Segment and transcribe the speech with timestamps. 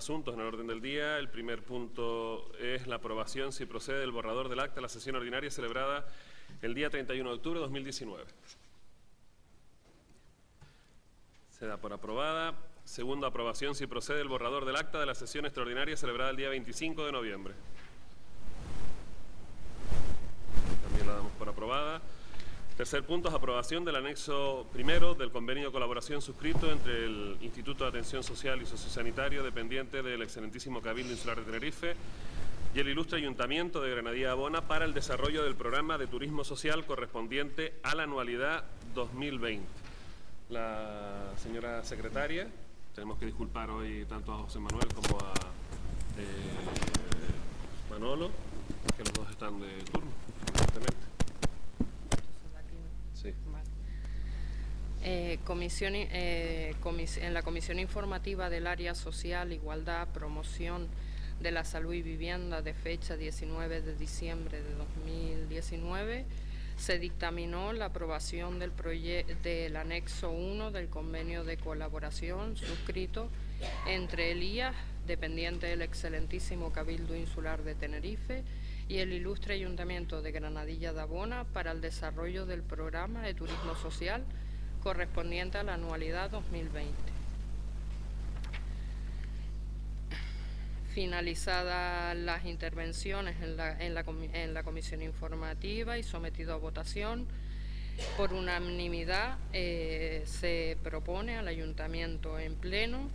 [0.00, 1.18] asuntos en el orden del día.
[1.18, 5.14] El primer punto es la aprobación, si procede, del borrador del acta de la sesión
[5.14, 6.06] ordinaria celebrada
[6.62, 8.24] el día 31 de octubre de 2019.
[11.50, 12.54] Se da por aprobada.
[12.84, 16.48] Segunda aprobación, si procede, el borrador del acta de la sesión extraordinaria celebrada el día
[16.48, 17.54] 25 de noviembre.
[20.82, 22.00] También la damos por aprobada.
[22.80, 27.84] Tercer punto es aprobación del anexo primero del convenio de colaboración suscrito entre el Instituto
[27.84, 31.94] de Atención Social y Sociosanitario dependiente del excelentísimo Cabildo Insular de Tenerife
[32.74, 36.86] y el ilustre Ayuntamiento de Granadilla Abona para el desarrollo del programa de turismo social
[36.86, 39.62] correspondiente a la anualidad 2020.
[40.48, 42.48] La señora secretaria,
[42.94, 45.34] tenemos que disculpar hoy tanto a José Manuel como a
[46.16, 48.30] eh, Manolo,
[48.96, 50.08] que los dos están de turno,
[50.48, 51.10] evidentemente.
[53.22, 53.34] Sí.
[55.02, 60.88] Eh, comisión, eh, comis- en la Comisión Informativa del Área Social, Igualdad, Promoción
[61.40, 66.26] de la Salud y Vivienda de fecha 19 de diciembre de 2019,
[66.76, 68.72] se dictaminó la aprobación del,
[69.42, 73.30] del anexo 1 del convenio de colaboración suscrito
[73.86, 74.74] entre el IAS,
[75.06, 78.44] dependiente del excelentísimo Cabildo Insular de Tenerife,
[78.86, 83.74] y el ilustre Ayuntamiento de Granadilla de Abona para el desarrollo del programa de turismo
[83.76, 84.24] social
[84.80, 86.94] correspondiente a la anualidad 2020.
[90.94, 97.28] Finalizadas las intervenciones en la, en la comisión informativa y sometido a votación,
[98.16, 103.08] por unanimidad eh, se propone al ayuntamiento en pleno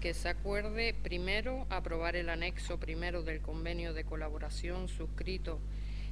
[0.00, 5.58] que se acuerde primero aprobar el anexo primero del convenio de colaboración suscrito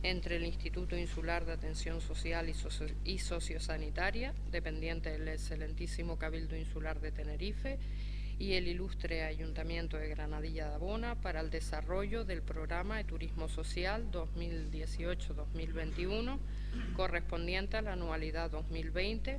[0.05, 7.01] entre el Instituto Insular de Atención Social y, Socio- Sociosanitaria, dependiente del excelentísimo Cabildo Insular
[7.01, 7.79] de Tenerife,
[8.39, 13.49] y el ilustre Ayuntamiento de Granadilla de Abona para el desarrollo del programa de turismo
[13.49, 16.39] social 2018-2021
[16.97, 19.39] correspondiente a la anualidad 2020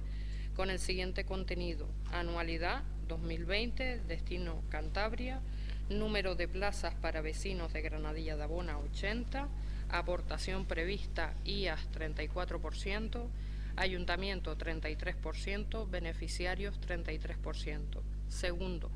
[0.55, 1.89] con el siguiente contenido.
[2.13, 5.41] Anualidad 2020, destino Cantabria,
[5.89, 9.49] número de plazas para vecinos de Granadilla de Abona 80,
[9.89, 13.27] aportación prevista IAS 34%,
[13.75, 18.01] ayuntamiento 33%, beneficiarios 33%.
[18.27, 18.91] Segundo,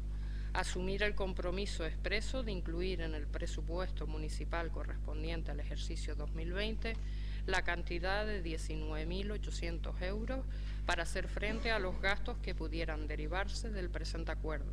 [0.53, 6.95] asumir el compromiso expreso de incluir en el presupuesto municipal correspondiente al ejercicio 2020
[7.45, 10.45] la cantidad de 19.800 euros
[10.85, 14.71] para hacer frente a los gastos que pudieran derivarse del presente acuerdo.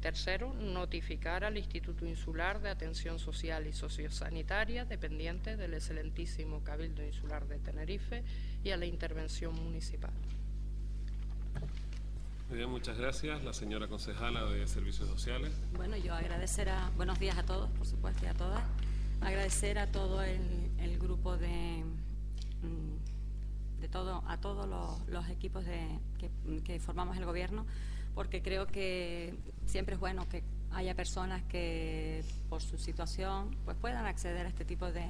[0.00, 7.46] Tercero, notificar al Instituto Insular de Atención Social y Sociosanitaria, dependiente del excelentísimo Cabildo Insular
[7.48, 8.22] de Tenerife,
[8.62, 10.12] y a la intervención municipal.
[12.48, 13.44] Muy bien, muchas gracias.
[13.44, 15.52] La señora concejala de Servicios Sociales.
[15.74, 18.62] Bueno, yo agradecer a, buenos días a todos, por supuesto, y a todas.
[19.20, 21.84] Agradecer a todo el, el grupo de,
[22.62, 26.30] mm, de todo, a todos los, los equipos de, que,
[26.62, 27.66] que formamos el gobierno,
[28.18, 29.32] porque creo que
[29.66, 30.42] siempre es bueno que
[30.72, 35.06] haya personas que por su situación pues puedan acceder a este tipo de,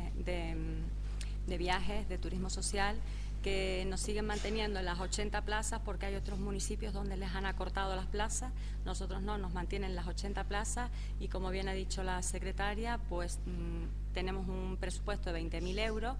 [1.46, 2.96] de, viajes, de turismo social
[3.42, 7.46] que nos siguen manteniendo en las 80 plazas porque hay otros municipios donde les han
[7.46, 8.52] acortado las plazas,
[8.84, 13.38] nosotros no, nos mantienen las 80 plazas y como bien ha dicho la secretaria, pues
[13.46, 16.14] mm, tenemos un presupuesto de 20.000 euros.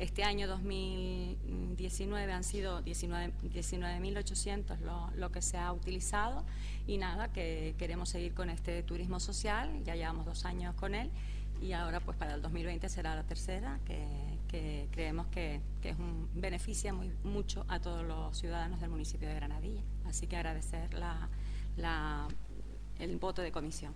[0.00, 4.78] Este año 2019 han sido 19 19.800
[5.14, 6.42] lo, que se ha utilizado
[6.86, 11.10] y nada, que queremos seguir con este turismo social, ya llevamos dos años con él
[11.60, 15.60] y ahora pues para el 2020 será la tercera, que, creemos que,
[16.34, 19.82] beneficia muy, mucho a todos los ciudadanos del municipio de Granadilla.
[20.06, 20.88] Así que agradecer
[22.98, 23.92] el voto de comisión.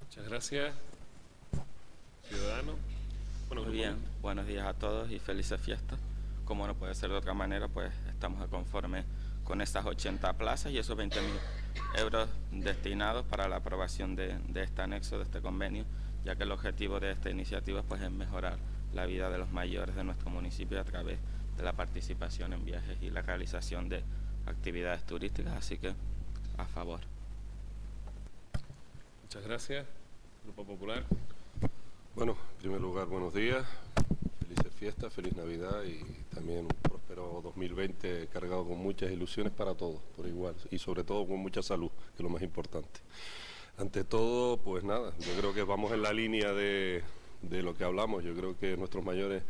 [0.00, 0.74] Muchas gracias.
[2.26, 2.93] Ciudadano.
[3.54, 6.00] Bueno, Muy grupo- bien, buenos días a todos y felices fiestas.
[6.44, 9.04] Como no puede ser de otra manera, pues estamos conforme
[9.44, 11.34] con estas 80 plazas y esos 20 mil
[11.96, 15.84] euros destinados para la aprobación de, de este anexo, de este convenio,
[16.24, 18.58] ya que el objetivo de esta iniciativa pues, es mejorar
[18.92, 21.20] la vida de los mayores de nuestro municipio a través
[21.56, 24.02] de la participación en viajes y la realización de
[24.46, 25.94] actividades turísticas, así que
[26.58, 26.98] a favor.
[29.22, 29.86] Muchas gracias.
[30.42, 31.04] Grupo Popular.
[32.14, 33.66] Bueno, en primer lugar, buenos días,
[34.38, 35.98] felices fiestas, feliz Navidad y
[36.32, 41.26] también un próspero 2020 cargado con muchas ilusiones para todos, por igual, y sobre todo
[41.26, 43.00] con mucha salud, que es lo más importante.
[43.78, 47.02] Ante todo, pues nada, yo creo que vamos en la línea de,
[47.42, 49.42] de lo que hablamos, yo creo que nuestros mayores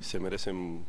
[0.00, 0.86] se merecen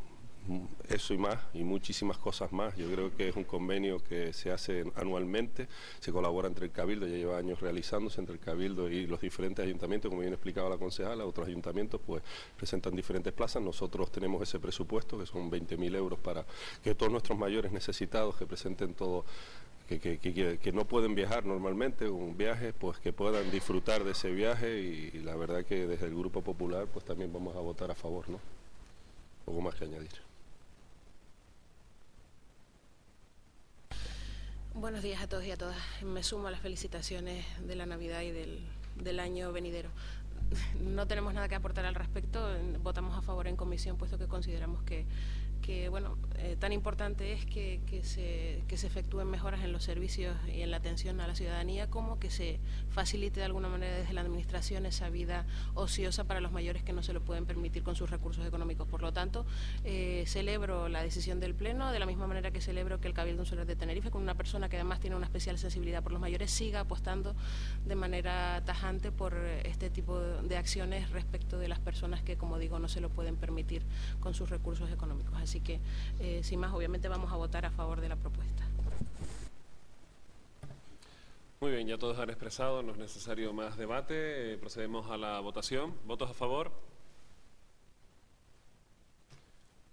[0.89, 2.75] eso y más, y muchísimas cosas más.
[2.77, 5.67] Yo creo que es un convenio que se hace anualmente,
[5.99, 9.63] se colabora entre el Cabildo, ya lleva años realizándose entre el Cabildo y los diferentes
[9.65, 12.23] ayuntamientos, como bien explicaba la concejala, otros ayuntamientos pues
[12.55, 16.45] presentan diferentes plazas, nosotros tenemos ese presupuesto que son 20.000 euros para
[16.83, 19.25] que todos nuestros mayores necesitados que presenten todo
[19.87, 25.11] que, no pueden viajar normalmente, un viaje, pues que puedan disfrutar de ese viaje y,
[25.17, 28.27] y, la verdad que desde el Grupo Popular pues también vamos a votar a favor,
[28.29, 28.39] ¿no?
[29.45, 30.26] Poco más que añadir.
[34.79, 35.75] Buenos días a todos y a todas.
[36.03, 38.59] Me sumo a las felicitaciones de la Navidad y del,
[39.03, 39.89] del año venidero.
[40.79, 42.47] No tenemos nada que aportar al respecto.
[42.83, 45.07] Votamos a favor en comisión, puesto que consideramos que
[45.57, 50.35] que bueno, eh, tan importante es que, se, que, se, efectúen mejoras en los servicios
[50.47, 52.59] y en la atención a la ciudadanía, como que se
[52.89, 57.01] facilite de alguna manera desde la Administración esa vida ociosa para los mayores que no
[57.01, 58.87] se lo pueden permitir con sus recursos económicos.
[58.87, 59.45] Por lo tanto,
[59.83, 63.43] eh, celebro la decisión del Pleno, de la misma manera que celebro que el Cabildo
[63.43, 66.51] Insular de Tenerife, con una persona que además tiene una especial sensibilidad por los mayores,
[66.51, 67.35] siga apostando
[67.85, 72.79] de manera tajante por este tipo de acciones respecto de las personas que, como digo,
[72.79, 73.83] no se lo pueden permitir
[74.19, 75.39] con sus recursos económicos.
[75.47, 75.79] Así que,
[76.19, 78.67] eh, sin más, obviamente vamos a votar a favor de la propuesta.
[81.61, 84.51] Muy bien, ya todos han expresado, no es necesario más debate.
[84.51, 85.95] Eh, procedemos a la votación.
[86.05, 86.69] ¿Votos a favor?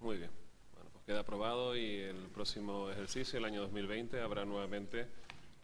[0.01, 0.31] Muy bien.
[0.75, 5.07] Bueno, pues queda aprobado y el próximo ejercicio, el año 2020, habrá nuevamente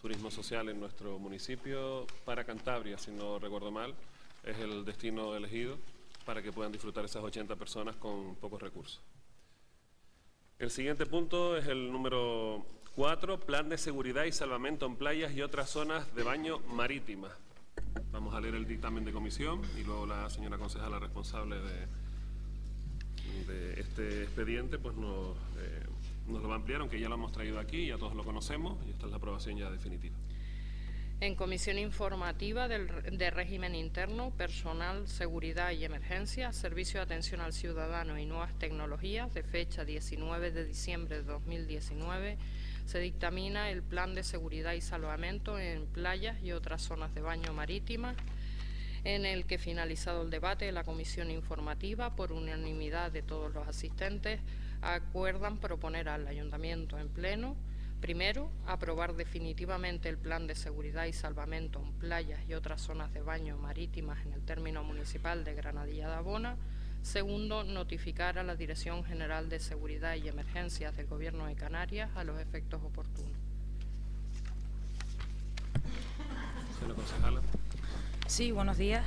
[0.01, 3.93] turismo social en nuestro municipio para Cantabria, si no recuerdo mal.
[4.45, 5.79] Es el destino elegido
[6.25, 9.01] para que puedan disfrutar esas 80 personas con pocos recursos.
[10.61, 15.41] El siguiente punto es el número 4, Plan de Seguridad y Salvamento en playas y
[15.41, 17.33] otras zonas de baño marítimas.
[18.13, 21.89] Vamos a leer el dictamen de comisión y luego la señora concejala responsable de,
[23.81, 25.87] este expediente pues nos, eh,
[26.29, 28.77] nos lo va a ampliar, aunque ya lo hemos traído aquí, ya todos lo conocemos
[28.87, 30.15] y esta es la aprobación ya definitiva
[31.21, 38.19] en Comisión Informativa de Régimen Interno, Personal, Seguridad y Emergencia, Servicio de Atención al Ciudadano
[38.19, 42.39] y Nuevas Tecnologías, de fecha 19 de diciembre de 2019,
[42.87, 47.53] se dictamina el Plan de Seguridad y Salvamento en playas y otras zonas de baño
[47.53, 48.15] marítima,
[49.05, 53.69] en el que finalizado el debate de la Comisión Informativa, por unanimidad de todos los
[53.69, 54.41] asistentes,
[54.81, 57.57] acuerdan proponer al Ayuntamiento en pleno
[58.01, 63.21] Primero, aprobar definitivamente el plan de seguridad y salvamento en playas y otras zonas de
[63.21, 66.57] baño marítimas en el término municipal de Granadilla de Abona.
[67.03, 72.25] Segundo, notificar a la Dirección General de Seguridad y Emergencias del Gobierno de Canarias a
[72.25, 73.33] los efectos oportunos.
[78.27, 79.05] Sí, buenos días.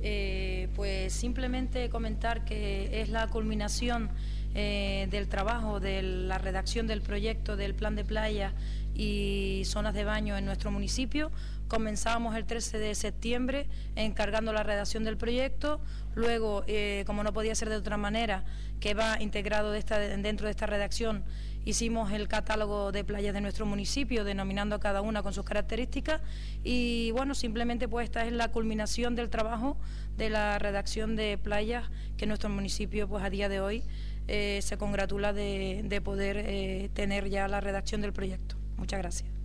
[0.00, 4.10] Eh, pues simplemente comentar que es la culminación
[4.54, 8.54] eh, del trabajo de la redacción del proyecto del plan de playa
[8.94, 11.30] y zonas de baño en nuestro municipio.
[11.68, 15.80] Comenzamos el 13 de septiembre encargando la redacción del proyecto,
[16.14, 18.44] luego, eh, como no podía ser de otra manera,
[18.80, 21.24] que va integrado dentro de esta redacción,
[21.66, 26.20] hicimos el catálogo de playas de nuestro municipio, denominando a cada una con sus características
[26.62, 29.76] y bueno, simplemente pues esta es la culminación del trabajo
[30.16, 33.82] de la redacción de playas que nuestro municipio pues a día de hoy
[34.28, 38.56] eh, se congratula de, poder eh, tener ya la redacción del proyecto.
[38.76, 39.36] Muchas gracias.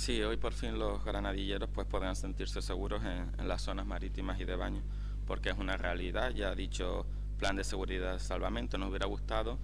[0.00, 4.44] Sí, hoy por fin los granadilleros pues podrán sentirse seguros en, las zonas marítimas y
[4.44, 4.80] de baño,
[5.26, 7.04] porque es una realidad, ya ha dicho
[7.38, 9.58] plan de seguridad y salvamento, nos hubiera gustado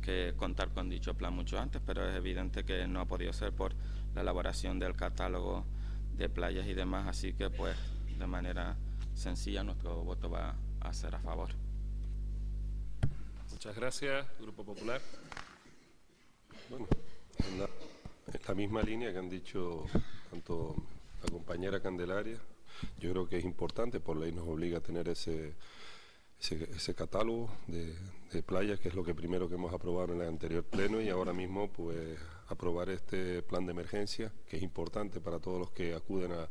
[0.00, 3.52] que contar con dicho plan mucho antes, pero es evidente que no ha podido ser
[3.52, 3.74] por
[4.14, 5.66] la elaboración del catálogo
[6.16, 7.76] de playas y demás, así que pues
[8.18, 8.76] de manera
[9.14, 11.50] sencilla nuestro voto va a ser a favor.
[13.50, 15.00] Muchas gracias, Grupo Popular.
[16.68, 16.86] Bueno,
[17.38, 19.84] en la, misma línea que han dicho
[20.30, 20.74] tanto
[21.22, 22.38] la compañera Candelaria,
[22.98, 25.54] yo creo que es importante, por ley nos obliga a tener ese,
[26.40, 27.94] ese, catálogo de,
[28.32, 31.08] de playas, que es lo que primero que hemos aprobado en el anterior pleno y
[31.08, 32.18] ahora mismo pues
[32.52, 36.48] aprobar este plan de emergencia, que es importante para todos los que acuden a,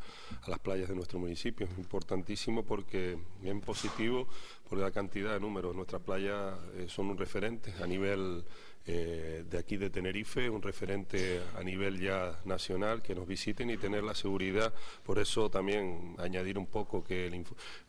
[0.48, 1.68] las playas de nuestro municipio.
[1.68, 4.28] Es importantísimo porque es positivo
[4.72, 5.76] por la cantidad de números.
[5.76, 8.42] Nuestras playas eh, son un referente a nivel
[8.86, 13.76] eh, de aquí de Tenerife, un referente a nivel ya nacional, que nos visiten y
[13.76, 14.74] tener la seguridad.
[15.04, 17.30] Por eso también añadir un poco que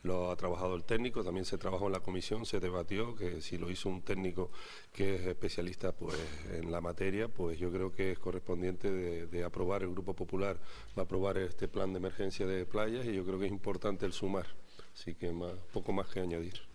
[0.02, 3.58] lo ha trabajado el técnico, también se trabajó en la comisión, se debatió que si
[3.58, 4.50] lo hizo un técnico
[4.92, 6.18] que es especialista pues,
[6.52, 10.58] en la materia, pues yo creo que es correspondiente de, aprobar, el Grupo Popular
[10.98, 14.04] va a aprobar este plan de emergencia de playas y yo creo que es importante
[14.04, 14.48] el sumar.
[14.94, 16.71] Así que más, poco más que añadir.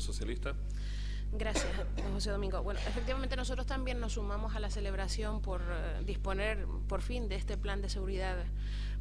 [0.00, 0.54] Socialista.
[1.32, 1.66] Gracias,
[2.12, 2.62] José Domingo.
[2.62, 7.34] Bueno, efectivamente nosotros también nos sumamos a la celebración por eh, disponer por fin de
[7.34, 8.36] este plan de seguridad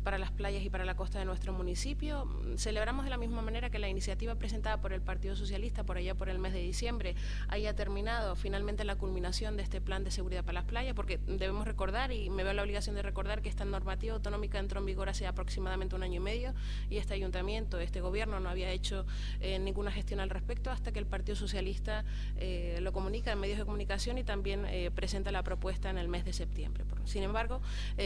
[0.05, 2.29] para las playas y para la costa de nuestro municipio.
[2.57, 6.13] Celebramos de la misma manera que la iniciativa presentada por el Partido Socialista por allá
[6.13, 7.15] por el mes de diciembre
[7.47, 11.65] haya terminado finalmente la culminación de este plan de seguridad para las playas, porque debemos
[11.65, 15.09] recordar, y me veo la obligación de recordar, que esta normativa autonómica entró en vigor
[15.09, 16.53] hace aproximadamente un año y medio
[16.87, 19.07] y este ayuntamiento, este gobierno no había hecho
[19.39, 22.05] eh, ninguna gestión al respecto hasta que el Partido Socialista
[22.37, 26.09] eh, lo comunica en medios de comunicación y también eh, presenta la propuesta en el
[26.09, 26.83] mes de septiembre.
[27.05, 27.61] Sin embargo,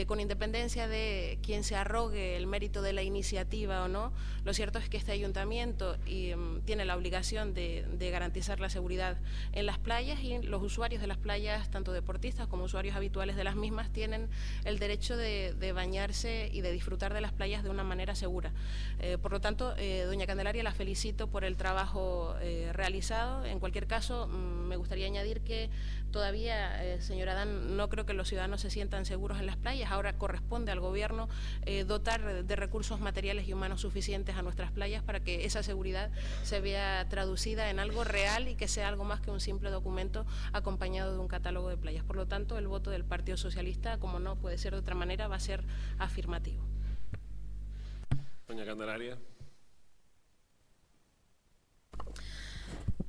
[0.07, 4.13] con independencia de quién se ha arrogue el mérito de la iniciativa o no,
[4.45, 9.17] lo cierto es que este ayuntamiento mm, tiene la obligación de, garantizar la seguridad
[9.53, 13.43] en las playas y los usuarios de las playas, tanto deportistas como usuarios habituales de
[13.43, 14.29] las mismas, tienen
[14.65, 18.51] el derecho de, bañarse y de disfrutar de las playas de una manera segura.
[18.99, 23.45] Eh, por lo tanto, eh, doña Candelaria, la felicito por el trabajo eh, realizado.
[23.45, 25.69] En cualquier caso, mm, me gustaría añadir que
[26.11, 29.91] todavía, señora Dan, no creo que los ciudadanos se sientan seguros en las playas.
[29.91, 31.29] Ahora corresponde al gobierno
[31.85, 36.11] dotar de recursos materiales y humanos suficientes a nuestras playas para que esa seguridad
[36.43, 40.25] se vea traducida en algo real y que sea algo más que un simple documento
[40.53, 42.03] acompañado de un catálogo de playas.
[42.03, 45.27] Por lo tanto, el voto del Partido Socialista, como no puede ser de otra manera,
[45.27, 45.63] va a ser
[45.97, 46.63] afirmativo.
[48.47, 49.17] Doña Candelaria.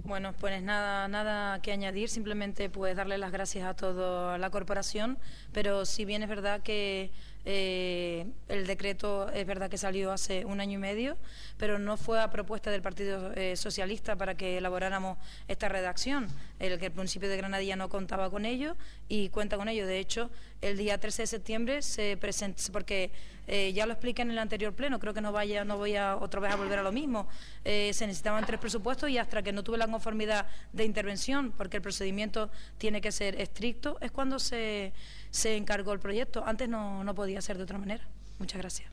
[0.05, 5.19] Bueno, pues nada, nada que añadir, simplemente pues darle las gracias a toda la corporación,
[5.53, 7.11] pero si bien es verdad que
[7.45, 11.17] eh, el decreto es verdad que salió hace un año y medio,
[11.57, 15.19] pero no fue a propuesta del Partido eh, Socialista para que elaboráramos
[15.49, 16.29] esta redacción.
[16.59, 18.77] El que el municipio de Granadilla no contaba con ello
[19.09, 19.87] y cuenta con ello.
[19.87, 20.31] De hecho,
[20.61, 23.11] el día 13 de septiembre se presenta, porque
[23.47, 26.17] eh, ya lo expliqué en el anterior pleno, creo que no vaya, no voy a
[26.17, 27.27] otra vez a volver a lo mismo.
[27.65, 31.83] se necesitaban tres presupuestos y hasta que no tuve la conformidad de intervención, porque el
[31.83, 34.93] procedimiento tiene que ser estricto, es cuando se
[35.31, 36.45] se encargó el proyecto.
[36.45, 38.07] Antes no, no podía ser de otra manera.
[38.39, 38.91] Muchas gracias.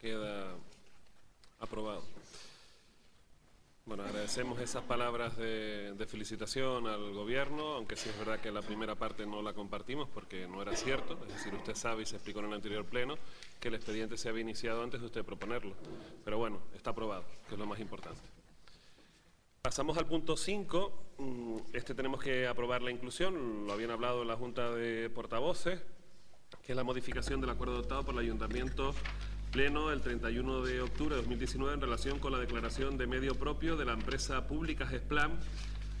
[0.00, 0.54] Queda
[1.60, 2.13] aprobado.
[3.86, 8.94] Bueno, agradecemos esas palabras de, felicitación al gobierno, aunque sí es verdad que la primera
[8.94, 12.38] parte no la compartimos porque no era cierto, es decir, usted sabe y se explicó
[12.38, 13.16] en el anterior pleno
[13.60, 15.74] que el expediente se había iniciado antes de usted proponerlo,
[16.24, 18.22] pero bueno, está aprobado, que es lo más importante.
[19.60, 24.28] Pasamos al punto 5, mm, este tenemos que aprobar la inclusión, lo habían hablado en
[24.28, 25.82] la Junta de Portavoces,
[26.62, 28.94] que es la modificación del acuerdo adoptado por el Ayuntamiento
[29.54, 33.76] Pleno el 31 de octubre de 2019 en relación con la declaración de medio propio
[33.76, 35.38] de la empresa pública GESPLAN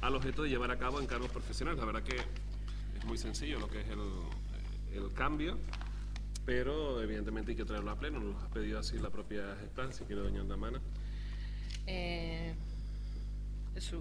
[0.00, 1.78] al objeto de llevar a cabo encargos profesionales.
[1.78, 5.56] La verdad que es muy sencillo lo que es el, cambio,
[6.44, 8.18] pero evidentemente hay que traerlo a pleno.
[8.18, 10.80] Nos ha pedido así la propia GESPLAN, si quiere doña Andamana.
[11.86, 12.56] Eh,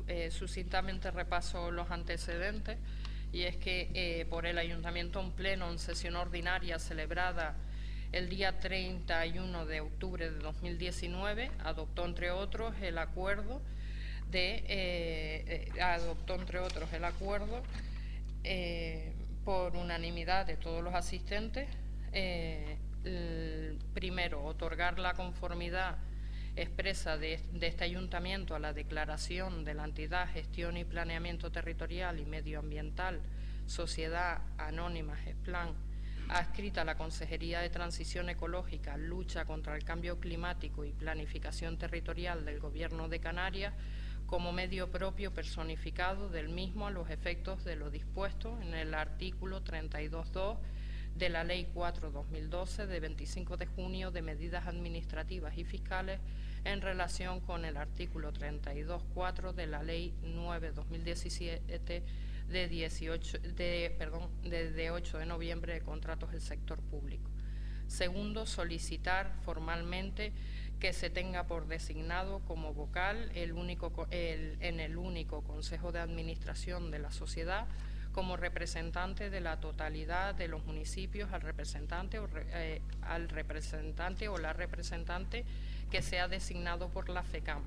[0.08, 2.80] eh, sucintamente repaso los antecedentes
[3.32, 7.56] y es que eh, por el Ayuntamiento en pleno en sesión ordinaria celebrada
[8.14, 13.60] el día 31 de octubre de 2019 adoptó entre otros el acuerdo
[14.30, 17.64] de eh, eh, adoptó entre otros el acuerdo
[18.44, 21.68] eh, por unanimidad de todos los asistentes
[23.94, 25.98] primero otorgar la conformidad
[26.56, 32.20] expresa de, de, este ayuntamiento a la declaración de la entidad gestión y planeamiento territorial
[32.20, 33.20] y medioambiental
[33.66, 35.74] Sociedad Anónima GESPLAN
[36.30, 42.46] adscrita a la Consejería de Transición Ecológica, Lucha contra el Cambio Climático y Planificación Territorial
[42.46, 43.74] del Gobierno de Canarias
[44.26, 49.64] como medio propio personificado del mismo a los efectos de lo dispuesto en el artículo
[49.64, 50.58] 32.2
[51.16, 56.20] de la Ley 4-2012 de 25 de junio de medidas administrativas y fiscales
[56.64, 62.02] en relación con el artículo 32.4 de la Ley 9-2017
[62.50, 67.30] de, 18, de, perdón, de 8 de noviembre de contratos del sector público.
[67.88, 70.34] Segundo, solicitar formalmente
[70.80, 76.00] que se tenga por designado como vocal el único, el, en el único Consejo de
[76.00, 77.68] Administración de la sociedad
[78.12, 84.38] como representante de la totalidad de los municipios al representante o, eh, al representante o
[84.38, 85.46] la representante
[85.90, 87.64] que sea designado por la FECAM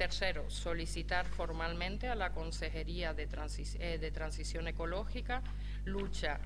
[0.00, 3.28] Tercero, solicitar formalmente a la Consejería de,
[3.80, 5.42] eh, de, Transición Ecológica,
[5.84, 6.40] lucha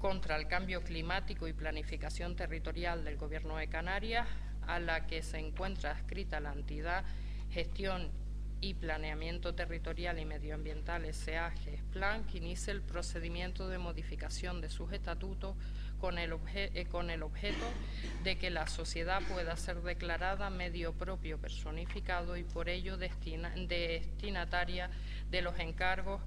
[0.00, 4.26] contra el cambio climático y planificación territorial del Gobierno de Canarias,
[4.66, 7.04] a la que se encuentra adscrita la entidad
[7.52, 8.10] Gestión
[8.60, 11.54] y Planeamiento Territorial y Medioambiental S.A.
[11.92, 15.54] Plan que inicie el procedimiento de modificación de sus estatutos
[16.02, 17.64] con el, eh, con el objeto
[18.24, 24.90] de que la sociedad pueda ser declarada medio propio personificado y por ello destinataria
[25.30, 26.20] de los encargos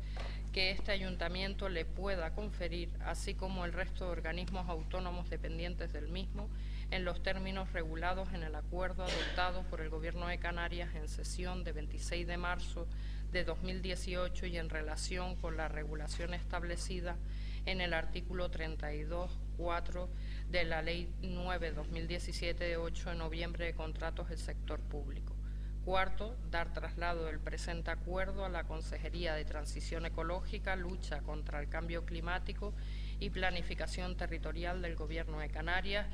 [0.53, 6.07] que este ayuntamiento le pueda conferir, así como el resto de organismos autónomos dependientes del
[6.07, 6.47] mismo,
[6.89, 11.65] en los términos regulados en el acuerdo adoptado por el Gobierno de Canarias en sesión
[11.65, 12.87] de 26 de marzo
[13.33, 17.17] de 2018 y en relación con la regulación establecida
[17.65, 20.07] en el artículo 32.4
[20.49, 25.35] de la Ley 9-2017 de 8 de noviembre de contratos del sector público.
[25.83, 31.69] Cuarto, dar traslado del presente acuerdo a la Consejería de Transición Ecológica, Lucha contra el
[31.69, 32.73] Cambio Climático
[33.19, 36.07] y Planificación Territorial del Gobierno de Canarias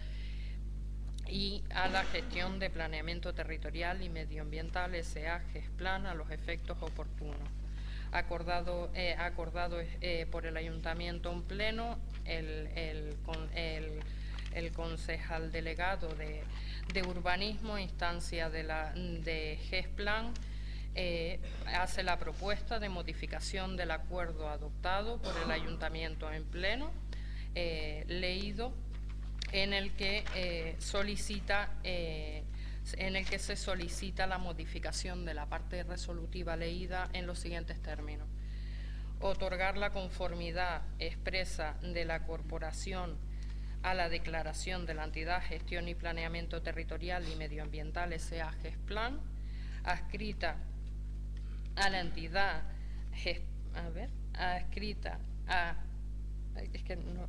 [1.28, 7.61] y a la Gestión de Planeamiento Territorial y Medioambiental SA GESPLAN a los efectos oportunos.
[8.12, 14.04] Acordado, eh, acordado eh, por el Ayuntamiento en pleno, el, el,
[14.54, 16.44] el concejal delegado de
[16.94, 20.34] de Urbanismo, instancia de, la, de GESPLAN,
[20.94, 26.92] eh, hace la propuesta de modificación del acuerdo adoptado por el Ayuntamiento en pleno,
[27.54, 28.74] leído,
[29.52, 31.70] en el que solicita
[32.98, 37.82] en el que se solicita la modificación de la parte resolutiva leída en los siguientes
[37.82, 38.28] términos.
[39.20, 43.18] Otorgar la conformidad expresa de la corporación
[43.84, 48.52] a la declaración de la entidad Gestión y Planeamiento Territorial y Medioambiental S.A.
[48.52, 49.20] GESPLAN,
[49.84, 50.58] adscrita
[51.76, 52.64] a la entidad,
[53.76, 55.76] a ver, adscrita a,
[56.74, 57.28] es que no,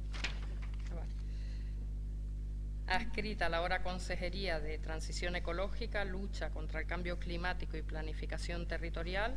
[2.86, 8.66] adscrita a la ahora Consejería de Transición Ecológica, Lucha contra el Cambio Climático y Planificación
[8.66, 9.36] Territorial,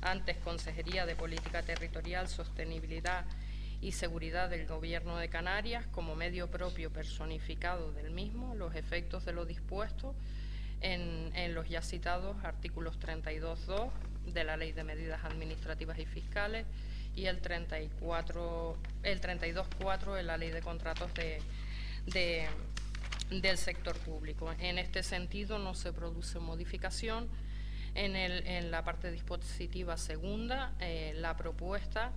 [0.00, 3.24] antes Consejería de Política Territorial, Sostenibilidad
[3.80, 9.32] y seguridad del Gobierno de Canarias como medio propio personificado del mismo los efectos de
[9.32, 10.14] lo dispuesto
[10.80, 13.90] en, los ya citados artículos 32.2
[14.32, 16.66] de la Ley de Medidas Administrativas y Fiscales
[17.14, 22.48] y el 34, el 32.4 de la Ley de Contratos de,
[23.30, 24.52] del sector público.
[24.58, 27.28] En este sentido no se produce modificación.
[27.94, 32.12] En, la parte dispositiva segunda, eh, la propuesta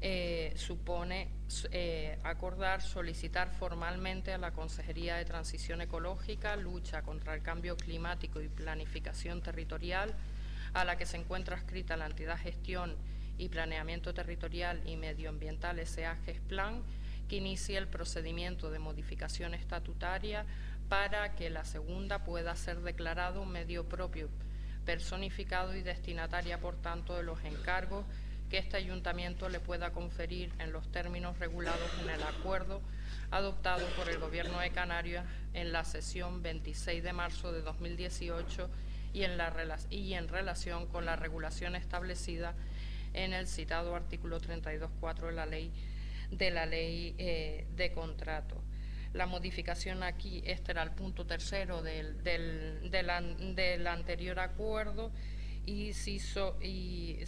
[0.00, 1.28] eh, supone
[1.70, 8.40] eh, acordar solicitar formalmente a la Consejería de Transición Ecológica, Lucha contra el Cambio Climático
[8.40, 10.14] y Planificación Territorial,
[10.72, 12.96] a la que se encuentra escrita la entidad Gestión
[13.38, 16.16] y Planeamiento Territorial y Medioambiental S.A.
[16.48, 16.82] Plan,
[17.32, 20.44] que inicie el procedimiento de modificación estatutaria
[20.90, 24.28] para que la segunda pueda ser declarado medio propio
[24.84, 28.04] personificado y destinataria, por tanto, de los encargos
[28.50, 32.82] que este ayuntamiento le pueda conferir en los términos regulados en el acuerdo
[33.30, 38.68] adoptado por el Gobierno de Canarias en la sesión 26 de marzo de 2018
[39.14, 39.40] y en,
[39.88, 42.52] y en relación con la regulación establecida
[43.14, 45.72] en el citado artículo 32.4 de la ley
[46.32, 48.62] de la ley eh, de contrato.
[49.12, 55.12] La modificación aquí, este era el punto tercero del, del, del anterior acuerdo
[55.64, 57.20] y si hizo y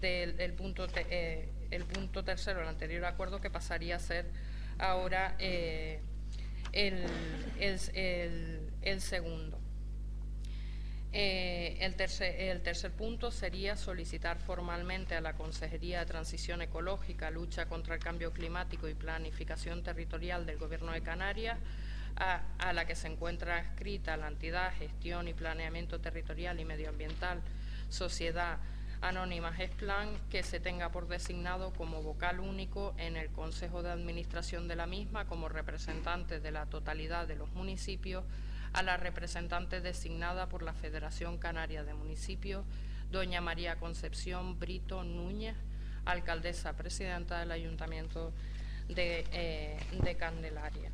[0.00, 4.30] del el punto eh, el punto tercero del anterior acuerdo que pasaría a ser
[4.78, 6.00] ahora eh,
[6.72, 7.04] el,
[7.58, 9.58] el, segundo.
[11.10, 17.94] Eh, el, tercer, punto sería solicitar formalmente a la Consejería de Transición Ecológica, Lucha contra
[17.94, 21.58] el Cambio Climático y Planificación Territorial del Gobierno de Canarias
[22.16, 27.40] a, la que se encuentra escrita la entidad Gestión y Planeamiento Territorial y Medioambiental
[27.88, 28.58] Sociedad
[29.00, 34.66] Anónima GESPLAN, que se tenga por designado como vocal único en el Consejo de Administración
[34.66, 38.24] de la misma como representante de la totalidad de los municipios
[38.72, 42.64] a la representante designada por la Federación Canaria de Municipios,
[43.10, 45.56] doña María Concepción Brito Núñez,
[46.04, 48.32] alcaldesa presidenta del Ayuntamiento
[48.88, 50.90] de, eh, Candelaria.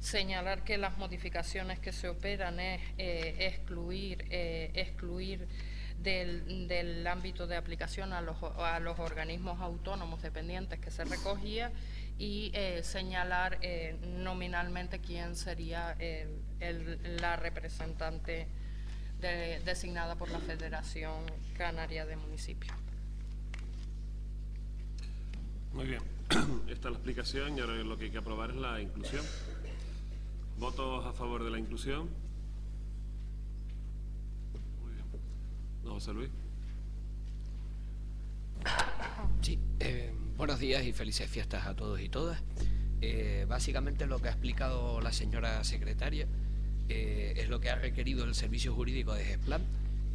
[0.00, 5.48] Señalar que las modificaciones que se operan es eh, excluir, eh, excluir
[5.98, 11.72] del, ámbito de aplicación a los, a los, organismos autónomos dependientes que se recogía
[12.18, 13.58] y eh, señalar
[14.18, 15.96] nominalmente quién sería
[17.20, 18.46] la representante
[19.64, 21.24] designada por la Federación
[21.56, 22.74] Canaria de Municipios.
[25.74, 26.02] Muy bien,
[26.68, 29.24] esta es la explicación y ahora lo que hay que aprobar es la inclusión.
[30.58, 32.08] ¿Votos a favor de la inclusión?
[34.80, 35.04] Muy bien.
[35.82, 36.30] Don José Luis.
[39.42, 42.42] Sí, eh, buenos días y felices fiestas a todos y todas.
[43.00, 46.26] Eh, básicamente lo que ha explicado la señora secretaria
[46.88, 49.62] eh, es lo que ha requerido el servicio jurídico de GESPLAN,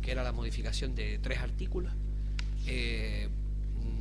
[0.02, 1.94] que era la modificación de tres artículos,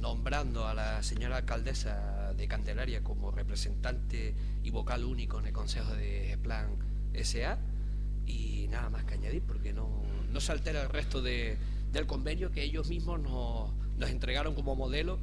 [0.00, 5.94] nombrando a la señora alcaldesa de Candelaria como representante y vocal único en el Consejo
[5.94, 6.66] de GESPLAN
[7.22, 7.58] SA
[8.26, 11.56] y nada más que añadir porque no, no se altera el resto de,
[11.92, 15.18] del convenio que ellos mismos nos entregaron como modelo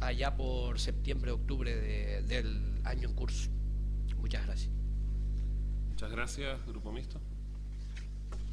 [0.00, 3.50] allá por septiembre, octubre del año en curso.
[4.20, 4.70] Muchas gracias.
[5.90, 7.20] Muchas gracias, Grupo Mixto.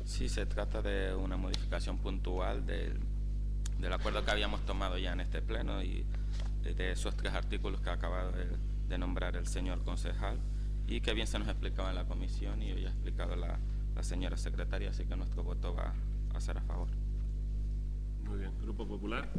[0.06, 3.00] Sí, se trata de una modificación puntual del,
[3.80, 6.06] del acuerdo que habíamos tomado ya en este pleno y
[6.64, 8.48] de esos tres artículos que ha acabado de,
[8.88, 10.40] de nombrar el señor concejal
[10.88, 13.60] y que bien se nos explicaba en la comisión y hoy ha explicado la,
[13.96, 15.94] la señora secretaria, así que nuestro voto va
[16.34, 16.90] a ser a favor.
[18.28, 18.52] Muy bien.
[18.62, 19.30] Grupo Popular.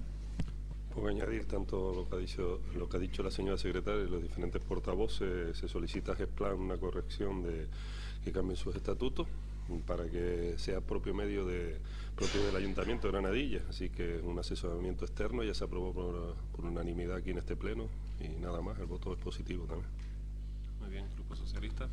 [0.97, 4.09] Puedo añadir tanto lo que ha dicho, lo que ha dicho la señora secretaria y
[4.09, 5.55] los diferentes portavoces.
[5.55, 7.67] Se solicita a GESPLAN una corrección de
[8.25, 9.27] que cambien sus estatutos
[9.87, 11.77] para que sea propio medio de
[12.17, 13.61] propio del Ayuntamiento de Granadilla.
[13.69, 17.89] Así que un asesoramiento externo ya se aprobó por, por unanimidad aquí en este pleno
[18.19, 19.91] y nada más, el voto es positivo también.
[20.81, 21.91] Muy bien, Grupo Socialista.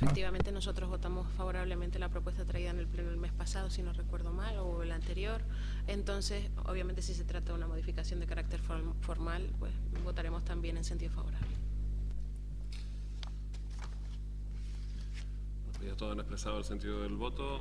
[0.00, 3.94] Efectivamente, nosotros votamos favorablemente la propuesta traída en el pleno el mes pasado, si no
[3.94, 5.40] recuerdo mal, o el anterior.
[5.86, 9.72] Entonces, obviamente, si se trata de una modificación de carácter form formal, pues
[10.04, 11.46] votaremos también en sentido favorable.
[15.84, 17.60] Ya todos han expresado el sentido del voto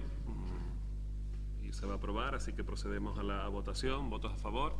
[1.64, 4.10] y se va a aprobar, así que procedemos a la votación.
[4.10, 4.74] ¿Votos a favor?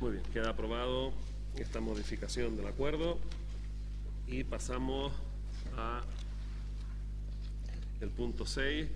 [0.00, 1.12] Muy bien, queda aprobado
[1.56, 3.18] esta modificación del acuerdo
[4.28, 5.12] y pasamos
[5.76, 6.02] a
[8.00, 8.88] el punto 6,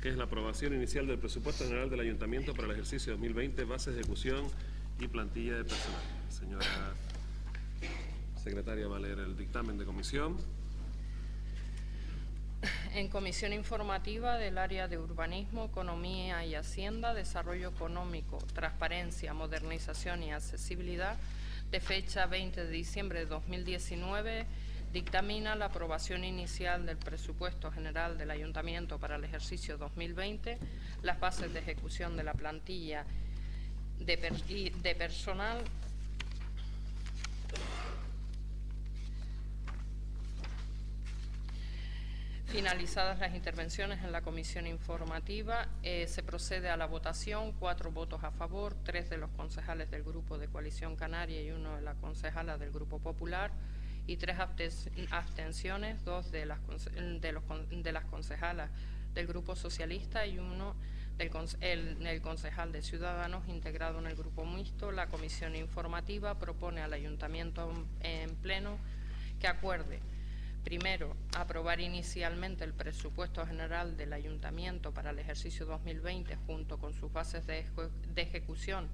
[0.00, 3.90] que es la aprobación inicial del presupuesto general del Ayuntamiento para el ejercicio 2020, base
[3.90, 4.46] de ejecución
[4.98, 6.02] y plantilla de personal.
[6.28, 6.66] Señora
[8.42, 10.38] secretaria va a leer el dictamen de comisión.
[12.94, 20.32] En comisión informativa del área de urbanismo, economía y hacienda, desarrollo económico, transparencia, modernización y
[20.32, 21.16] accesibilidad,
[21.70, 24.46] de fecha 20 de diciembre de 2019,
[24.92, 30.58] dictamina la aprobación inicial del presupuesto general del Ayuntamiento para el ejercicio 2020,
[31.02, 33.04] las bases de ejecución de la plantilla
[33.98, 35.62] de, personal.
[42.46, 48.24] Finalizadas las intervenciones en la comisión informativa, eh, se procede a la votación, cuatro votos
[48.24, 51.94] a favor, tres de los concejales del Grupo de Coalición Canaria y uno de la
[51.94, 53.52] concejala del Grupo Popular,
[54.10, 54.38] y tres
[55.10, 56.58] abstenciones, dos de las,
[57.20, 58.68] de, los, de las concejalas
[59.14, 60.74] del Grupo Socialista y uno
[61.16, 64.90] del el, concejal de Ciudadanos integrado en el Grupo Mixto.
[64.90, 68.78] La comisión informativa propone al Ayuntamiento en pleno
[69.38, 70.00] que acuerde
[70.64, 77.10] Primero, aprobar inicialmente el presupuesto general del Ayuntamiento para el ejercicio 2020 junto con sus
[77.10, 77.64] bases de,
[78.14, 78.88] de ejecución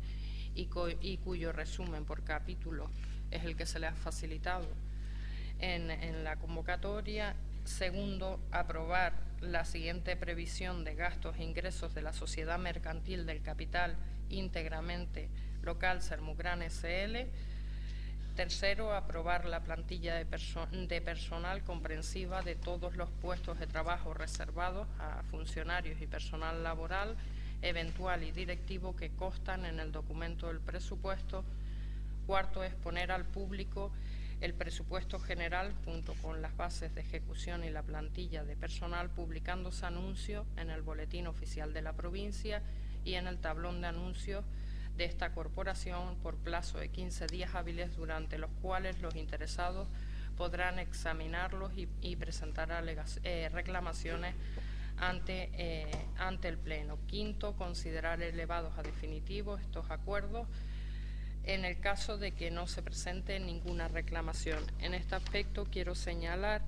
[0.55, 0.68] y,
[1.00, 2.88] y, cuyo resumen por capítulo
[3.33, 4.66] es el que se le ha facilitado
[5.60, 7.34] en, la convocatoria.
[7.64, 13.96] Segundo, aprobar la siguiente previsión de gastos e ingresos de la Sociedad Mercantil del Capital
[14.28, 15.28] íntegramente
[15.62, 17.28] local Sermugran SL
[18.36, 24.12] Tercero, aprobar la plantilla de, perso de, personal comprensiva de todos los puestos de trabajo
[24.12, 27.16] reservados a funcionarios y personal laboral,
[27.62, 31.46] eventual y directivo que constan en el documento del presupuesto.
[32.26, 33.90] Cuarto, exponer al público
[34.40, 39.87] el presupuesto general junto con las bases de ejecución y la plantilla de personal publicándose
[39.87, 42.62] anuncio en el boletín oficial de la provincia
[43.05, 44.44] y en el tablón de anuncios
[44.96, 49.88] de esta corporación por plazo de 15 días hábiles durante los cuales los interesados
[50.37, 52.70] podrán examinarlos y, presentar
[53.22, 54.35] eh, reclamaciones
[54.99, 56.99] ante, eh, ante el Pleno.
[57.07, 60.46] Quinto, considerar elevados a definitivos estos acuerdos
[61.46, 64.64] en el caso de que no se presente ninguna reclamación.
[64.80, 66.62] En este aspecto quiero señalar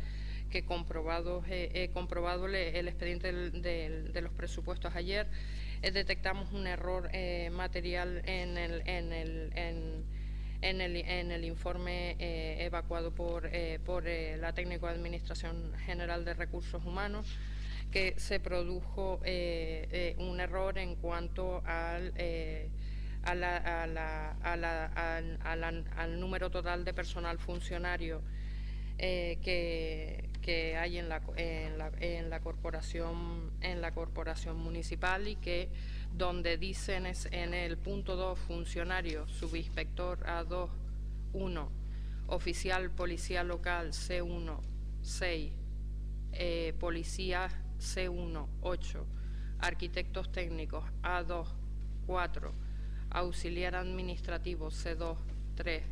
[0.51, 5.27] que comprobado, eh, he comprobado el expediente de los presupuestos ayer,
[5.81, 8.83] eh, detectamos un error eh, material en el,
[11.45, 13.49] informe eh, evacuado por,
[13.85, 17.27] por la Técnico de Administración General de Recursos Humanos
[17.93, 19.21] que se produjo
[20.19, 22.12] un error en cuanto al,
[23.29, 28.23] a la, a la, a la, al número total de personal funcionario
[28.97, 35.37] eh, que, que, hay en la, en en, la, corporación en la corporación municipal y
[35.37, 35.69] que
[36.12, 40.71] donde dicen es en el punto 2 funcionario subinspector A2
[41.35, 41.73] 1
[42.29, 44.59] oficial policía local C1
[45.03, 45.53] 6
[46.33, 49.07] eh, policía C1 8
[49.61, 51.47] arquitectos técnicos A2
[52.07, 52.68] 4
[53.11, 55.16] auxiliar administrativo C2
[55.57, 55.83] 3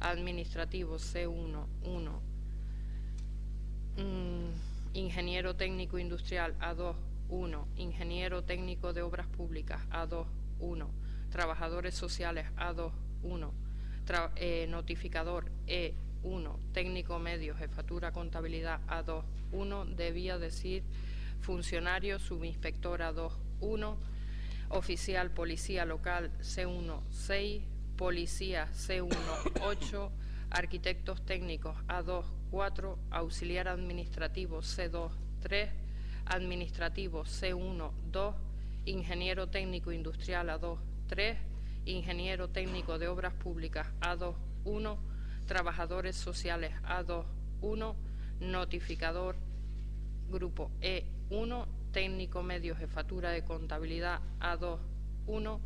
[0.00, 2.20] administrativo C1 1
[3.96, 6.94] mm, ingeniero técnico industrial A2
[7.28, 10.26] 1 ingeniero técnico de obras públicas A2
[10.60, 10.90] 1
[11.30, 13.52] trabajadores sociales A2 1
[14.36, 20.82] eh, notificador E1 técnico medio jefatura contabilidad A2 1 debía decir
[21.40, 24.13] funcionario subinspector A2 1
[24.68, 27.62] oficial policía local C1 6
[27.96, 29.10] policía C1
[29.62, 30.12] 8
[30.50, 35.10] arquitectos técnicos A2 4 auxiliar administrativo C2
[35.42, 35.70] 3
[36.26, 38.34] administrativo C1 2
[38.86, 41.38] ingeniero técnico industrial A2 3
[41.86, 44.98] ingeniero técnico de obras públicas A2 1
[45.46, 47.24] trabajadores sociales A2
[47.60, 47.96] 1
[48.40, 49.36] notificador
[50.30, 54.80] grupo E1 técnico medio jefatura de contabilidad A2
[55.28, 55.60] 1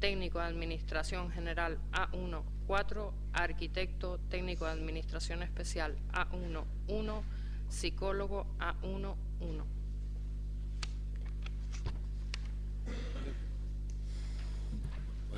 [0.00, 7.22] técnico de administración general A1 4 arquitecto técnico de administración especial A1 1
[7.70, 9.64] psicólogo A1 1
[12.84, 12.96] Pues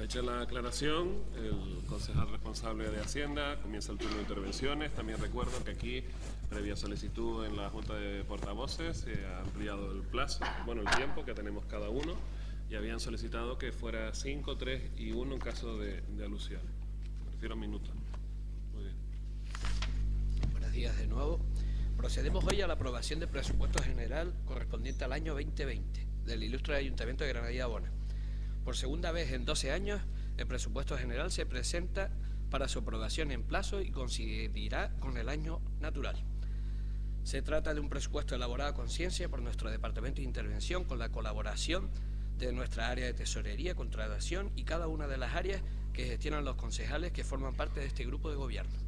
[0.03, 4.93] hecha la aclaración, el concejal responsable de Hacienda comienza el turno de intervenciones.
[4.93, 6.05] También recuerdo que aquí,
[6.49, 11.25] previa solicitud en la Junta de Portavoces, se ha ampliado el plazo, bueno, el tiempo
[11.25, 12.15] que tenemos cada uno
[12.71, 16.63] y habían solicitado que fuera 5, 3 y 1 en caso de, de alusión.
[17.25, 17.95] Me refiero a minutos.
[18.73, 18.97] Muy bien.
[20.53, 21.41] Buenos días de nuevo.
[21.97, 27.25] Procedemos hoy a la aprobación del presupuesto general correspondiente al año 2020 del ilustre Ayuntamiento
[27.25, 27.91] de Granadilla Bona
[28.65, 30.01] por segunda vez en 12 años,
[30.39, 32.11] el presupuesto general se presenta
[32.51, 36.17] para su aprobación en plazo y coincidirá con el año natural.
[37.25, 41.11] Se trata de un presupuesto elaborado con ciencia por nuestro Departamento de Intervención con la
[41.11, 41.91] colaboración
[42.39, 46.57] de nuestra área de tesorería, contratación y cada una de las áreas que gestionan los
[46.57, 48.79] concejales que forman parte de este grupo de gobierno.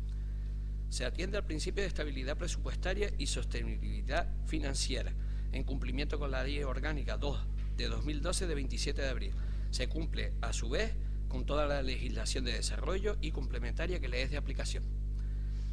[0.88, 5.12] Se atiende al principio de estabilidad presupuestaria y sostenibilidad financiera,
[5.52, 9.34] en cumplimiento con la Ley Orgánica 2 de 2012 de 27 de abril,
[9.70, 10.94] se cumple a su vez
[11.28, 14.84] con toda la legislación de desarrollo y complementaria que le es de aplicación.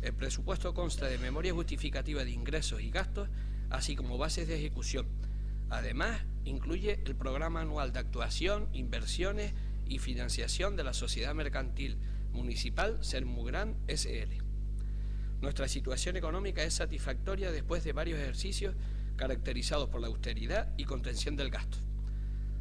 [0.01, 3.29] El presupuesto consta de memoria justificativa de ingresos y gastos,
[3.69, 5.07] así como bases de ejecución.
[5.69, 9.53] Además, incluye el programa anual de actuación, inversiones
[9.87, 11.97] y financiación de la Sociedad Mercantil
[12.33, 14.43] Municipal Sermugran SL.
[15.41, 18.75] Nuestra situación económica es satisfactoria después de varios ejercicios
[19.15, 21.77] caracterizados por la austeridad y contención del gasto.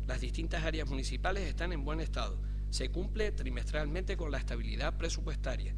[0.06, 2.40] Las distintas áreas municipales están en buen estado.
[2.70, 5.74] Se cumple trimestralmente con la estabilidad presupuestaria.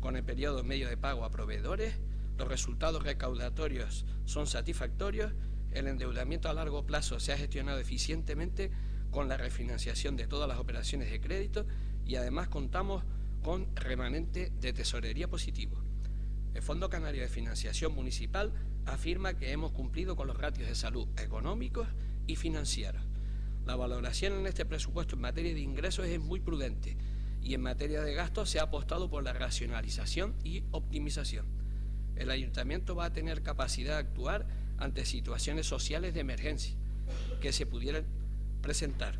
[0.00, 1.98] Con el periodo medio de pago a proveedores,
[2.36, 5.32] los resultados recaudatorios son satisfactorios,
[5.70, 8.70] el endeudamiento a largo plazo se ha gestionado eficientemente
[9.10, 11.66] con la refinanciación de todas las operaciones de crédito
[12.04, 13.04] y además contamos
[13.42, 15.76] con remanente de tesorería positivo.
[16.52, 18.52] El Fondo Canario de Financiación Municipal
[18.86, 21.88] afirma que hemos cumplido con los ratios de salud económicos
[22.26, 23.13] y financieros.
[23.66, 26.98] La valoración en este presupuesto en materia de ingresos es muy prudente
[27.40, 31.46] y en materia de gastos se ha apostado por la racionalización y optimización.
[32.16, 34.46] El ayuntamiento va a tener capacidad de actuar
[34.78, 36.76] ante situaciones sociales de emergencia
[37.40, 38.04] que se pudieran
[38.60, 39.18] presentar.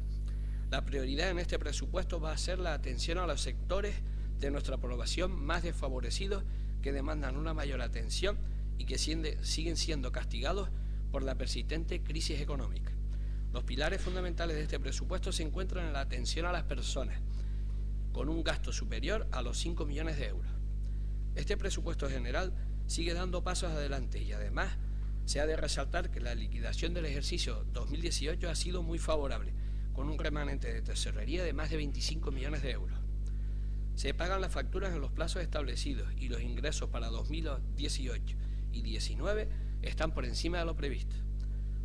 [0.70, 3.94] La prioridad en este presupuesto va a ser la atención a los sectores
[4.40, 6.44] de nuestra población más desfavorecidos
[6.82, 8.38] que demandan una mayor atención
[8.76, 10.68] y que siguen siendo castigados
[11.10, 12.93] por la persistente crisis económica.
[13.54, 17.20] Los pilares fundamentales de este presupuesto se encuentran en la atención a las personas,
[18.12, 20.50] con un gasto superior a los 5 millones de euros.
[21.36, 22.52] Este presupuesto general
[22.88, 24.76] sigue dando pasos adelante y además
[25.24, 29.54] se ha de resaltar que la liquidación del ejercicio 2018 ha sido muy favorable,
[29.92, 32.98] con un remanente de tesorería de más de 25 millones de euros.
[33.94, 38.36] Se pagan las facturas en los plazos establecidos y los ingresos para 2018
[38.72, 39.48] y 2019
[39.82, 41.23] están por encima de lo previsto.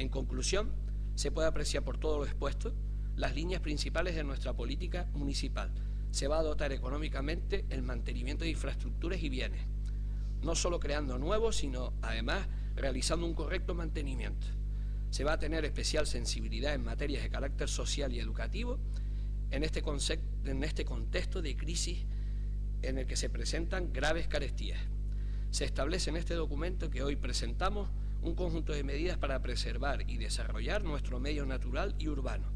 [0.00, 0.72] En conclusión,
[1.14, 2.72] se puede apreciar por todo lo expuesto
[3.16, 5.70] las líneas principales de nuestra política municipal.
[6.10, 9.60] Se va a dotar económicamente el mantenimiento de infraestructuras y bienes,
[10.40, 14.46] no solo creando nuevos, sino además realizando un correcto mantenimiento.
[15.10, 18.78] Se va a tener especial sensibilidad en materias de carácter social y educativo
[19.50, 19.84] en este,
[20.46, 22.06] en este contexto de crisis
[22.80, 24.80] en el que se presentan graves carestías.
[25.50, 27.90] Se establece en este documento que hoy presentamos
[28.22, 32.52] un conjunto de medidas para preservar y desarrollar nuestro medio natural y urbano.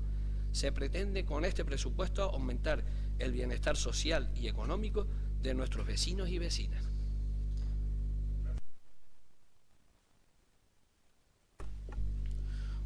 [0.53, 2.85] Se pretende con este presupuesto aumentar
[3.19, 5.07] el bienestar social y económico
[5.41, 6.95] de nuestros vecinos y vecinas.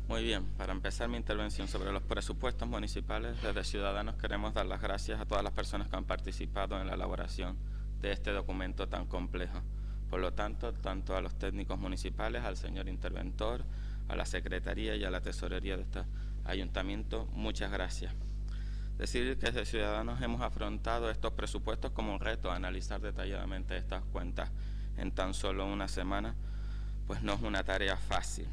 [0.08, 4.80] Muy bien, para empezar mi intervención sobre los presupuestos municipales, desde Ciudadanos queremos dar las
[4.80, 7.58] gracias a todas las personas que han participado en la elaboración
[8.00, 9.60] de este documento tan complejo.
[10.10, 13.64] Por lo tanto, tanto a los técnicos municipales, al señor interventor,
[14.08, 16.02] a la Secretaría y a la Tesorería de este
[16.44, 18.14] ayuntamiento, muchas gracias.
[18.96, 24.50] Decir que desde Ciudadanos hemos afrontado estos presupuestos como un reto, analizar detalladamente estas cuentas
[24.96, 26.34] en tan solo una semana,
[27.06, 28.48] pues no es una tarea fácil.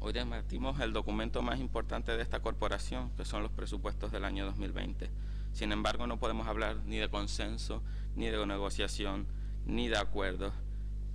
[0.00, 4.44] Hoy debatimos el documento más importante de esta corporación, que son los presupuestos del año
[4.46, 5.10] 2020.
[5.52, 7.82] Sin embargo, no podemos hablar ni de consenso,
[8.16, 9.26] ni de negociación,
[9.66, 10.52] ni de acuerdos.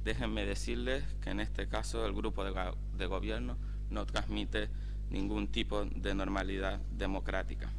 [0.06, 3.58] Déjenme decirles que en este caso el grupo de, gobierno
[3.90, 4.70] no transmite
[5.10, 7.72] ningún tipo de normalidad democrática.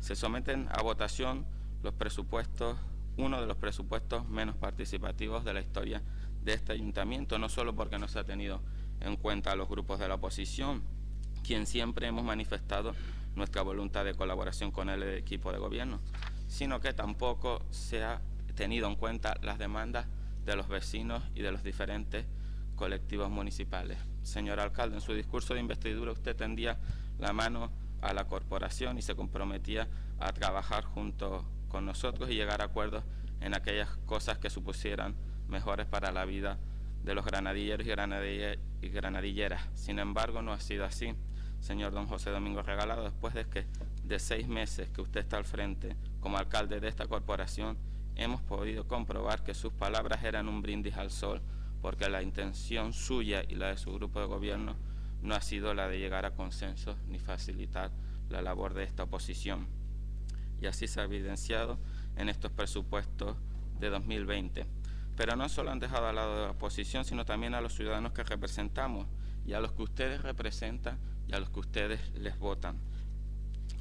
[0.00, 1.46] Se someten a votación
[1.84, 2.76] los presupuestos,
[3.16, 6.02] uno de los presupuestos menos participativos de la historia
[6.42, 8.60] de este ayuntamiento, no solo porque no se ha tenido
[9.00, 10.82] en cuenta a los grupos de la oposición,
[11.44, 12.96] quien siempre hemos manifestado
[13.36, 16.00] nuestra voluntad de colaboración con el equipo de gobierno,
[16.48, 18.20] sino que tampoco se ha
[18.56, 20.08] tenido en cuenta las demandas
[20.50, 22.26] de los vecinos y de los diferentes
[22.74, 23.98] colectivos municipales.
[24.22, 26.78] Señor alcalde, en su discurso de investidura usted tendía
[27.18, 27.70] la mano
[28.02, 33.04] a la corporación y se comprometía a trabajar junto con nosotros y llegar a acuerdos
[33.40, 35.14] en aquellas cosas que supusieran
[35.46, 36.58] mejores para la vida
[37.04, 39.68] de los granadilleros y, granadilleras.
[39.74, 41.14] Sin embargo, no ha sido así,
[41.60, 43.66] señor don José Domingo Regalado, después de que
[44.02, 47.78] de seis meses que usted está al frente como alcalde de esta corporación,
[48.22, 51.40] hemos podido comprobar que sus palabras eran un brindis al sol,
[51.80, 54.76] porque la intención suya y la de su grupo de gobierno
[55.22, 57.90] no ha sido la de llegar a consensos ni facilitar
[58.28, 59.66] la labor de esta oposición.
[60.60, 61.78] Y así se ha evidenciado
[62.16, 63.36] en estos presupuestos
[63.78, 64.66] de 2020
[65.20, 68.12] pero no solo han dejado al lado de la oposición, sino también a los ciudadanos
[68.12, 69.06] que representamos
[69.44, 72.78] y a los que ustedes representan y a los que ustedes les votan,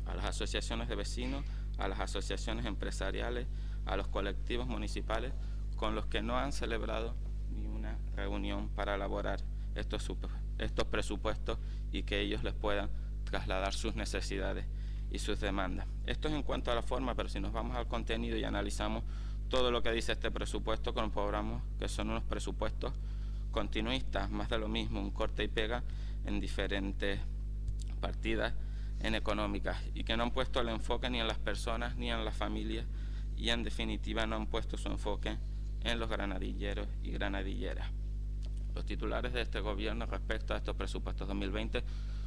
[0.06, 1.46] a las asociaciones de vecinos,
[1.78, 3.48] a las asociaciones empresariales,
[3.90, 5.34] a los colectivos municipales
[5.76, 7.16] con los que no han celebrado
[7.52, 9.42] ni una reunión para elaborar
[9.74, 10.10] estos,
[10.60, 11.58] estos presupuestos
[11.92, 12.90] y que ellos les puedan
[13.24, 14.66] trasladar sus necesidades
[15.10, 15.88] y sus demandas.
[16.06, 19.04] Esto es en cuanto a la forma, pero si nos vamos al contenido y analizamos
[19.50, 22.94] todo lo que dice este presupuesto, comprobamos que son unos presupuestos
[23.50, 25.84] continuistas, más de lo mismo, un corte y pega
[26.26, 27.20] en diferentes
[28.00, 28.54] partidas
[29.00, 32.24] en económicas y que no han puesto el enfoque ni en las personas ni en
[32.24, 32.86] las familias
[33.40, 35.38] y en definitiva no han puesto su enfoque
[35.82, 37.90] en los granadilleros y granadilleras.
[38.76, 41.84] Los titulares de este gobierno respecto a estos presupuestos 2020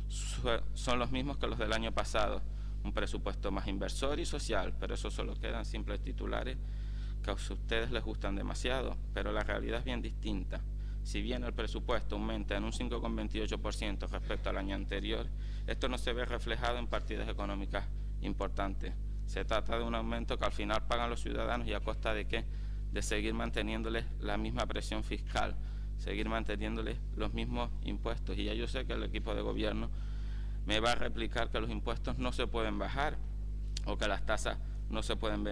[0.09, 2.43] son los mismos que los del año pasado.
[2.83, 6.57] Un presupuesto más inversor y social, pero eso solo quedan simples titulares
[7.23, 10.63] que a ustedes les gustan demasiado, pero la realidad es bien distinta.
[11.05, 15.29] Si bien el presupuesto aumenta en un 5,28% respecto al año anterior,
[15.67, 17.87] esto no se ve reflejado en partidas económicas
[18.23, 18.95] importantes.
[19.33, 22.27] Se trata de un aumento que al final pagan los ciudadanos y a costa de
[22.27, 22.45] qué?
[22.93, 25.57] De seguir manteniéndoles la misma presión fiscal,
[25.97, 28.37] seguir manteniéndoles los mismos impuestos.
[28.37, 29.89] Y ya yo sé que el equipo de gobierno
[30.67, 33.17] me va a replicar que los impuestos no se pueden bajar
[33.87, 34.59] o que las tasas
[34.91, 35.43] no se pueden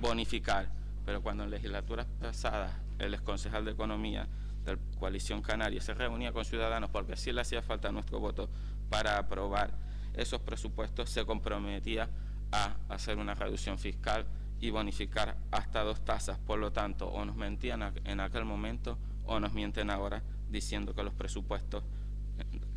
[0.00, 0.72] bonificar.
[1.04, 4.26] Pero cuando en legislaturas pasadas el exconcejal de Economía
[4.64, 8.50] de la Coalición Canaria se reunía con ciudadanos porque sí le hacía falta nuestro voto
[8.90, 9.72] para aprobar
[10.14, 12.10] esos presupuestos, se comprometía
[12.52, 14.26] a hacer una reducción fiscal
[14.60, 16.38] y bonificar hasta dos tasas.
[16.38, 21.02] Por lo tanto, o nos mentían en aquel momento o nos mienten ahora diciendo que
[21.02, 21.84] los presupuestos,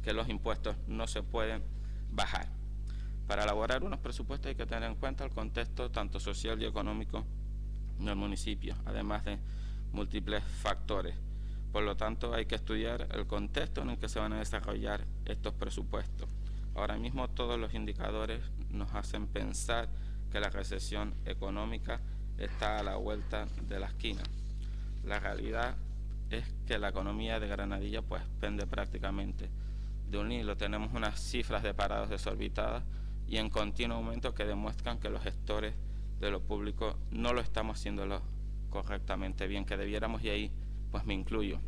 [0.04, 1.64] que los impuestos no se pueden
[2.12, 2.50] bajar.
[3.28, 7.26] Para elaborar unos presupuestos hay que tener en cuenta el contexto tanto social y económico
[7.98, 9.40] del municipio, además de
[9.94, 11.16] múltiples factores.
[11.72, 15.06] Por lo tanto, hay que estudiar el contexto en el que se van a desarrollar
[15.26, 16.30] estos presupuestos.
[16.76, 19.90] Ahora mismo todos los indicadores nos hacen pensar
[20.32, 22.00] que la recesión económica
[22.38, 24.24] está a la vuelta de la esquina.
[25.04, 25.76] La realidad
[26.30, 29.50] es que la economía de Granadilla pues pende prácticamente
[30.10, 30.56] de un hilo.
[30.56, 32.84] Tenemos unas cifras de parados desorbitadas
[33.28, 35.74] y en continuo aumento que demuestran que los gestores
[36.20, 38.22] de lo público no lo estamos haciendo
[38.70, 40.52] correctamente bien, que debiéramos y ahí
[40.92, 41.60] pues me incluyo,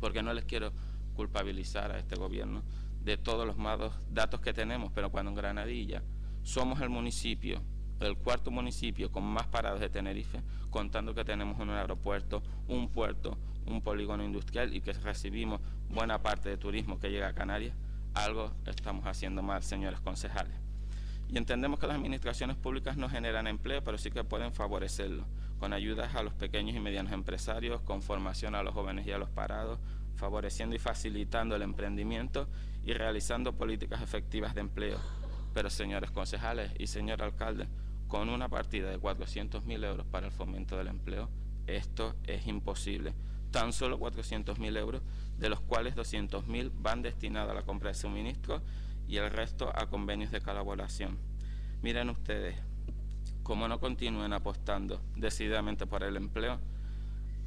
[0.00, 0.72] porque no les quiero
[1.14, 2.62] culpabilizar a este gobierno
[3.04, 6.02] de todos los malos datos que tenemos, pero cuando en Granadilla
[6.42, 7.62] somos el municipio,
[8.00, 13.36] el cuarto municipio con más parados de Tenerife, contando que tenemos un aeropuerto, un puerto,
[13.66, 17.76] un polígono industrial y que recibimos buena parte de turismo que llega a Canarias,
[18.14, 20.56] algo estamos haciendo mal, señores concejales.
[21.28, 25.24] Y entendemos que las administraciones públicas no generan empleo, pero sí que pueden favorecerlo,
[25.58, 29.18] con ayudas a los pequeños y medianos empresarios, con formación a los jóvenes y a
[29.18, 29.78] los parados,
[30.16, 32.48] favoreciendo y facilitando el emprendimiento
[32.84, 34.98] y realizando políticas efectivas de empleo.
[35.52, 37.68] Pero señores concejales y señor alcalde,
[38.08, 41.30] con una partida de 400.000 euros para el fomento del empleo,
[41.66, 43.14] esto es imposible.
[43.50, 45.02] Tan solo 400.000 euros,
[45.38, 48.62] de los cuales 200.000 van destinados a la compra de suministros
[49.06, 51.18] y el resto a convenios de colaboración.
[51.82, 52.56] Miren ustedes,
[53.42, 56.58] como no continúen apostando decididamente por el empleo,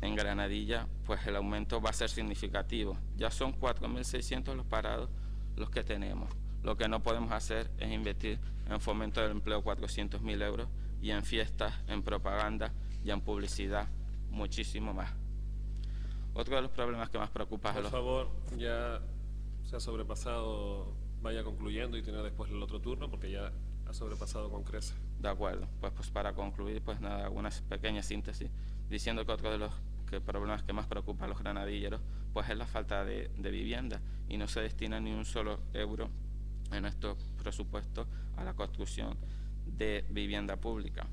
[0.01, 2.97] en Granadilla, pues el aumento va a ser significativo.
[3.15, 5.09] Ya son 4.600 los parados
[5.57, 6.29] los que tenemos.
[6.63, 8.39] Lo que no podemos hacer es invertir
[8.69, 10.67] en fomento del empleo 400.000 euros
[11.01, 13.87] y en fiestas, en propaganda y en publicidad
[14.29, 15.11] muchísimo más.
[16.33, 19.01] Otro de los problemas que más preocupa Por favor, ya
[19.63, 23.51] se ha sobrepasado, vaya concluyendo y tiene después el otro turno porque ya
[23.87, 24.93] ha sobrepasado con crece.
[25.19, 28.51] De acuerdo, pues, pues para concluir, pues nada, algunas pequeñas síntesis,
[28.89, 29.73] diciendo que otro de los
[30.21, 32.01] problemas que más preocupa a los granadilleros,
[32.33, 36.09] pues es la falta de, de vivienda y no se destina ni un solo euro
[36.71, 39.17] en estos presupuestos a la construcción
[39.65, 41.07] de vivienda pública.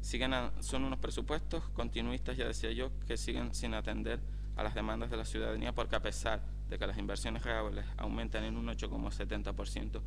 [0.00, 4.20] Siguen son unos presupuestos continuistas, ya decía yo, que siguen sin atender
[4.56, 8.44] a las demandas de la ciudadanía porque a pesar de que las inversiones reales aumentan
[8.44, 10.02] en un 8,70%,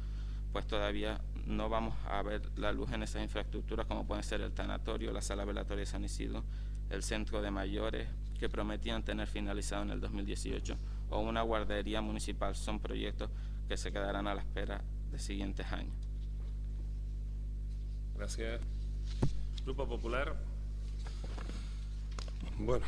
[0.51, 4.53] pues todavía no vamos a ver la luz en esas infraestructuras como pueden ser el
[4.53, 6.43] tanatorio, la sala velatoria de San Isidro,
[6.89, 8.07] el centro de mayores
[8.39, 10.77] que prometían tener finalizado en el 2018
[11.09, 12.55] o una guardería municipal.
[12.55, 13.29] Son proyectos
[13.67, 15.95] que se quedarán a la espera de siguientes años.
[18.15, 18.61] Gracias.
[19.63, 20.35] Grupo Popular.
[22.57, 22.85] Bueno,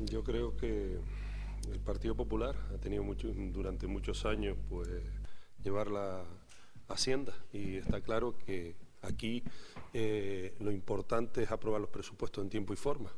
[0.00, 0.98] yo creo que
[1.70, 4.88] el Partido Popular ha tenido mucho, durante muchos años pues
[5.62, 6.24] llevar la
[6.88, 9.44] Hacienda y está claro que aquí
[9.92, 13.12] eh, lo importante es aprobar los presupuestos en tiempo y forma.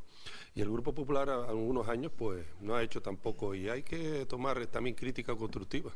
[0.55, 4.67] Y el Grupo Popular algunos años pues no ha hecho tampoco, y hay que tomar
[4.67, 5.91] también crítica constructiva,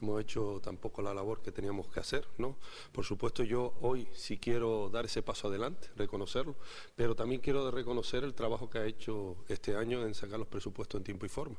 [0.00, 2.56] no hemos hecho tampoco la labor que teníamos que hacer, ¿no?
[2.92, 6.56] Por supuesto yo hoy sí quiero dar ese paso adelante, reconocerlo,
[6.96, 10.98] pero también quiero reconocer el trabajo que ha hecho este año en sacar los presupuestos
[10.98, 11.56] en tiempo y forma.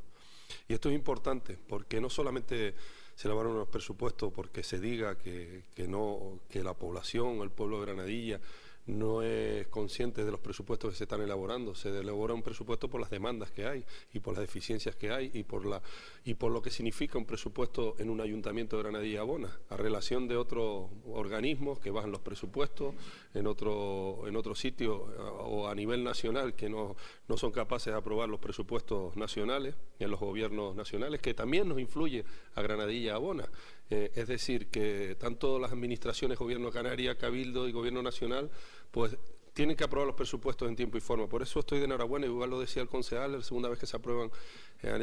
[0.67, 2.75] Y esto es importante porque no solamente
[3.15, 7.85] se elaboran unos presupuestos porque se diga que, no, que la población, el pueblo de
[7.85, 8.41] Granadilla
[8.87, 11.75] no es consciente de los presupuestos que se están elaborando.
[11.75, 15.31] Se elabora un presupuesto por las demandas que hay y por las deficiencias que hay
[15.33, 15.81] y por, la,
[16.25, 20.27] y por lo que significa un presupuesto en un ayuntamiento de Granadilla Abona, a relación
[20.27, 22.95] de otros organismos que bajan los presupuestos
[23.33, 26.95] en otro, en otro sitio o a nivel nacional que no,
[27.27, 31.79] no son capaces de aprobar los presupuestos nacionales en los gobiernos nacionales, que también nos
[31.79, 32.25] influye
[32.55, 33.47] a Granadilla Abona.
[33.91, 38.49] Eh, es decir, que tanto las administraciones, Gobierno Canaria, Cabildo y Gobierno Nacional,
[38.89, 39.17] pues
[39.53, 41.27] tienen que aprobar los presupuestos en tiempo y forma.
[41.27, 43.97] Por eso estoy de enhorabuena, igual lo decía el concejal, la segunda vez que se
[43.97, 44.31] aprueban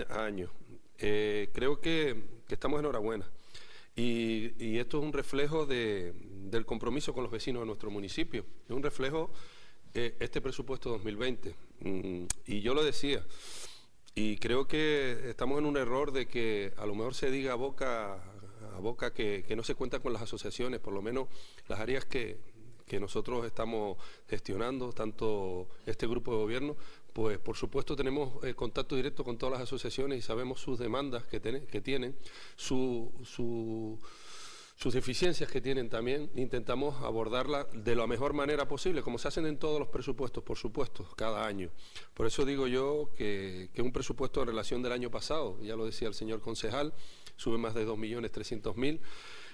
[0.09, 0.51] a años.
[0.97, 3.31] Eh, creo que, estamos enhorabuena.
[3.95, 8.47] Y, y, esto es un reflejo del compromiso con los vecinos de nuestro municipio.
[8.67, 9.31] Es un reflejo
[9.93, 11.55] eh, este presupuesto 2020.
[11.81, 13.23] Mm, y yo lo decía,
[14.15, 17.57] y creo que estamos en un error de que a lo mejor se diga a
[17.57, 18.23] boca
[18.79, 21.29] boca que, no se cuenta con las asociaciones, por lo menos
[21.69, 22.39] las áreas que,
[23.01, 23.99] nosotros estamos
[24.29, 26.77] gestionando, tanto este grupo de gobierno,
[27.13, 31.27] pues por supuesto tenemos eh, contacto directo con todas las asociaciones y sabemos sus demandas
[31.27, 32.17] que, que tienen,
[32.57, 34.01] sus
[34.91, 39.59] deficiencias que tienen también, intentamos abordarlas de la mejor manera posible, como se hacen en
[39.59, 41.69] todos los presupuestos, por supuesto, cada año.
[42.15, 45.85] Por eso digo yo que, que un presupuesto en relación del año pasado, ya lo
[45.85, 46.95] decía el señor concejal,
[47.39, 49.01] sube más de 2.300.000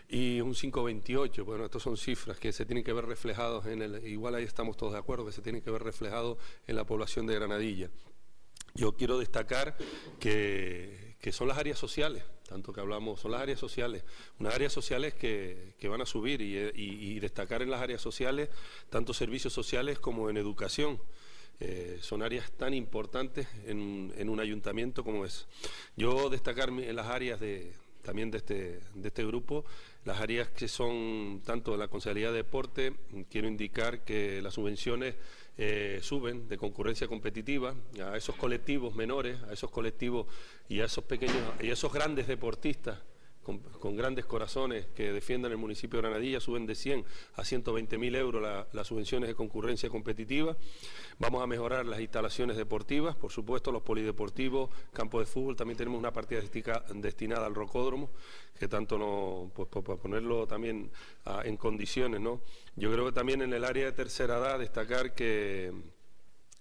[0.08, 1.44] y un 5,28.
[1.44, 4.76] Bueno, estas son cifras que se tienen que ver reflejados en el, igual ahí estamos
[4.76, 7.90] todos de acuerdo, que se tienen que ver reflejados en la población de Granadilla.
[8.74, 9.76] Yo quiero destacar
[10.18, 14.04] que, son las áreas sociales, tanto que hablamos, son las áreas sociales,
[14.40, 18.50] unas áreas sociales que, van a subir y, destacar en las áreas sociales
[18.90, 21.00] tanto servicios sociales como en educación.
[21.60, 25.46] Eh, son áreas tan importantes en, un ayuntamiento como es.
[25.96, 29.64] Yo destacar en las áreas de, también de este, de este grupo,
[30.04, 32.94] las áreas que son tanto la Consejería de Deporte,
[33.30, 35.14] quiero indicar que las subvenciones
[35.56, 40.26] eh, suben de concurrencia competitiva a esos colectivos menores, a esos colectivos
[40.68, 42.98] y a esos pequeños y a esos grandes deportistas
[43.44, 48.14] con, grandes corazones que defiendan el municipio de Granadilla, suben de 100 a 120 mil
[48.16, 48.42] euros
[48.72, 50.56] las subvenciones de concurrencia competitiva.
[51.18, 55.98] Vamos a mejorar las instalaciones deportivas, por supuesto, los polideportivos, campos de fútbol, también tenemos
[55.98, 56.40] una partida
[56.94, 58.10] destinada al rocódromo,
[58.58, 60.90] que tanto no, pues, para ponerlo también
[61.26, 62.40] ah, en condiciones, ¿no?
[62.76, 65.72] Yo creo que también en el área de tercera edad destacar que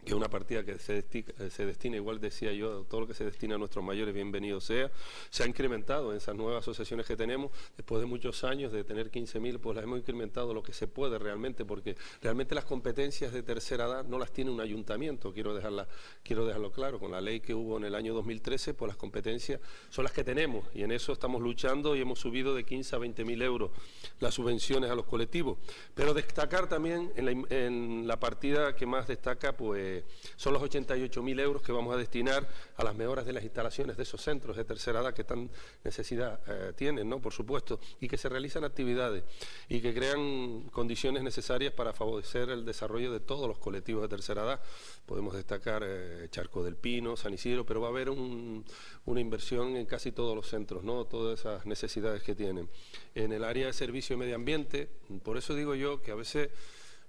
[0.04, 3.24] que una partida que se destina, se destina, igual decía yo, todo lo que se
[3.24, 4.92] destina a nuestros mayores, bienvenido sea,
[5.30, 9.12] se ha incrementado en esas nuevas asociaciones que tenemos, después de muchos años de tener
[9.12, 13.44] 15.000, pues las hemos incrementado lo que se puede realmente, porque realmente las competencias de
[13.44, 15.88] tercera edad no las tiene un ayuntamiento, quiero, dejarla,
[16.24, 19.60] quiero dejarlo claro, con la ley que hubo en el año 2013, pues las competencias
[19.90, 23.00] son las que tenemos, y en eso estamos luchando y hemos subido de 15 a
[23.00, 23.72] 20.000 euros
[24.20, 25.58] las subvenciones a los colectivos.
[25.94, 29.93] Pero destacar también en la, en la partida que más destaca, pues
[30.36, 34.04] son los 88.000 euros que vamos a destinar a las mejoras de las instalaciones de
[34.04, 35.50] esos centros de tercera edad que tan
[35.84, 37.22] necesidad eh, tienen, ¿no?
[37.22, 39.24] por supuesto, y que se realizan actividades
[39.70, 44.44] y que crean condiciones necesarias para favorecer el desarrollo de todos los colectivos de tercera
[44.44, 44.62] edad.
[45.06, 49.86] Podemos destacar eh, Charco del Pino, San Isidro, pero va a haber una inversión en
[49.86, 51.06] casi todos los centros, ¿no?
[51.06, 52.70] todas esas necesidades que tienen.
[53.16, 54.90] En el área de servicio y medio ambiente,
[55.24, 56.50] por eso digo yo que a veces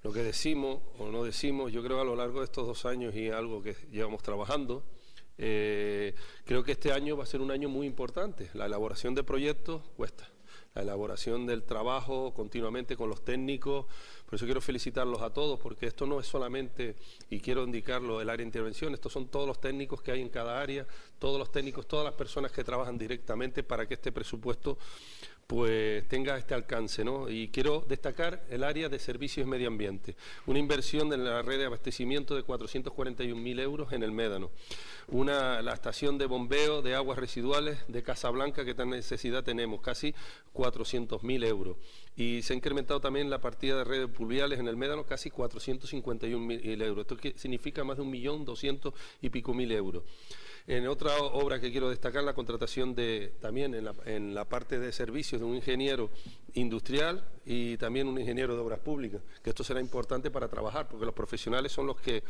[0.04, 3.14] lo que decimos o no decimos, yo creo a lo largo de estos dos años
[3.16, 4.84] y algo que llevamos trabajando,
[5.38, 8.50] eh, creo que este año va a ser un año muy importante.
[8.52, 10.28] La elaboración de proyectos cuesta,
[10.74, 13.86] la elaboración del trabajo continuamente con los técnicos.
[14.26, 16.96] Por eso quiero felicitarlos a todos, porque esto no es solamente,
[17.30, 20.28] y quiero indicarlo, el área de intervención, estos son todos los técnicos que hay en
[20.28, 20.86] cada área,
[21.18, 24.76] todos los técnicos, todas las personas que trabajan directamente para que este presupuesto
[25.46, 27.04] pues tenga este alcance.
[27.04, 27.28] ¿no?
[27.28, 30.16] Y quiero destacar el área de servicios medio ambiente.
[30.46, 34.50] Una inversión en la red de abastecimiento de 441.000 euros en el Médano.
[35.08, 40.14] Una, la estación de bombeo de aguas residuales de Casablanca, que tan necesidad tenemos, casi
[40.54, 41.76] 400.000 euros.
[42.16, 46.82] Y se ha incrementado también la partida de redes pluviales en el Médano, casi 451.000
[46.82, 47.06] euros.
[47.06, 50.04] Esto significa más de un millón doscientos y pico mil euros.
[50.66, 54.78] En otra obra que quiero destacar, la contratación de también en la, en la parte
[54.78, 56.10] de servicios de un ingeniero
[56.54, 61.04] industrial y también un ingeniero de obras públicas, que esto será importante para trabajar, porque
[61.04, 62.22] los profesionales son los que,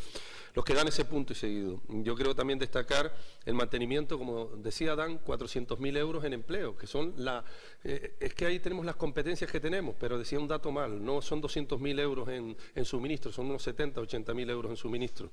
[0.54, 1.80] los que dan ese punto y seguido.
[1.88, 7.14] Yo quiero también destacar el mantenimiento, como decía Dan, 400.000 euros en empleo, que son
[7.16, 7.44] la...
[7.82, 11.22] Eh, es que ahí tenemos las competencias que tenemos, pero decía un dato mal, no
[11.22, 15.30] son 200.000 euros en, en suministro, son unos 70, 80.000 euros en suministro.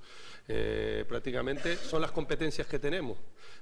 [0.47, 3.17] Eh, prácticamente son las competencias que tenemos.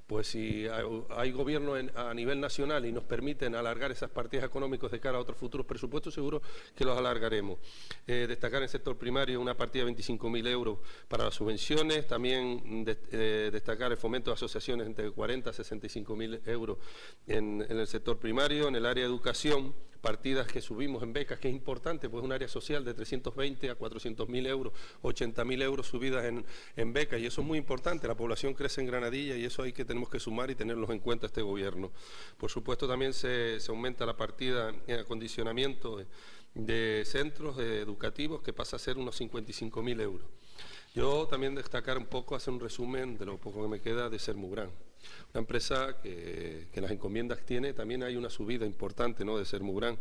[0.08, 0.68] Pues si
[1.16, 5.22] hay, gobierno a nivel nacional y nos permiten alargar esas partidas económicas de cara a
[5.22, 6.42] otros futuros presupuestos, seguro
[6.76, 7.60] que los alargaremos.
[8.08, 12.86] Eh, destacar en el sector primario una partida de 25.000 euros para las subvenciones, también
[13.12, 16.78] eh, destacar el fomento de asociaciones entre 40 y 65.000 euros
[17.28, 21.40] en, en el sector primario, en el área de educación, partidas que subimos en becas,
[21.40, 25.62] que es importante, pues un área social de 320 a 400 mil euros, 80 mil
[25.62, 26.46] euros subidas en,
[26.76, 29.74] en, becas, y eso es muy importante, la población crece en Granadilla y eso hay
[29.74, 31.92] que tenemos que sumar y tenerlos en cuenta este gobierno.
[32.38, 36.06] Por supuesto también se, se aumenta la partida en acondicionamiento de,
[36.56, 40.28] de centros educativos que pasa a ser unos 55 mil euros.
[40.96, 44.18] Yo también destacar un poco, hacer un resumen de lo poco que me queda de
[44.18, 44.72] Sermugrán.
[45.34, 49.38] Una empresa que, las encomiendas tiene, también hay una subida importante ¿no?
[49.38, 50.00] de Sermugrán,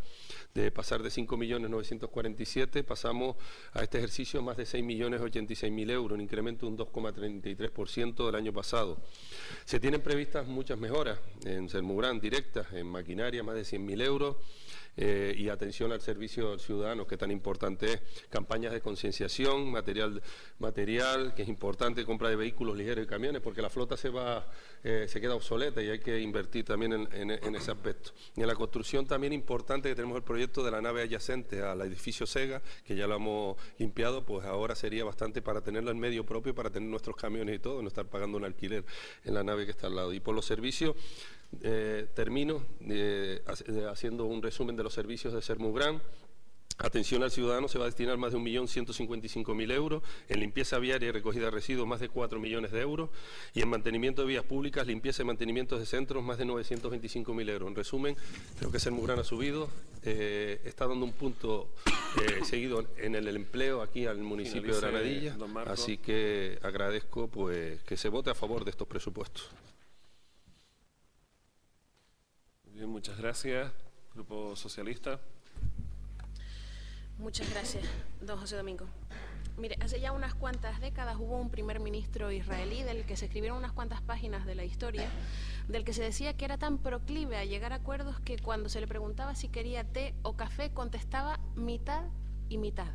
[0.55, 3.36] de pasar de 5.947, pasamos
[3.72, 9.03] a este ejercicio más de 6.086.000 euros, un incremento de un 2,33% del año pasado.
[9.64, 14.36] Se tienen previstas muchas mejoras en Sermugrán directas, en maquinaria más de 100.000 euros,
[15.01, 20.20] eh, y atención al servicio ciudadano, que tan importante es, campañas de concienciación, material,
[20.59, 24.51] material, que es importante, compra de vehículos ligeros y camiones, porque la flota se va,
[24.82, 28.11] eh, se queda obsoleta y hay que invertir también en, en, en, ese aspecto.
[28.36, 31.80] Y en la construcción también importante que tenemos el proyecto de la nave adyacente al
[31.82, 36.26] edificio Sega, que ya lo hemos limpiado, pues ahora sería bastante para tenerlo en medio
[36.26, 38.84] propio, para tener nuestros camiones y todo, no estar pagando un alquiler
[39.24, 40.12] en la nave que está al lado.
[40.12, 40.96] Y por los servicios,
[41.62, 43.42] eh, termino eh,
[43.90, 46.01] haciendo un resumen de los servicios de Sermugran.
[46.80, 51.11] Atención al ciudadano se va a destinar más de 1.155.000 euros, en limpieza viaria y
[51.11, 53.11] recogida de residuos más de 4 millones de euros
[53.53, 57.68] y en mantenimiento de vías públicas, limpieza y mantenimiento de centros más de 925.000 euros.
[57.68, 58.16] En resumen,
[58.61, 59.68] creo que Sermugran ha subido,
[60.05, 61.68] eh, está dando un punto
[62.22, 65.36] eh, seguido en el empleo aquí al municipio de Granadilla,
[65.66, 69.51] así que agradezco pues que se vote a favor de estos presupuestos.
[72.79, 73.72] Bien, muchas gracias.
[74.14, 75.18] Grupo Socialista.
[77.18, 77.85] Muchas gracias,
[78.20, 78.87] don José Domingo.
[79.57, 83.59] Mire, hace ya unas cuantas décadas hubo un primer ministro israelí del que se escribieron
[83.59, 85.11] unas cuantas páginas de la historia,
[85.66, 88.81] del que se decía que era tan proclive a llegar a acuerdos que cuando se
[88.81, 92.05] le preguntaba si quería té o café contestaba mitad
[92.49, 92.93] y mitad.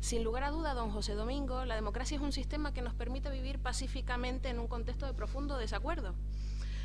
[0.00, 3.30] Sin lugar a duda, don José Domingo, la democracia es un sistema que nos permite
[3.30, 6.16] vivir pacíficamente en un contexto de profundo desacuerdo.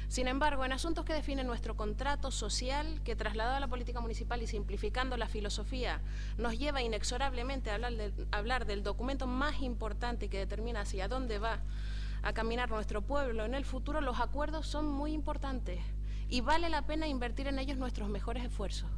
[0.10, 4.42] Sin embargo, en asuntos que definen nuestro contrato social, que trasladado a la política municipal
[4.42, 6.02] y simplificando la filosofía,
[6.36, 7.80] nos lleva inexorablemente a
[8.32, 11.60] hablar, del documento más importante que determina hacia dónde va
[12.24, 15.80] a caminar nuestro pueblo en el futuro, los acuerdos son muy importantes
[16.28, 18.90] y vale la pena invertir en ellos nuestros mejores esfuerzos.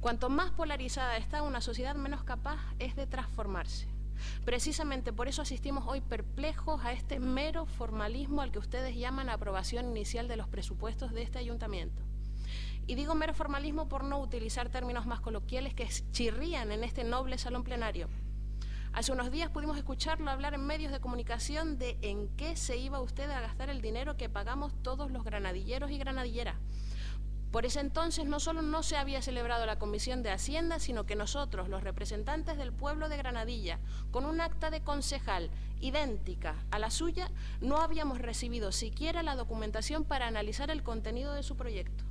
[0.00, 3.95] Cuanto más polarizada está una sociedad, menos capaz es de transformarse.
[4.44, 9.90] Precisamente por eso asistimos hoy perplejos a este mero formalismo al que ustedes llaman aprobación
[9.90, 12.02] inicial de los presupuestos de este ayuntamiento.
[12.86, 17.38] Y digo mero formalismo por no utilizar términos más coloquiales que chirrían en este noble
[17.38, 18.08] salón plenario.
[18.92, 23.00] Hace unos días pudimos escucharlo hablar en medios de comunicación de en qué se iba
[23.00, 26.56] usted a gastar el dinero que pagamos todos los granadilleros y granadilleras.
[27.50, 31.16] Por ese entonces no solo no se había celebrado la Comisión de Hacienda, sino que
[31.16, 33.78] nosotros, los representantes del pueblo de Granadilla,
[34.10, 37.30] con un acta de concejal idéntica a la suya,
[37.60, 42.04] no habíamos recibido siquiera la documentación para analizar el contenido de su proyecto.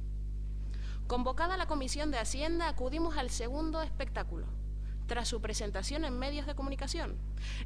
[1.07, 4.47] Convocada la Comisión de Hacienda, acudimos al segundo espectáculo
[5.05, 7.15] tras su presentación en medios de comunicación.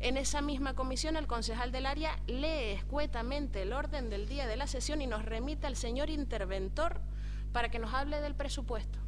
[0.02, 4.58] En esa misma comisión, el concejal del área lee escuetamente el orden del día de
[4.58, 7.00] la sesión y nos remite al señor interventor
[7.52, 9.00] para que nos hable del presupuesto.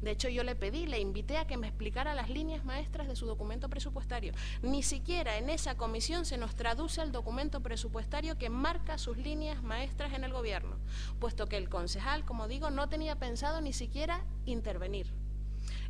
[0.00, 3.16] De hecho, yo le pedí, le invité a que me explicara las líneas maestras de
[3.16, 4.34] su documento presupuestario.
[4.62, 9.62] Ni siquiera en esa comisión se nos traduce el documento presupuestario que marca sus líneas
[9.62, 10.76] maestras en el gobierno,
[11.18, 15.12] puesto que el concejal, como digo, no tenía pensado ni siquiera intervenir.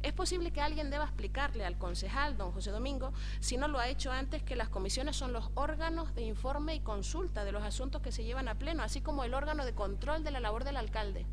[0.03, 3.89] Es posible que alguien deba explicarle al concejal, don José Domingo, si no lo ha
[3.89, 8.03] hecho antes, que las comisiones son los órganos de informe y consulta de los asuntos
[8.03, 10.77] que se llevan a pleno, así como el órgano de control de la labor del
[10.77, 11.27] alcalde.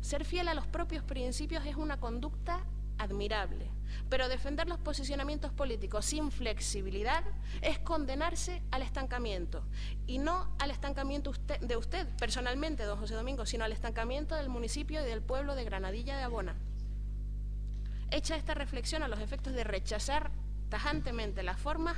[0.00, 2.64] Ser fiel a los propios principios es una conducta
[2.98, 3.70] admirable,
[4.08, 7.24] pero defender los posicionamientos políticos sin flexibilidad
[7.60, 9.64] es condenarse al estancamiento,
[10.06, 14.48] y no al estancamiento usted, de usted personalmente, don José Domingo, sino al estancamiento del
[14.48, 16.56] municipio y del pueblo de Granadilla de Abona.
[18.10, 20.30] Hecha esta reflexión a los efectos de rechazar
[20.68, 21.96] tajantemente las formas,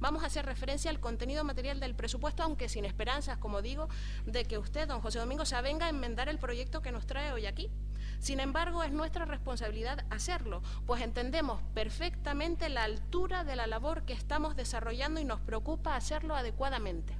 [0.00, 3.88] vamos a hacer referencia al contenido material del presupuesto, aunque sin esperanzas, como digo,
[4.26, 7.32] de que usted, don José Domingo, se avenga a enmendar el proyecto que nos trae
[7.32, 7.70] hoy aquí.
[8.18, 14.12] Sin embargo, es nuestra responsabilidad hacerlo, pues entendemos perfectamente la altura de la labor que
[14.12, 17.16] estamos desarrollando y nos preocupa hacerlo adecuadamente.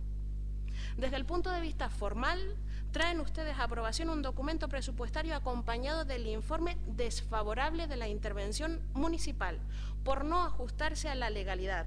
[0.97, 2.57] Desde el punto de vista formal,
[2.93, 9.59] traen ustedes a aprobación un documento presupuestario acompañado del informe desfavorable de la intervención municipal
[10.05, 11.87] por no ajustarse a la legalidad,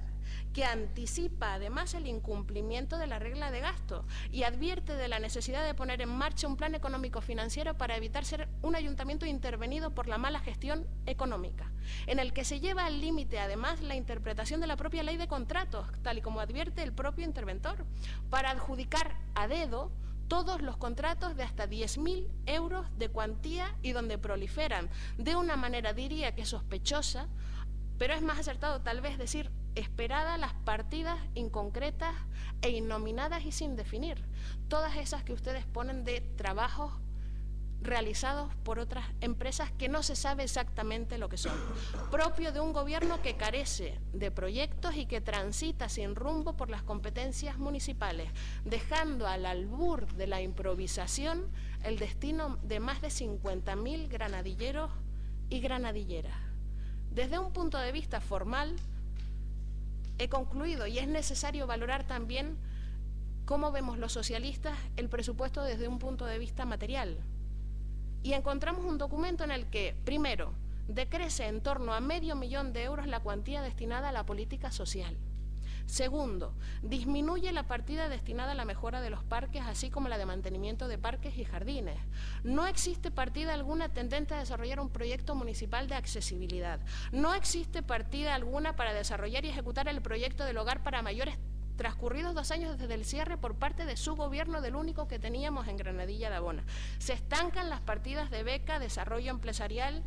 [0.52, 5.64] que anticipa además el incumplimiento de la regla de gasto y advierte de la necesidad
[5.64, 10.06] de poner en marcha un plan económico financiero para evitar ser un ayuntamiento intervenido por
[10.06, 11.70] la mala gestión económica,
[12.06, 15.28] en el que se lleva al límite además la interpretación de la propia ley de
[15.28, 17.84] contratos, tal y como advierte el propio interventor,
[18.30, 19.90] para adjudicar a dedo
[20.28, 24.88] todos los contratos de hasta 10.000 euros de cuantía y donde proliferan.
[25.18, 27.28] De una manera, diría que sospechosa,
[27.98, 32.14] pero es más acertado tal vez decir esperadas las partidas inconcretas
[32.62, 34.24] e innominadas y sin definir.
[34.68, 36.92] Todas esas que ustedes ponen de trabajos
[37.84, 41.52] realizados por otras empresas que no se sabe exactamente lo que son,
[42.10, 46.82] propio de un gobierno que carece de proyectos y que transita sin rumbo por las
[46.82, 48.30] competencias municipales,
[48.64, 51.50] dejando al albur de la improvisación
[51.82, 54.90] el destino de más de 50.000 granadilleros
[55.50, 56.53] y granadilleras.
[57.14, 58.74] Desde un punto de vista formal,
[60.18, 62.56] he concluido y es necesario valorar también
[63.44, 67.18] cómo vemos los socialistas el presupuesto desde un punto de vista material.
[68.24, 70.54] Y encontramos un documento en el que, primero,
[70.88, 75.16] decrece en torno a medio millón de euros la cuantía destinada a la política social.
[75.86, 80.26] Segundo, disminuye la partida destinada a la mejora de los parques, así como la de
[80.26, 81.98] mantenimiento de parques y jardines.
[82.42, 86.80] No existe partida alguna tendente a desarrollar un proyecto municipal de accesibilidad.
[87.12, 91.38] No existe partida alguna para desarrollar y ejecutar el proyecto del hogar para mayores
[91.76, 95.68] transcurridos dos años desde el cierre por parte de su gobierno, del único que teníamos
[95.68, 96.64] en Granadilla de Abona.
[96.98, 100.02] Se estancan las partidas de beca, desarrollo empresarial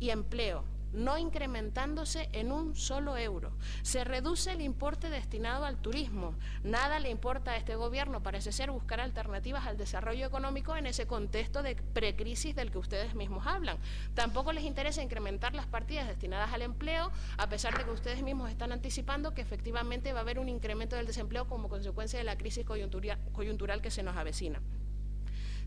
[0.00, 3.52] y empleo no incrementándose en un solo euro.
[3.82, 6.34] Se reduce el importe destinado al turismo.
[6.62, 11.06] Nada le importa a este gobierno, parece ser, buscar alternativas al desarrollo económico en ese
[11.06, 13.78] contexto de precrisis del que ustedes mismos hablan.
[14.14, 18.50] Tampoco les interesa incrementar las partidas destinadas al empleo, a pesar de que ustedes mismos
[18.50, 22.36] están anticipando que efectivamente va a haber un incremento del desempleo como consecuencia de la
[22.36, 24.60] crisis coyuntural que se nos avecina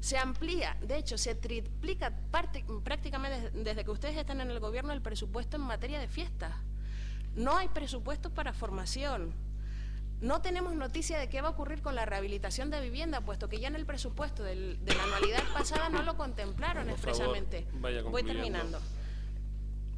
[0.05, 2.13] se amplía, de hecho, se triplica
[2.83, 6.53] prácticamente desde que ustedes están en el gobierno el presupuesto en materia de fiestas.
[7.33, 9.33] No hay presupuesto para formación.
[10.21, 13.57] No tenemos noticia de qué va a ocurrir con la rehabilitación de vivienda, puesto que
[13.57, 17.65] ya en el presupuesto de la anualidad pasada no lo contemplaron expresamente.
[18.11, 18.79] Voy terminando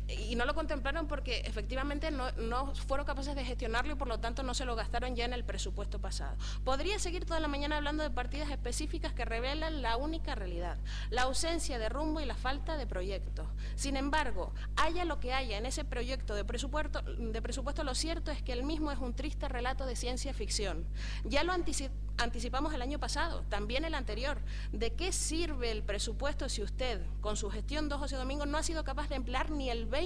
[0.07, 4.41] y no lo contemplaron porque efectivamente no, fueron capaces de gestionarlo y por lo tanto
[4.43, 6.35] no se lo gastaron ya en el presupuesto pasado.
[6.63, 10.77] Podría seguir toda la mañana hablando de partidas específicas que revelan la única realidad,
[11.09, 13.47] la ausencia de rumbo y la falta de proyectos.
[13.75, 18.31] Sin embargo, haya lo que haya en ese proyecto de presupuesto, de presupuesto lo cierto
[18.31, 20.85] es que el mismo es un triste relato de ciencia ficción.
[21.25, 24.37] Ya lo anticipamos el año pasado, también el anterior.
[24.71, 28.63] ¿De qué sirve el presupuesto si usted, con su gestión 2 José Domingo, no ha
[28.63, 29.96] sido capaz de emplear ni el 20%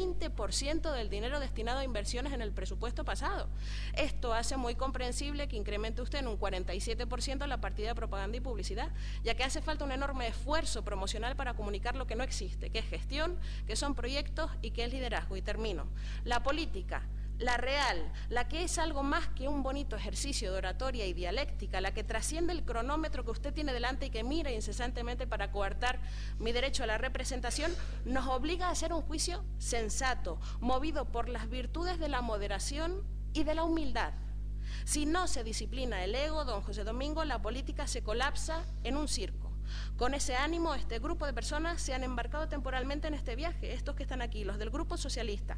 [0.93, 3.47] del dinero destinado a inversiones en el presupuesto pasado?
[3.93, 8.41] Esto hace muy comprensible que incremente usted en un 47% la partida de propaganda y
[8.41, 8.89] publicidad,
[9.23, 12.79] ya que hace falta un enorme esfuerzo promocional para comunicar lo que no existe, que
[12.79, 13.37] es gestión,
[13.67, 15.35] que son proyectos y que es liderazgo.
[15.35, 15.87] Y termino.
[16.23, 17.03] La política
[17.41, 21.81] la real, la que es algo más que un bonito ejercicio de oratoria y dialéctica,
[21.81, 25.99] la que trasciende el cronómetro que usted tiene delante y que mira incesantemente para coartar
[26.39, 27.73] mi derecho a la representación,
[28.05, 33.43] nos obliga a hacer un juicio sensato, movido por las virtudes de la moderación y
[33.43, 34.13] de la humildad.
[34.85, 39.07] Si no se disciplina el ego, don José Domingo, la política se colapsa en un
[39.07, 39.51] circo.
[39.97, 43.95] Con ese ánimo, este grupo de personas se han embarcado temporalmente en este viaje, estos
[43.95, 45.57] que están aquí, los del Grupo Socialista,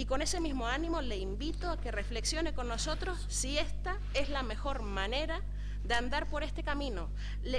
[0.00, 4.30] y con ese mismo ánimo le invito a que reflexione con nosotros si esta es
[4.30, 5.42] la mejor manera
[5.84, 7.10] de andar por este camino,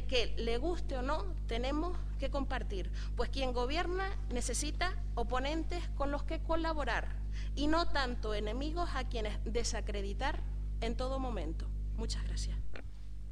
[0.08, 6.24] que le guste o no, tenemos que compartir, pues quien gobierna necesita oponentes con los
[6.24, 7.16] que colaborar
[7.56, 10.42] y no tanto enemigos a quienes desacreditar
[10.82, 11.68] en todo momento.
[11.96, 12.58] Muchas gracias.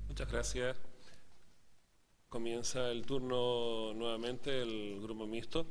[0.07, 0.78] Muchas gracias.
[2.28, 5.66] Comienza el turno nuevamente el grupo mixto.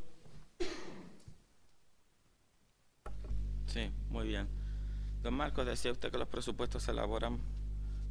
[3.68, 4.48] Sí, muy bien.
[5.22, 7.38] Don Marcos, decía usted que los presupuestos se elaboran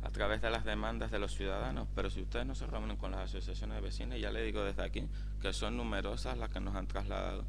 [0.04, 3.12] a través de las demandas de los ciudadanos, pero si ustedes no se reúnen con
[3.12, 5.08] las asociaciones de vecinos, ya le digo desde aquí
[5.42, 7.44] que son numerosas las que nos han trasladado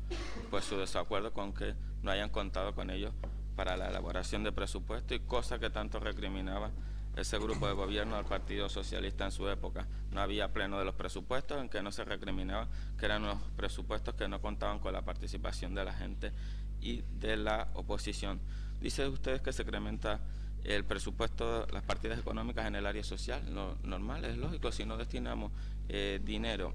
[0.51, 3.13] pues su desacuerdo con que no hayan contado con ellos
[3.57, 6.71] para la elaboración de presupuestos y cosa que tanto recriminaba
[7.17, 9.89] ese grupo de gobierno del Partido Socialista en su época.
[10.13, 14.15] No había pleno de los presupuestos en que no se recriminaba que eran unos presupuestos
[14.15, 16.33] que no contaban con la participación de la gente
[16.81, 18.41] y de la oposición.
[18.81, 20.21] Dice ustedes que se incrementa
[20.65, 23.43] el presupuesto, las partidas económicas en el área social.
[23.83, 25.53] Normal, es lógico, si no destinamos
[25.89, 26.75] eh, dinero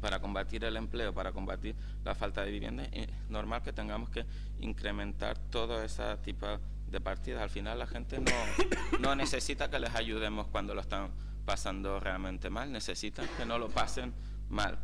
[0.00, 1.74] para combatir el empleo, para combatir
[2.04, 4.24] la falta de vivienda, es normal que tengamos que
[4.60, 6.46] incrementar todo ese tipo
[6.90, 7.42] de partidas.
[7.42, 11.10] Al final la gente no, no necesita que les ayudemos cuando lo están
[11.44, 14.12] pasando realmente mal, necesitan que no lo pasen
[14.48, 14.78] mal.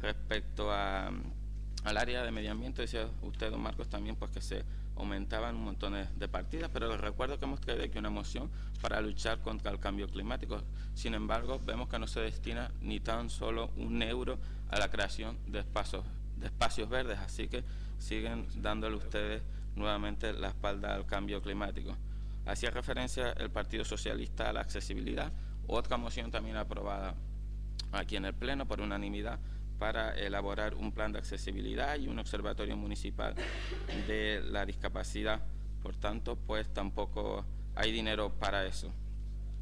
[0.00, 1.10] Respecto a,
[1.84, 4.64] al área de medio ambiente, decía usted, don Marcos, también pues que se
[4.96, 8.50] aumentaban un montón de partidas, pero les recuerdo que hemos traído aquí una moción
[8.80, 10.60] para luchar contra el cambio climático.
[10.94, 14.38] Sin embargo, vemos que no se destina ni tan solo un euro
[14.70, 16.04] a la creación de espacios,
[16.36, 17.62] de espacios verdes, así que
[17.98, 19.42] siguen dándole ustedes
[19.76, 21.96] nuevamente la espalda al cambio climático.
[22.44, 25.32] Hacía referencia el Partido Socialista a la accesibilidad,
[25.68, 27.14] otra moción también aprobada
[27.92, 29.38] aquí en el Pleno por unanimidad
[29.78, 33.34] para elaborar un plan de accesibilidad y un observatorio municipal
[34.06, 35.40] de la discapacidad.
[35.82, 38.92] Por tanto, pues tampoco hay dinero para eso.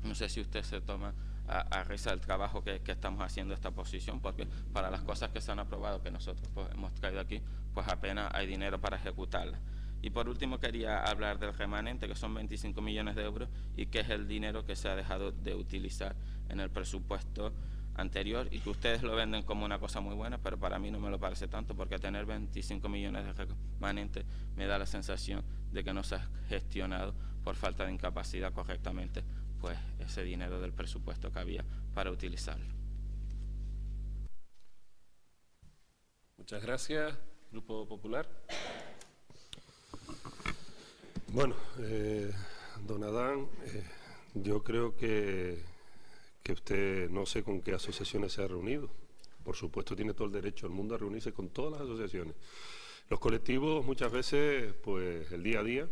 [0.03, 1.15] No sé si usted se toma
[1.49, 5.53] a, a el trabajo que, estamos haciendo esta posición, porque para las cosas que se
[5.53, 7.41] han aprobado, que nosotros pues, hemos traído aquí,
[7.75, 9.61] pues apenas hay dinero para ejecutarlas.
[10.03, 14.01] Y por último quería hablar del remanente, que son 25 millones de euros y que
[14.01, 16.15] es el dinero que se ha dejado de utilizar
[16.49, 17.53] en el presupuesto
[17.97, 21.01] anterior y que ustedes lo venden como una cosa muy buena, pero para mí no
[21.01, 24.25] me lo parece tanto porque tener 25 millones de remanentes
[24.55, 29.25] me da la sensación de que no se ha gestionado por falta de incapacidad correctamente
[29.61, 32.67] pues ese dinero del presupuesto que había para utilizarlo.
[36.37, 37.17] Muchas gracias,
[37.51, 38.29] Grupo Popular.
[41.29, 42.31] Bueno, eh,
[42.87, 43.85] don Adán, eh,
[44.35, 45.65] yo creo que
[46.47, 48.89] que usted no sé con qué asociaciones se ha reunido.
[49.43, 52.37] Por supuesto, tiene todo el derecho del mundo a reunirse con todas las asociaciones.
[53.09, 55.89] Los colectivos muchas veces, pues el día a día,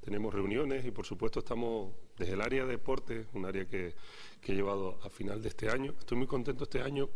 [0.00, 3.94] tenemos reuniones y por supuesto estamos desde el área de deporte, un área que,
[4.40, 5.92] que he llevado a final de este año.
[5.98, 7.08] Estoy muy contento este año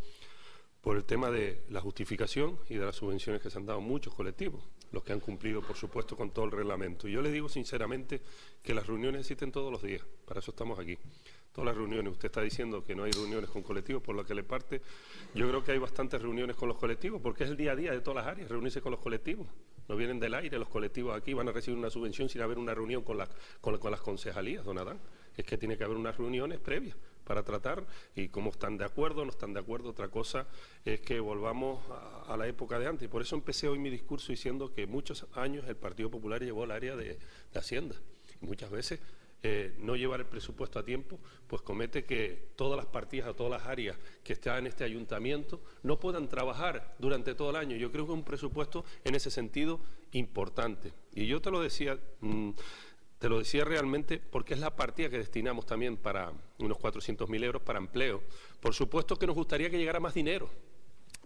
[0.80, 4.14] por el tema de la justificación y de las subvenciones que se han dado muchos
[4.14, 7.07] colectivos, los que han cumplido, por supuesto, con todo el reglamento.
[7.07, 8.20] Y yo le digo sinceramente
[8.64, 10.99] que las reuniones existen todos los días, para eso estamos aquí
[11.53, 12.12] todas las reuniones.
[12.12, 14.80] Usted está diciendo que no hay reuniones con colectivos, por lo que le parte.
[15.34, 17.92] Yo creo que hay bastantes reuniones con los colectivos, porque es el día a día
[17.92, 19.48] de todas las áreas, reunirse con los colectivos.
[19.88, 22.72] No vienen del aire, los colectivos aquí van a recibir una subvención sin haber una
[22.72, 23.18] reunión con,
[23.61, 25.01] con, las concejalías, don Adán.
[25.36, 27.84] Es que tiene que haber unas reuniones previas para tratar
[28.14, 29.90] y cómo están de acuerdo, no están de acuerdo.
[29.90, 30.46] Otra cosa
[30.84, 31.82] es que volvamos
[32.28, 33.09] a, la época de antes.
[33.09, 36.70] Por eso empecé hoy mi discurso diciendo que muchos años el Partido Popular llevó al
[36.70, 37.18] área de,
[37.53, 37.96] de Hacienda.
[38.40, 39.01] Y muchas veces
[39.43, 43.51] eh, no llevar el presupuesto a tiempo, pues comete que todas las partidas o todas
[43.51, 47.76] las áreas que están en este ayuntamiento no puedan trabajar durante todo el año.
[47.76, 49.80] Yo creo que es un presupuesto en ese sentido
[50.12, 50.93] importante.
[51.14, 52.51] Y yo te lo decía, mm,
[53.18, 57.62] te lo decía realmente porque es la partida que destinamos también para unos 400.000 euros
[57.62, 58.22] para empleo.
[58.61, 60.51] Por supuesto que nos gustaría que llegara más dinero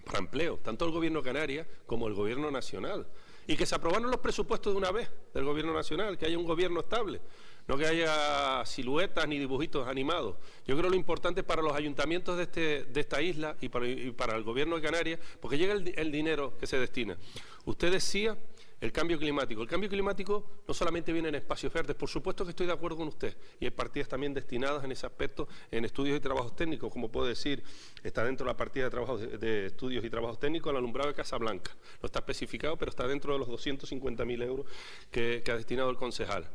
[0.04, 3.08] para empleo, tanto el Gobierno de Canarias como el Gobierno Nacional.
[3.46, 6.46] Y que se aprobaron los presupuestos de una vez del Gobierno Nacional, que haya un
[6.46, 7.20] gobierno estable
[7.66, 10.36] no que haya siluetas ni dibujitos animados.
[10.66, 14.42] Yo creo lo importante para los ayuntamientos de, este, de esta isla y para, el
[14.42, 17.16] gobierno de Canarias, porque llega el, dinero que se destina.
[17.64, 18.36] Usted decía
[18.80, 19.62] el cambio climático.
[19.62, 22.98] El cambio climático no solamente viene en espacios verdes, por supuesto que estoy de acuerdo
[22.98, 26.92] con usted, y hay partidas también destinadas en ese aspecto en estudios y trabajos técnicos,
[26.92, 27.62] como puedo decir,
[28.02, 31.14] está dentro de la partida de, trabajos de, estudios y trabajos técnicos el alumbrado de
[31.14, 31.70] Casablanca.
[32.02, 34.66] No está especificado, pero está dentro de los 250.000 euros
[35.10, 36.46] que ha destinado el concejal.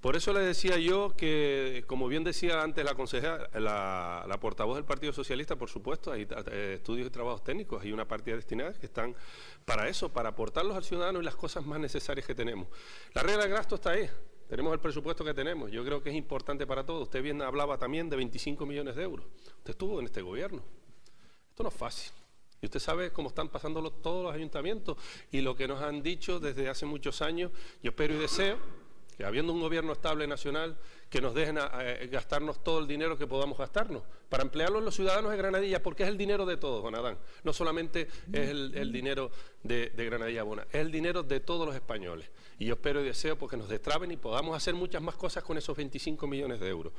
[0.00, 4.84] Por eso le decía yo que, como bien decía antes la consejera, la, portavoz del
[4.84, 8.86] Partido Socialista, por supuesto, hay eh, estudios y trabajos técnicos, hay una partida destinada que
[8.86, 9.16] están
[9.64, 12.68] para eso, para aportarlos al ciudadano y las cosas más necesarias que tenemos.
[13.12, 14.08] La regla de gasto está ahí,
[14.48, 17.02] tenemos el presupuesto que tenemos, yo creo que es importante para todos.
[17.02, 19.26] Usted bien hablaba también de 25 millones de euros,
[19.56, 20.62] usted estuvo en este gobierno.
[21.50, 22.12] Esto no es fácil.
[22.62, 24.96] Y usted sabe cómo están pasándolo todos los ayuntamientos
[25.32, 27.50] y lo que nos han dicho desde hace muchos años,
[27.82, 28.58] yo espero y deseo
[29.18, 30.78] que habiendo un gobierno estable nacional,
[31.10, 31.58] que nos dejen
[32.08, 36.04] gastarnos todo el dinero que podamos gastarnos, para emplearlo en los ciudadanos de Granadilla, porque
[36.04, 37.18] es el dinero de todos, don Adán.
[37.42, 38.02] No solamente
[38.32, 39.32] es el, dinero
[39.64, 42.30] de, Granadilla Bona, es el dinero de todos los españoles.
[42.60, 45.58] Y yo espero y deseo porque nos destraben y podamos hacer muchas más cosas con
[45.58, 46.92] esos 25 millones de euros.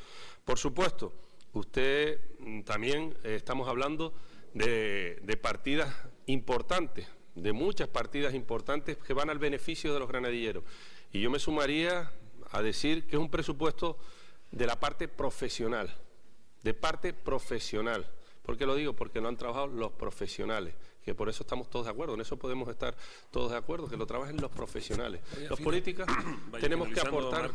[0.43, 1.13] Por supuesto,
[1.53, 4.13] usted mm, también eh, estamos hablando
[4.53, 5.95] de partidas
[6.25, 10.65] importantes, de muchas partidas importantes que van al beneficio de los granadilleros.
[11.11, 12.11] Y yo me sumaría
[12.51, 13.97] a decir que es un presupuesto
[14.51, 15.93] de la parte profesional,
[16.63, 18.07] de parte profesional.
[18.43, 18.93] ¿Por qué lo digo?
[18.93, 22.37] Porque lo han trabajado los profesionales, que por eso estamos todos de acuerdo, en eso
[22.37, 22.95] podemos estar
[23.31, 25.21] todos de acuerdo, que lo trabajen los profesionales.
[25.49, 26.07] los políticos
[26.59, 27.51] tenemos que aportar...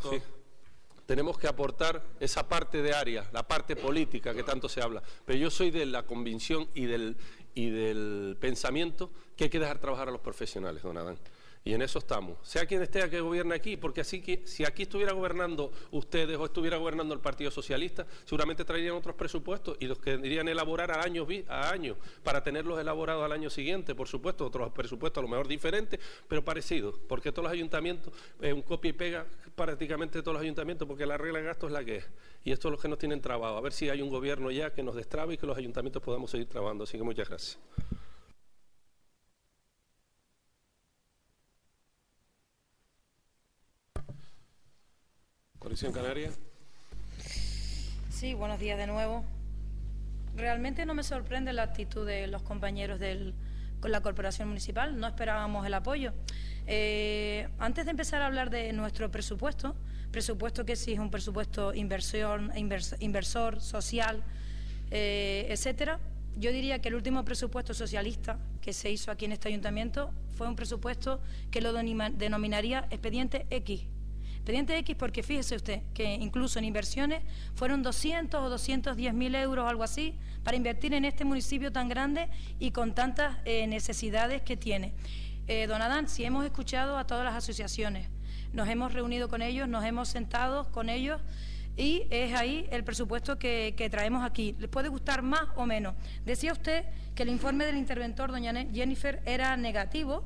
[1.07, 5.03] tenemos que aportar esa parte de área, la parte política que tanto se habla.
[5.25, 7.17] Pero yo soy de la convicción y del,
[7.55, 11.19] y del pensamiento que hay que dejar trabajar a los profesionales, don Adán.
[11.67, 12.37] Y en eso estamos.
[12.43, 16.45] Sea quien esté que gobierne aquí, porque así que si aquí estuviera gobernando ustedes o
[16.45, 21.03] estuviera gobernando el Partido Socialista, seguramente traerían otros presupuestos y los que querían elaborar a
[21.03, 25.29] año a año para tenerlos elaborados al año siguiente, por supuesto, otros presupuestos a lo
[25.29, 25.99] mejor diferentes,
[26.29, 28.13] pero parecidos, porque todos los ayuntamientos,
[28.43, 31.73] eh, un copia y pega prácticamente todos los ayuntamientos, porque la regla de gasto es
[31.73, 32.05] la que es.
[32.45, 33.57] Y esto es lo que nos tienen trabado.
[33.57, 36.31] A ver si hay un gobierno ya que nos destrabe y que los ayuntamientos podamos
[36.31, 36.85] seguir trabando.
[36.85, 37.59] Así que muchas gracias.
[45.65, 46.31] Coalición Canaria.
[48.11, 49.25] Sí, buenos días de nuevo.
[50.37, 53.33] Realmente no me sorprende la actitud de los compañeros de
[53.81, 56.13] con la Corporación Municipal, no esperábamos el apoyo.
[56.67, 59.75] Eh, antes de empezar a hablar de nuestro presupuesto,
[60.11, 62.53] presupuesto que sí es un presupuesto inversión,
[63.01, 64.23] inversor, social,
[64.91, 65.99] eh, etcétera,
[66.37, 70.47] yo diría que el último presupuesto socialista que se hizo aquí en este ayuntamiento fue
[70.47, 73.87] un presupuesto que lo denominaría expediente X,
[74.45, 77.23] Expediente X porque fíjese usted que incluso en inversiones
[77.55, 82.29] fueron 200 o 210 mil euros, algo así, para invertir en este municipio tan grande
[82.59, 84.93] y con tantas eh, necesidades que tiene.
[85.47, 88.11] Eh, don Adán, si hemos escuchado a todas las asociaciones,
[88.53, 91.23] nos hemos reunido con ellos, nos hemos sentado con ellos
[91.79, 94.57] y es ahí el presupuesto que, que, traemos aquí.
[94.59, 95.95] ¿Les puede gustar más o menos?
[96.27, 96.85] Decía usted
[97.15, 100.23] que el informe del interventor, doña Jennifer, era negativo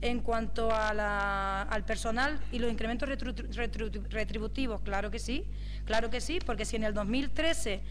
[0.00, 3.08] en cuanto al personal y los incrementos
[4.10, 5.44] retributivos, claro que sí,
[5.84, 7.82] claro que sí, porque si en el 2013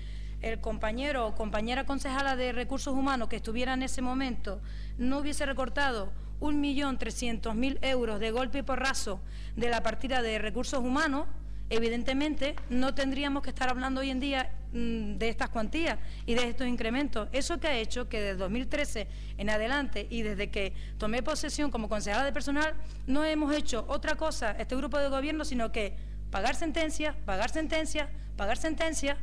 [0.42, 4.62] el compañero o compañera concejala de recursos humanos que estuviera en ese momento
[4.98, 9.20] no hubiese recortado un millón trescientos mil euros de golpe y porrazo
[9.56, 11.26] de la partida de recursos humanos,
[11.70, 16.68] evidentemente no tendríamos que estar hablando hoy en día de estas cuantías y de estos
[16.68, 17.30] incrementos.
[17.32, 19.08] Eso que ha hecho que desde 2013
[19.38, 22.76] en adelante y desde que tomé posesión como consejera de personal,
[23.06, 25.96] no hemos hecho otra cosa este grupo de gobierno, sino que
[26.30, 29.18] pagar sentencias, pagar sentencias, pagar sentencias,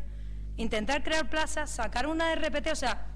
[0.57, 3.07] intentar crear plazas, sacar una RPT, o sea,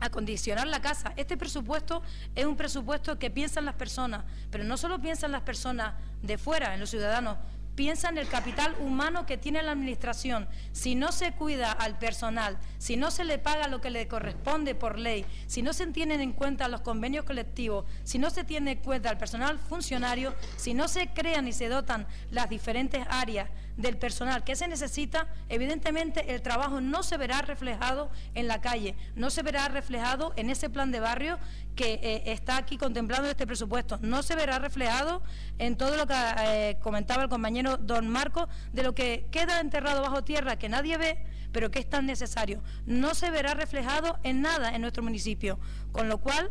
[0.00, 1.12] acondicionar la casa.
[1.16, 2.02] Este presupuesto
[2.34, 6.74] es un presupuesto que piensan las personas, pero no solo piensan las personas de fuera,
[6.74, 7.38] en los ciudadanos,
[7.78, 10.48] piensa en el capital humano que tiene la Administración.
[10.72, 14.74] Si no se cuida al personal, si no se le paga lo que le corresponde
[14.74, 18.72] por ley, si no se tienen en cuenta los convenios colectivos, si no se tiene
[18.72, 23.48] en cuenta al personal funcionario, si no se crean y se dotan las diferentes áreas
[23.78, 24.44] del personal.
[24.44, 29.42] Que se necesita, evidentemente el trabajo no se verá reflejado en la calle, no se
[29.42, 31.38] verá reflejado en ese plan de barrio
[31.74, 35.22] que eh, está aquí contemplando este presupuesto, no se verá reflejado
[35.58, 40.02] en todo lo que eh, comentaba el compañero don Marco, de lo que queda enterrado
[40.02, 42.62] bajo tierra que nadie ve, pero que es tan necesario.
[42.84, 45.58] No se verá reflejado en nada en nuestro municipio,
[45.92, 46.50] con lo cual...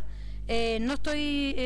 [0.50, 1.58] Eh, no estoy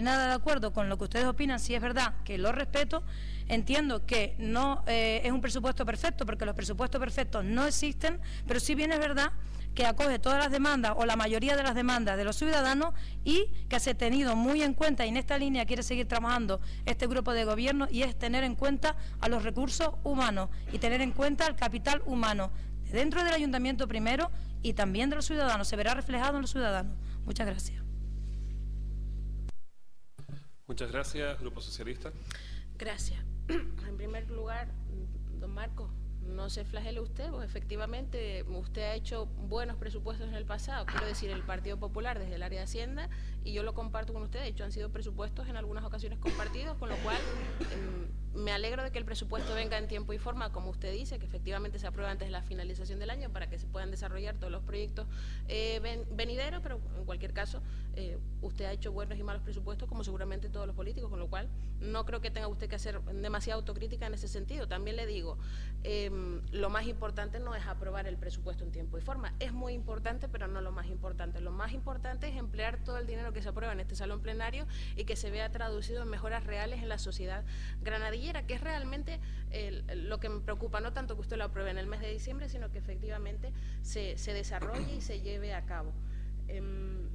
[0.00, 3.02] nada de acuerdo con lo que ustedes opinan, si es verdad que lo respeto,
[3.48, 8.60] Entiendo que no eh, es un presupuesto perfecto, porque los presupuestos perfectos no existen, pero
[8.60, 9.32] sí bien es verdad
[9.74, 12.94] que acoge todas las demandas o la mayoría de las demandas de los ciudadanos
[13.24, 16.60] y que se ha tenido muy en cuenta y en esta línea quiere seguir trabajando
[16.84, 21.00] este grupo de gobierno y es tener en cuenta a los recursos humanos y tener
[21.00, 22.50] en cuenta el capital humano
[22.90, 24.30] dentro del ayuntamiento primero
[24.62, 25.68] y también de los ciudadanos.
[25.68, 26.96] Se verá reflejado en los ciudadanos.
[27.24, 27.82] Muchas gracias.
[30.66, 32.12] Muchas gracias, Grupo Socialista.
[32.76, 33.27] Gracias.
[33.88, 34.68] en primer lugar,
[35.40, 35.90] don Marco,
[36.22, 41.06] no se flagele usted, pues efectivamente usted ha hecho buenos presupuestos en el pasado, quiero
[41.06, 43.08] decir, el Partido Popular desde el área de Hacienda,
[43.44, 46.76] y yo lo comparto con usted, de hecho han sido presupuestos en algunas ocasiones compartidos,
[46.76, 47.16] con lo cual
[47.72, 51.18] em, me alegro de que el presupuesto venga en tiempo y forma, como usted dice,
[51.18, 54.36] que efectivamente se aprueba antes de la finalización del año para que se puedan desarrollar
[54.36, 55.06] todos los proyectos
[55.48, 57.62] eh, venideros, pero en cualquier caso,
[57.96, 61.28] eh, usted ha hecho buenos y malos presupuestos, como seguramente todos los políticos, con lo
[61.28, 61.48] cual
[61.80, 64.68] no creo que tenga usted que hacer demasiada autocrítica en ese sentido.
[64.68, 65.38] También le digo,
[65.82, 69.72] em, lo más importante no es aprobar el presupuesto en tiempo y forma, es muy
[69.72, 71.40] importante, pero no lo más importante.
[71.40, 74.66] Lo más importante es emplear todo el dinero que se aprueba en este salón plenario
[74.96, 77.44] y que se vea traducido en mejoras reales en la sociedad
[78.46, 79.20] que es realmente
[79.94, 82.48] lo que me preocupa, no tanto que usted lo apruebe en el mes de diciembre,
[82.48, 83.52] sino que efectivamente
[83.82, 85.92] se, desarrolle y se lleve a cabo.
[86.48, 87.08] Em,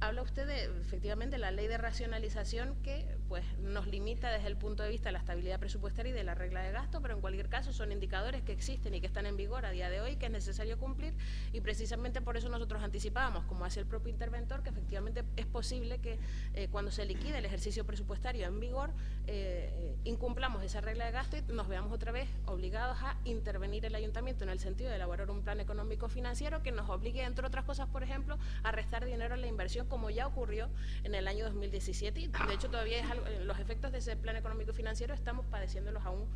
[0.00, 4.82] habla usted de efectivamente la ley de racionalización que pues nos limita desde el punto
[4.82, 7.48] de vista de la estabilidad presupuestaria y de la regla de gasto, pero en cualquier
[7.48, 10.26] caso son indicadores que existen y que están en vigor a día de hoy que
[10.26, 11.14] es necesario cumplir
[11.52, 15.98] y precisamente por eso nosotros anticipábamos, como hace el propio interventor, que efectivamente es posible
[15.98, 16.18] que
[16.54, 18.90] eh, cuando se liquide el ejercicio presupuestario en vigor
[19.26, 23.94] eh, incumplamos esa regla de gasto y nos veamos otra vez obligados a intervenir el
[23.94, 27.64] ayuntamiento en el sentido de elaborar un plan económico financiero que nos obligue, entre otras
[27.64, 30.68] cosas, por ejemplo, a restar dinero a la inversión como ya ocurrió
[31.04, 34.36] en el año 2017 y de hecho todavía es eh, los efectos de ese plan
[34.36, 36.28] económico financiero estamos padeciéndolos aún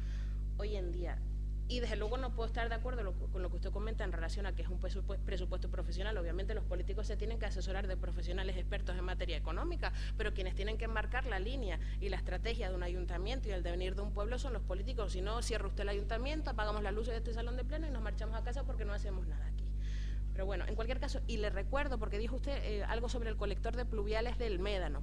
[0.58, 1.18] hoy en día.
[1.68, 4.44] Y desde luego no puedo estar de acuerdo con lo que usted comenta en relación
[4.44, 6.18] a que es un presupuesto profesional.
[6.18, 10.54] Obviamente los políticos se tienen que asesorar de profesionales expertos en materia económica, pero quienes
[10.54, 14.02] tienen que marcar la línea y la estrategia de un ayuntamiento y el devenir de
[14.02, 15.12] un pueblo son los políticos.
[15.12, 17.90] Si no, cierra usted el ayuntamiento, apagamos las luces de este salón de pleno y
[17.90, 19.61] nos marchamos a casa porque no hacemos nada aquí.
[20.42, 23.36] Pero bueno, en cualquier caso, y le recuerdo, porque dijo usted eh, algo sobre el
[23.36, 25.00] colector de pluviales del Médano.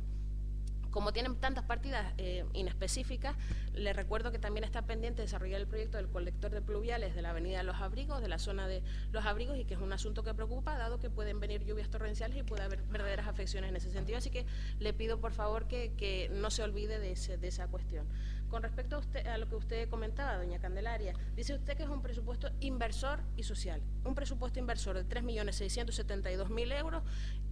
[0.92, 3.38] Como tienen tantas partidas eh, inespecíficas,
[3.74, 7.30] les recuerdo que también está pendiente desarrollar el proyecto del colector de pluviales de la
[7.30, 8.84] avenida Los Abrigos, de la zona de
[9.14, 12.38] Los Abrigos, y que es un asunto que preocupa, dado que pueden venir lluvias torrenciales
[12.38, 14.18] y puede haber verdaderas afecciones en ese sentido.
[14.18, 14.46] Así que
[14.80, 18.06] le pido, por favor, que, no se olvide de, de esa cuestión.
[18.50, 21.90] Con respecto a, usted, a lo que usted comentaba, doña Candelaria, dice usted que es
[21.90, 23.82] un presupuesto inversor y social.
[24.04, 27.04] Un presupuesto inversor de 3.672.000 euros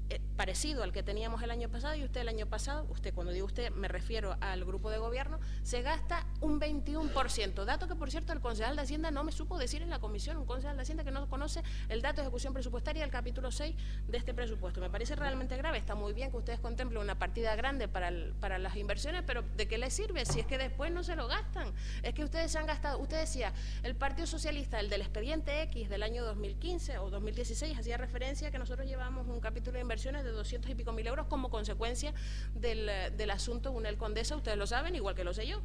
[0.09, 3.33] eh, parecido al que teníamos el año pasado y usted el año pasado, usted cuando
[3.33, 8.09] digo usted me refiero al grupo de gobierno, se gasta un 21%, dato que por
[8.09, 10.83] cierto el concejal de Hacienda no me supo decir en la comisión, un concejal de
[10.83, 13.75] Hacienda que no conoce el dato de ejecución presupuestaria del capítulo 6
[14.07, 14.79] de este presupuesto.
[14.79, 18.59] Me parece realmente grave, está muy bien que ustedes contemplen una partida grande para, para
[18.59, 21.73] las inversiones, pero ¿de qué les sirve si es que después no se lo gastan?
[22.03, 23.51] Es que ustedes se han gastado, usted decía,
[23.83, 28.51] el Partido Socialista, el del expediente X del año 2015 o 2016, hacía referencia a
[28.51, 32.13] que nosotros llevamos un capítulo de inversión de 200 y pico mil euros como consecuencia
[32.53, 35.61] del, del asunto UNEL Condesa, ustedes lo saben, igual que lo sé yo.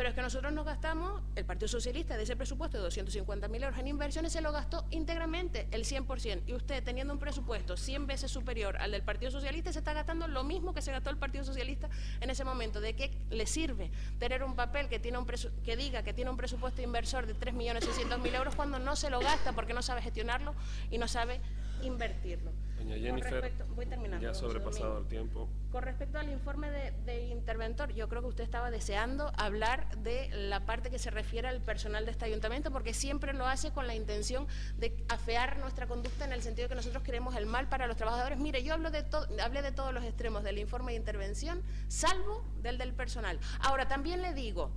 [0.00, 3.62] Pero es que nosotros nos gastamos, el Partido Socialista, de ese presupuesto de 250 mil
[3.62, 6.40] euros en inversiones, se lo gastó íntegramente, el 100%.
[6.46, 10.26] Y usted, teniendo un presupuesto 100 veces superior al del Partido Socialista, se está gastando
[10.26, 11.90] lo mismo que se gastó el Partido Socialista
[12.22, 12.80] en ese momento.
[12.80, 16.38] ¿De qué le sirve tener un papel que, tiene un que diga que tiene un
[16.38, 20.54] presupuesto inversor de 3.600.000 euros cuando no se lo gasta porque no sabe gestionarlo
[20.90, 21.42] y no sabe
[21.82, 22.52] invertirlo?
[22.76, 25.48] Doña Jennifer, voy terminando, ya sobrepasado el tiempo.
[25.70, 30.64] Con respecto al informe de, interventor, yo creo que usted estaba deseando hablar de la
[30.64, 33.94] parte que se refiere al personal de este ayuntamiento, porque siempre lo hace con la
[33.94, 34.46] intención
[34.78, 37.96] de afear nuestra conducta en el sentido de que nosotros queremos el mal para los
[37.96, 38.38] trabajadores.
[38.38, 39.04] Mire, yo hablo de
[39.42, 43.38] hablé de todos los extremos del informe de intervención, salvo del del personal.
[43.60, 44.70] Ahora, también le digo,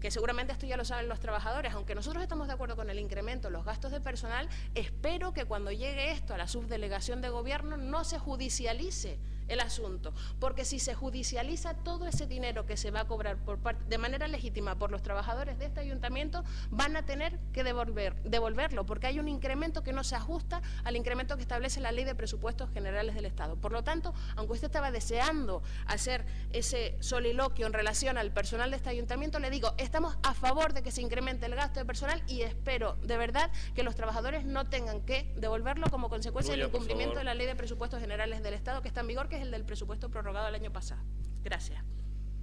[0.00, 2.98] que seguramente esto ya lo saben los trabajadores, aunque nosotros estamos de acuerdo con el
[2.98, 7.30] incremento en los gastos de personal, espero que cuando llegue esto a la subdelegación de
[7.30, 9.18] gobierno no se judicialice
[9.48, 13.58] el asunto, porque si se judicializa todo ese dinero que se va a cobrar por
[13.88, 18.86] de manera legítima por los trabajadores de este ayuntamiento, van a tener que devolver, devolverlo,
[18.86, 22.14] porque hay un incremento que no se ajusta al incremento que establece la Ley de
[22.14, 23.56] Presupuestos Generales del Estado.
[23.56, 28.76] Por lo tanto, aunque usted estaba deseando hacer ese soliloquio en relación al personal de
[28.76, 32.22] este ayuntamiento, le digo, estamos a favor de que se incremente el gasto de personal
[32.26, 37.18] y espero de verdad que los trabajadores no tengan que devolverlo como consecuencia del incumplimiento
[37.18, 39.64] de la Ley de Presupuestos Generales del Estado que está en vigor, que el del
[39.64, 41.02] presupuesto prorrogado el año pasado.
[41.42, 41.82] Gracias.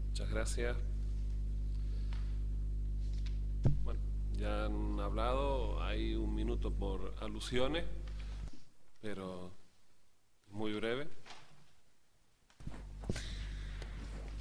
[0.07, 0.77] Muchas gracias.
[3.83, 3.99] Bueno,
[4.33, 7.85] ya han hablado, hay un minuto por alusiones,
[9.01, 9.51] pero
[10.51, 11.07] muy breve.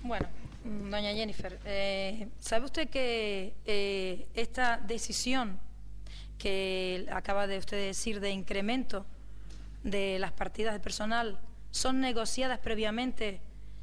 [0.02, 0.28] Bueno,
[0.64, 5.58] doña Jennifer, eh, ¿sabe usted que eh, esta decisión
[6.38, 9.06] que acaba de usted decir de incremento
[9.82, 11.40] de las partidas de personal
[11.74, 13.40] son negociadas previamente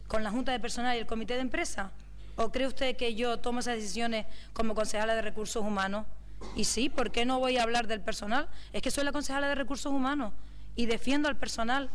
[0.07, 1.91] con la Junta de Personal y el Comité de Empresa?
[2.37, 6.05] ¿O cree usted que yo tomo esas decisiones como concejala de Recursos Humanos?
[6.55, 8.47] Y sí, ¿por qué no voy a hablar del personal?
[8.71, 10.31] Es que soy la concejala de Recursos Humanos
[10.77, 11.89] y defiendo al personal.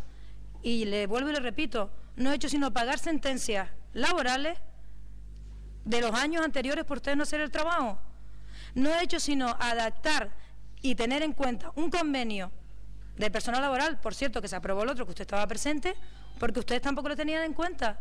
[0.62, 4.58] Y le vuelvo y le repito, no he hecho sino pagar sentencias laborales
[5.86, 7.98] de los años anteriores por ustedes no hacer el trabajo.
[8.74, 10.30] No he hecho sino adaptar
[10.82, 12.52] y tener en cuenta un convenio
[13.16, 15.94] de personal laboral, por cierto, que se aprobó el otro, que usted estaba presente,
[16.38, 17.98] porque ustedes tampoco lo tenían en cuenta.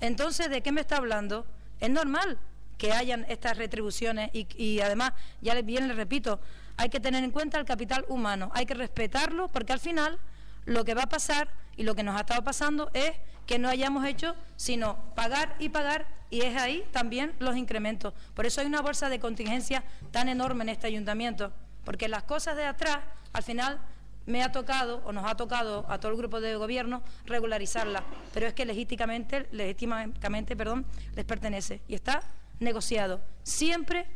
[0.00, 1.46] Entonces, ¿de qué me está hablando?
[1.78, 2.38] Es normal
[2.78, 5.12] que hayan estas retribuciones y, además,
[5.42, 6.40] ya bien les repito,
[6.78, 10.18] hay que tener en cuenta el capital humano, hay que respetarlo porque al final
[10.64, 13.12] lo que va a pasar y lo que nos ha estado pasando es
[13.46, 18.14] que no hayamos hecho sino pagar y pagar y es ahí también los incrementos.
[18.34, 21.52] Por eso hay una bolsa de contingencia tan enorme en este ayuntamiento,
[21.84, 23.00] porque las cosas de atrás
[23.34, 23.78] al final
[24.26, 28.46] me ha tocado o nos ha tocado a todo el grupo de gobierno regularizarla, pero
[28.46, 32.22] es que legítimamente, legítimamente perdón, les pertenece y está
[32.58, 34.06] negociado, siempre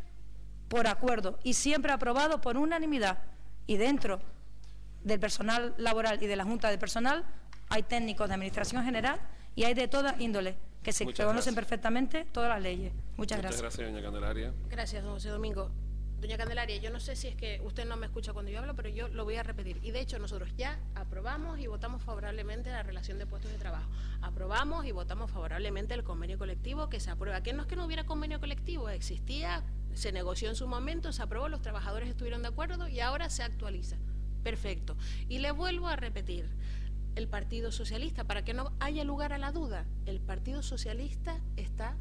[0.68, 3.18] por acuerdo y siempre aprobado por unanimidad.
[3.66, 4.20] Y dentro
[5.02, 7.24] del personal laboral y de la Junta de Personal
[7.68, 9.20] hay técnicos de Administración General
[9.55, 12.93] y hay de toda índole que se conocen perfectamente todas las leyes.
[13.16, 13.62] Muchas, gracias.
[13.62, 14.52] Muchas gracias, doña Candelaria.
[14.68, 15.70] Gracias, don José Domingo.
[16.24, 18.74] Doña Candelaria, yo no sé si es que usted no me escucha cuando yo hablo,
[18.74, 19.78] pero yo lo voy a repetir.
[19.82, 23.90] Y de hecho nosotros ya aprobamos y votamos favorablemente la relación de puestos de trabajo.
[24.22, 27.42] Aprobamos y votamos favorablemente el convenio colectivo que se aprueba.
[27.42, 31.22] Que no es que no hubiera convenio colectivo, existía, se negoció en su momento, se
[31.22, 33.98] aprobó, los trabajadores estuvieron de acuerdo y ahora se actualiza.
[34.42, 34.96] Perfecto.
[35.28, 36.48] Y le vuelvo a repetir,
[37.16, 41.98] el Partido Socialista, para que no haya lugar a la duda, el Partido Socialista está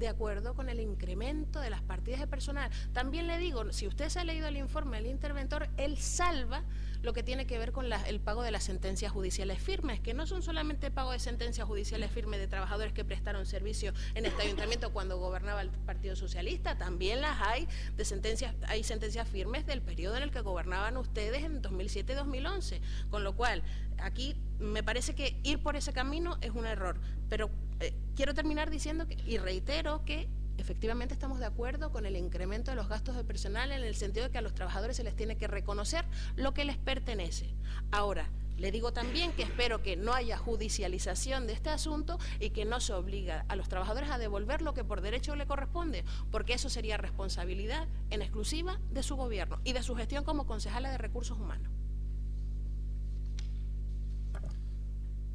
[0.00, 2.70] de acuerdo con el incremento de las partidas de personal.
[2.92, 6.64] También le digo, si usted se ha leído el informe del interventor, él salva
[7.02, 10.26] lo que tiene que ver con el pago de las sentencias judiciales firmes, que no
[10.26, 14.92] son solamente pago de sentencias judiciales firmes de trabajadores que prestaron servicio en este ayuntamiento
[14.92, 20.16] cuando gobernaba el Partido Socialista, también las hay de sentencias, hay sentencias firmes del periodo
[20.16, 23.62] en el que gobernaban ustedes en 2007-2011, con lo cual
[23.98, 27.50] aquí me parece que ir por ese camino es un error, pero
[27.80, 30.28] eh, quiero terminar diciendo y reitero que
[30.60, 34.26] efectivamente estamos de acuerdo con el incremento de los gastos de personal en el sentido
[34.26, 36.04] de que a los trabajadores se les tiene que reconocer
[36.36, 37.54] lo que les pertenece.
[37.90, 38.28] Ahora,
[38.58, 42.78] le digo también que espero que no haya judicialización de este asunto y que no
[42.80, 46.68] se obliga a los trabajadores a devolver lo que por derecho le corresponde, porque eso
[46.68, 51.38] sería responsabilidad en exclusiva de su gobierno y de su gestión como concejala de recursos
[51.38, 51.72] humanos.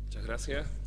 [0.03, 0.84] Muchas gracias.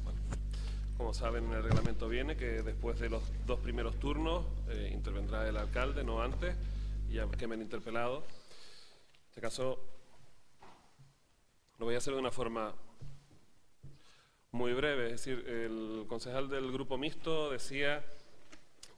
[0.99, 5.49] Como saben, en el reglamento viene que después de los dos primeros turnos eh, intervendrá
[5.49, 6.57] el alcalde, no antes,
[7.09, 8.19] ya que me han interpelado.
[8.19, 9.79] En este caso,
[11.79, 12.75] lo voy a hacer de una forma
[14.51, 15.07] muy breve.
[15.07, 18.05] Es decir, el concejal del grupo mixto decía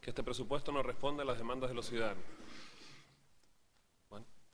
[0.01, 2.40] que este presupuesto no responde a las demandas de los ciudadanos.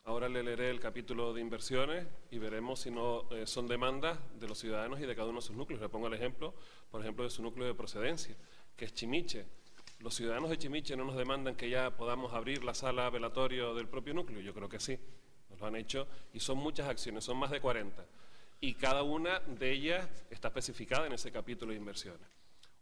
[0.06, 4.46] Ahora le leeré el capítulo de inversiones y veremos si no eh, son demandas de
[4.46, 5.82] los ciudadanos y de cada uno de sus núcleos.
[5.82, 6.54] Le pongo el ejemplo,
[6.92, 8.36] por ejemplo, de su núcleo de procedencia,
[8.76, 9.46] que es Chimiche.
[9.98, 13.88] ¿Los ciudadanos de Chimiche no nos demandan que ya podamos abrir la sala velatorio del
[13.88, 14.40] propio núcleo?
[14.40, 14.96] Yo creo que sí,
[15.50, 18.06] nos lo han hecho y son muchas acciones, son más de 40.
[18.60, 22.28] Y cada una de ellas está especificada en ese capítulo de inversiones.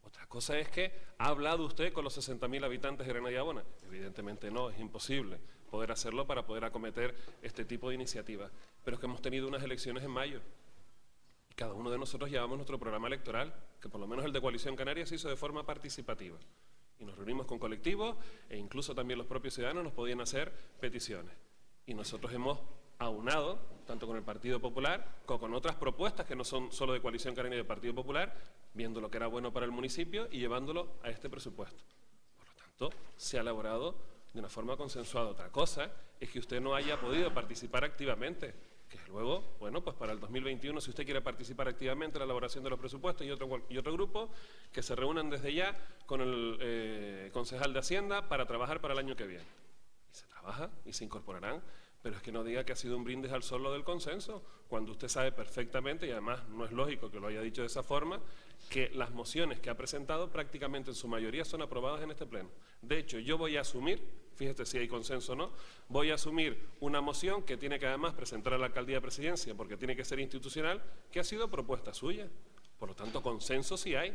[0.03, 4.69] Otra cosa es que ha hablado usted con los 60.000 habitantes de Granada Evidentemente no,
[4.69, 5.41] es imposible
[5.75, 8.53] poder hacerlo para poder acometer este tipo de iniciativas.
[8.85, 10.41] Pero es que hemos tenido unas elecciones en mayo.
[11.51, 14.41] Y cada uno de nosotros llevamos nuestro programa electoral, que por lo menos el de
[14.41, 16.39] Coalición Canaria se hizo de forma participativa.
[17.01, 18.17] Y nos reunimos con colectivos
[18.49, 21.35] e incluso también los propios ciudadanos nos podían hacer peticiones.
[21.87, 22.61] Y nosotros hemos
[22.99, 27.01] aunado, tanto con el Partido Popular como con otras propuestas que no son solo de
[27.01, 28.33] Coalición Canaria y del Partido Popular,
[28.75, 31.83] viendo lo que era bueno para el municipio y llevándolo a este presupuesto.
[32.37, 35.29] Por lo tanto, se ha elaborado de una forma consensuada.
[35.29, 35.91] Otra cosa
[36.21, 38.53] es que usted no haya podido participar activamente,
[38.89, 42.65] que luego, bueno, pues para el 2021, si usted quiere participar activamente en la elaboración
[42.65, 44.31] de los presupuestos y otro, y otro grupo,
[44.73, 45.75] que se reúnan desde ya
[46.05, 49.47] con el eh, concejal de Hacienda para trabajar para el año que viene.
[50.13, 51.63] Y se trabaja y se incorporarán
[52.05, 54.43] pero es que no diga que ha sido un brindis al sol lo del consenso,
[54.69, 57.83] cuando usted sabe perfectamente, y además no es lógico que lo haya dicho de esa
[57.83, 58.21] forma,
[58.69, 62.51] que las mociones que ha presentado prácticamente en su mayoría son aprobadas en este pleno.
[62.83, 64.03] De hecho, yo voy a asumir,
[64.35, 65.53] fíjate si hay consenso o no,
[65.89, 69.55] voy a asumir una moción que tiene que además presentar a la alcaldía de presidencia,
[69.55, 72.29] porque tiene que ser institucional, que ha sido propuesta suya.
[72.79, 74.15] Por lo tanto, consenso sí hay.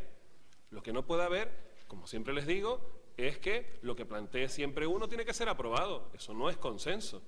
[0.69, 1.49] Lo que no puede haber,
[1.87, 2.87] como siempre les digo,
[3.17, 6.11] es que lo que plantee siempre uno tiene que ser aprobado.
[6.13, 7.23] Eso no es consenso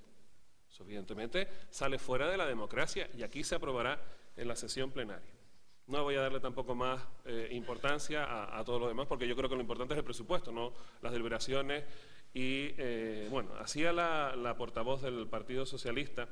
[0.81, 3.99] evidentemente sale fuera de la democracia y aquí se aprobará
[4.35, 5.31] en la sesión plenaria.
[5.87, 9.49] No voy a darle tampoco más eh, importancia a, todo lo demás porque yo creo
[9.49, 11.83] que lo importante es el presupuesto, no las deliberaciones.
[12.33, 16.29] Y eh, bueno, hacía la, portavoz del Partido Socialista,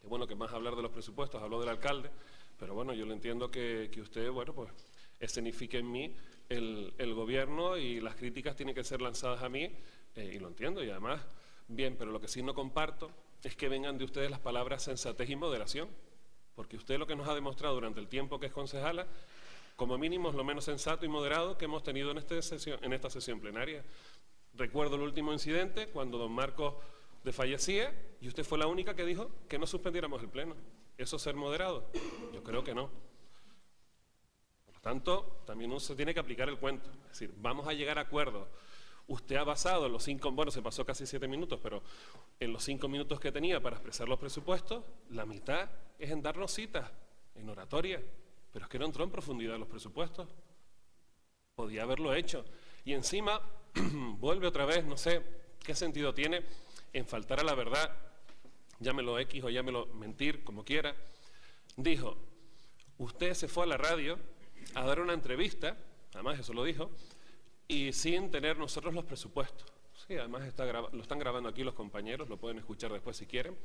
[0.00, 2.10] que bueno, que más hablar de los presupuestos, habló del alcalde,
[2.58, 4.70] pero bueno, yo le entiendo que, usted, bueno, pues
[5.18, 6.14] escenifique en mí
[6.50, 9.70] el, gobierno y las críticas tienen que ser lanzadas a mí,
[10.14, 11.22] eh, y lo entiendo, y además,
[11.68, 13.10] bien, pero lo que sí no comparto
[13.44, 15.88] es que vengan de ustedes las palabras sensatez y moderación,
[16.54, 19.06] porque usted lo que nos ha demostrado durante el tiempo que es concejala,
[19.76, 23.40] como mínimo es lo menos sensato y moderado que hemos tenido en, este esta sesión
[23.40, 23.84] plenaria.
[24.54, 26.74] Recuerdo el último incidente cuando don Marcos
[27.32, 30.54] fallecía y usted fue la única que dijo que no suspendiéramos el pleno.
[30.96, 31.90] ¿Eso ser moderado?
[32.32, 32.88] Yo creo que no.
[34.64, 36.88] Por lo tanto, también uno se tiene que aplicar el cuento.
[37.04, 38.46] Es decir, vamos a llegar a acuerdos
[39.06, 41.82] Usted ha basado en los cinco, bueno, se pasó casi siete minutos, pero
[42.40, 45.68] en los cinco minutos que tenía para expresar los presupuestos, la mitad
[45.98, 46.90] es en darnos citas,
[47.34, 48.02] en oratoria,
[48.52, 50.28] pero es que no entró en profundidad los presupuestos.
[51.54, 52.44] Podía haberlo hecho.
[52.84, 53.40] Y encima
[54.18, 55.22] vuelve otra vez, no sé
[55.62, 56.42] qué sentido tiene
[56.92, 57.90] en faltar a la verdad,
[58.78, 60.94] llámelo X o llámelo mentir, como quiera.
[61.76, 62.16] Dijo,
[62.98, 64.18] usted se fue a la radio
[64.74, 65.76] a dar una entrevista,
[66.14, 66.90] además eso lo dijo,
[67.68, 69.72] y sin tener nosotros los presupuestos.
[70.06, 73.56] Sí, además está lo están grabando aquí los compañeros, lo pueden escuchar después si quieren.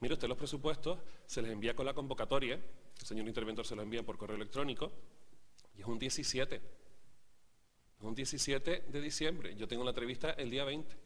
[0.00, 3.82] Mire usted los presupuestos, se les envía con la convocatoria, el señor interventor se lo
[3.82, 4.90] envía por correo electrónico,
[5.76, 6.56] y es un 17.
[6.56, 9.54] Es un 17 de diciembre.
[9.56, 10.96] Yo tengo la entrevista el día 20.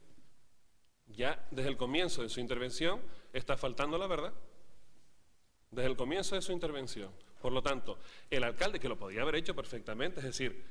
[1.07, 3.01] Ya desde el comienzo de su intervención
[3.33, 4.33] está faltando la verdad.
[5.71, 7.11] Desde el comienzo de su intervención.
[7.43, 7.99] Por lo tanto,
[8.31, 10.65] el alcalde, que lo podía haber hecho perfectamente, es decir,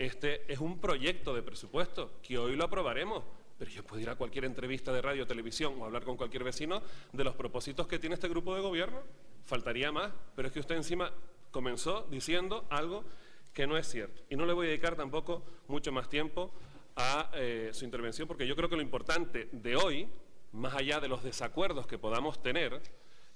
[0.00, 3.22] este es un proyecto de presupuesto que hoy lo aprobaremos,
[3.58, 6.82] pero yo puedo ir a cualquier entrevista de radio televisión o hablar con cualquier vecino
[7.12, 8.98] de los propósitos que tiene este grupo de gobierno.
[9.44, 11.12] Faltaría más, pero es que usted encima
[11.50, 13.04] comenzó diciendo algo
[13.52, 14.22] que no es cierto.
[14.30, 16.50] Y no le voy a dedicar tampoco mucho más tiempo
[16.96, 20.08] a eh, su intervención, porque yo creo que lo importante de hoy,
[20.52, 22.80] más allá de los desacuerdos que podamos tener,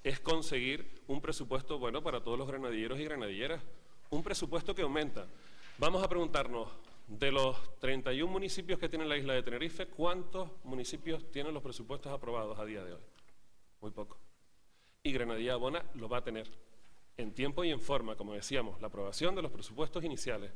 [0.02, 3.62] es conseguir un presupuesto bueno para todos los granadilleros y granadilleras.
[4.08, 5.26] Un presupuesto que aumenta
[5.76, 6.68] Vamos a preguntarnos,
[7.08, 12.12] de los 31 municipios que tiene la isla de Tenerife, ¿cuántos municipios tienen los presupuestos
[12.12, 13.02] aprobados a día de hoy?
[13.80, 14.16] Muy poco.
[15.02, 16.48] Y Granadilla Abona lo va a tener
[17.16, 20.52] en tiempo y en forma, como decíamos, la aprobación de los presupuestos iniciales.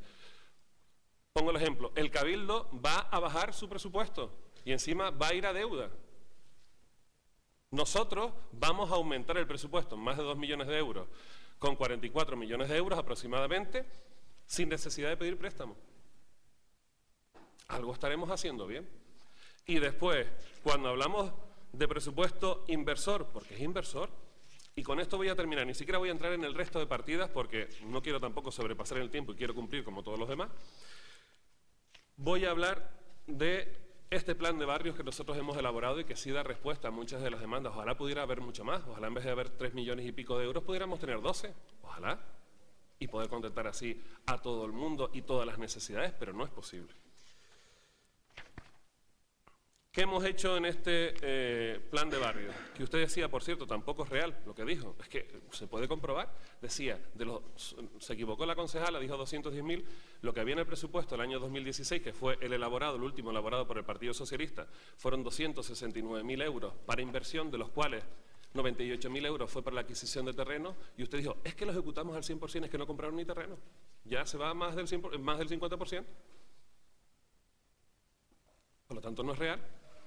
[1.33, 4.31] Pongo el ejemplo, el Cabildo va a bajar su presupuesto
[4.63, 5.89] y encima va a ir a deuda.
[7.71, 11.09] Nosotros vamos a aumentar el presupuesto en más de 2 millones de euros,
[11.59, 13.85] con 44 millones de euros aproximadamente,
[14.49, 15.77] sin necesidad de pedir préstamo.
[17.67, 18.89] Algo estaremos haciendo bien.
[19.67, 20.25] Y después,
[20.63, 21.31] cuando hablamos
[21.71, 24.09] de presupuesto inversor, porque es inversor,
[24.75, 26.87] y con esto voy a terminar, ni siquiera voy a entrar en el resto de
[26.87, 30.49] partidas porque no quiero tampoco sobrepasar el tiempo y quiero cumplir como todos los demás,
[32.15, 32.91] voy a hablar
[33.27, 33.71] de
[34.09, 37.21] este plan de barrios que nosotros hemos elaborado y que sí da respuesta a muchas
[37.21, 37.73] de las demandas.
[37.75, 40.45] Ojalá pudiera haber mucho más, ojalá en vez de haber 3 millones y pico de
[40.45, 41.53] euros pudiéramos tener 12,
[41.83, 42.19] ojalá
[42.99, 46.51] y poder contentar así a todo el mundo y todas las necesidades, pero no es
[46.51, 46.93] posible.
[49.91, 52.51] ¿Qué hemos hecho en este eh, plan de barrio?
[52.75, 54.95] Que usted decía, por cierto, tampoco es real lo que dijo.
[55.01, 56.31] Es que se puede comprobar.
[56.61, 57.41] Decía, de los,
[57.97, 59.83] se equivocó la concejala, dijo 210.000.
[60.21, 63.31] Lo que había en el presupuesto el año 2016, que fue el elaborado, el último
[63.31, 68.03] elaborado por el Partido Socialista, fueron 269.000 euros para inversión, de los cuales
[68.53, 72.15] 98.000 euros fue para la adquisición de terreno y usted dijo, es que lo ejecutamos
[72.15, 73.57] al 100%, es que no compraron ni terreno.
[74.05, 76.05] Ya se va más del, 100, más del 50%.
[78.87, 79.61] Por lo tanto, no es real.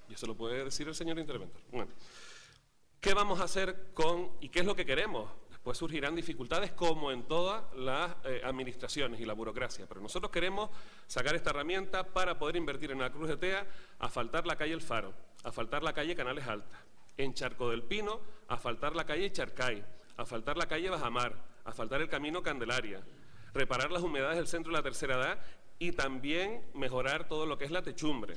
[0.08, 1.60] Y eso lo puede decir el señor interventor.
[1.70, 1.92] Bueno,
[3.00, 5.30] ¿qué vamos a hacer con y qué es lo que queremos?
[5.48, 9.86] Después surgirán dificultades como en todas las eh, administraciones y la burocracia.
[9.86, 10.70] Pero nosotros queremos
[11.06, 13.64] sacar esta herramienta para poder invertir en la Cruz de Tea,
[14.00, 15.14] a faltar la calle El Faro,
[15.44, 16.80] a faltar la calle Canales Altas,
[17.16, 19.84] en Charco del Pino, a faltar la calle Charcay,
[20.16, 21.34] a faltar la calle Bajamar,
[21.64, 23.02] a faltar el camino Candelaria,
[23.54, 25.40] reparar las humedades del centro de la tercera edad
[25.78, 28.36] y también mejorar todo lo que es la techumbre,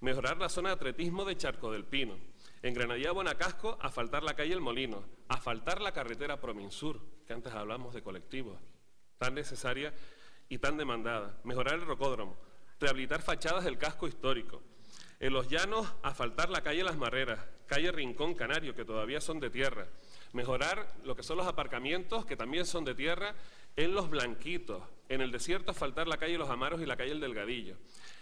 [0.00, 2.18] mejorar la zona de atletismo de Charco del Pino.
[2.62, 7.32] En Granadilla Bonacasco, a faltar la calle El Molino, a faltar la carretera Prominsur, que
[7.32, 8.58] antes hablamos de colectivos,
[9.18, 9.92] tan necesaria
[10.48, 12.36] y tan demandada, mejorar el rocódromo,
[12.80, 14.62] rehabilitar fachadas del casco histórico,
[15.24, 19.48] en los llanos, asfaltar la calle Las Marreras, calle Rincón Canario, que todavía son de
[19.48, 19.86] tierra.
[20.34, 23.34] Mejorar lo que son los aparcamientos, que también son de tierra,
[23.74, 24.82] en los Blanquitos.
[25.08, 27.78] En el desierto, asfaltar la calle Los Amaros y la calle El Delgadillo.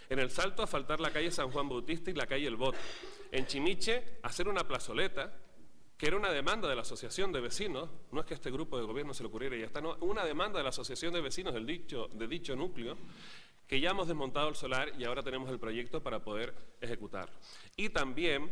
[0.09, 2.77] En el Salto, asfaltar la calle San Juan Bautista y la calle El Bot.
[3.33, 5.33] En Chimiche, hacer una plazoleta,
[6.03, 8.83] que era una demanda de la Asociación de Vecinos, no es que este grupo de
[8.83, 11.53] gobierno se le ocurriera y ya está, no, una demanda de la Asociación de Vecinos
[11.53, 12.97] del dicho, de dicho núcleo,
[13.65, 17.33] que ya hemos desmontado el solar y ahora tenemos el proyecto para poder ejecutarlo.
[17.77, 18.51] Y también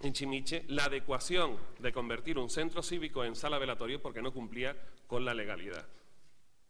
[0.00, 4.74] en Chimiche la adecuación de convertir un centro cívico en sala velatorio porque no cumplía
[5.06, 5.86] con la legalidad.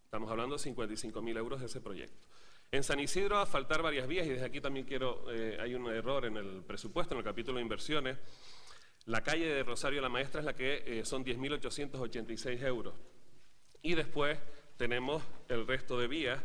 [0.03, 2.27] Estamos hablando de 55.000 euros de ese proyecto.
[2.73, 5.87] En San Isidro a faltar varias vías y desde aquí también quiero, eh, hay un
[5.87, 8.17] error en el presupuesto, en el capítulo de inversiones.
[9.09, 12.93] La calle de Rosario la Maestra es la que eh, son 10.886 euros.
[13.81, 14.37] Y después
[14.77, 16.39] tenemos el resto de vías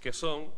[0.00, 0.50] que son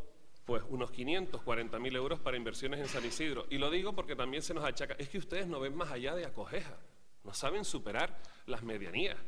[0.44, 3.44] pues unos 540 mil euros para inversiones en San Isidro.
[3.50, 6.14] Y lo digo porque también se nos achaca, es que ustedes no ven más allá
[6.14, 6.78] de acogeja,
[7.24, 8.16] no saben superar
[8.46, 9.18] las medianías.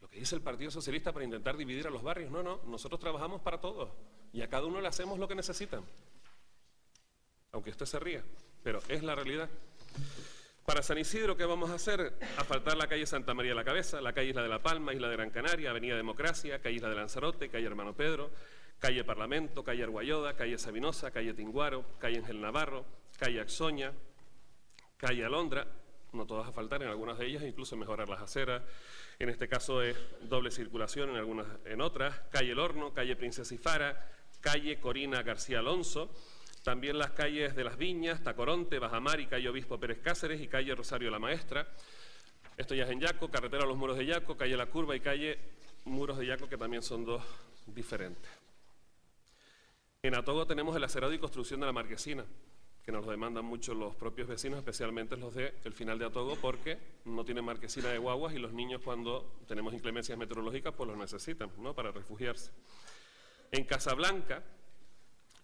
[0.00, 2.98] Lo que dice el Partido Socialista para intentar dividir a los barrios, no, no, nosotros
[2.98, 3.90] trabajamos para todos
[4.32, 5.84] y a cada uno le hacemos lo que necesitan.
[7.52, 8.24] Aunque usted se ría,
[8.64, 9.48] pero es la realidad.
[10.66, 12.14] Para San Isidro, ¿qué vamos a hacer?
[12.36, 15.08] Asfaltar la calle Santa María de la Cabeza, la calle Isla de la Palma, Isla
[15.08, 18.32] de Gran Canaria, Avenida Democracia, calle Isla de Lanzarote, calle Hermano Pedro,
[18.80, 22.84] calle Parlamento, calle Arguayoda, calle Sabinosa, calle Tinguaro, calle Ángel Navarro,
[23.16, 23.92] calle Axoña,
[24.96, 25.68] calle Alondra,
[26.12, 28.64] no todas a faltar, en algunas de ellas incluso mejorar las aceras,
[29.20, 33.54] en este caso es doble circulación, en algunas, en otras, calle El Horno, calle Princesa
[33.54, 34.10] Ifara,
[34.40, 36.10] calle Corina García Alonso,
[36.66, 40.74] también las calles de Las Viñas, Tacoronte, Bajamar y calle Obispo Pérez Cáceres y calle
[40.74, 41.64] Rosario la Maestra.
[42.56, 44.98] Esto ya es en Yaco, carretera a los Muros de Yaco, calle La Curva y
[44.98, 45.38] calle
[45.84, 47.22] Muros de Yaco, que también son dos
[47.66, 48.28] diferentes.
[50.02, 52.24] En Atogo tenemos el acerado y construcción de la marquesina,
[52.84, 56.34] que nos lo demandan mucho los propios vecinos, especialmente los del el final de Atogo,
[56.34, 60.98] porque no tienen marquesina de guaguas y los niños cuando tenemos inclemencias meteorológicas pues los
[60.98, 61.74] necesitan ¿no?
[61.74, 62.50] para refugiarse.
[63.52, 64.42] En Casablanca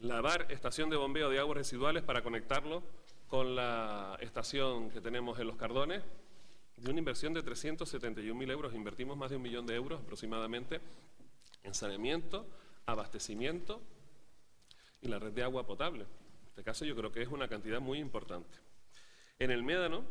[0.03, 2.83] lavar estación de bombeo de aguas residuales para conectarlo
[3.29, 6.03] con la estación que tenemos en Los Cardones,
[6.77, 8.74] de una inversión de 371.000 euros.
[8.74, 10.81] Invertimos más de un millón de euros aproximadamente
[11.62, 12.47] en saneamiento,
[12.85, 13.81] abastecimiento
[15.01, 16.03] y la red de agua potable.
[16.03, 18.59] En este caso yo creo que es una cantidad muy importante.
[19.39, 20.05] En el Médano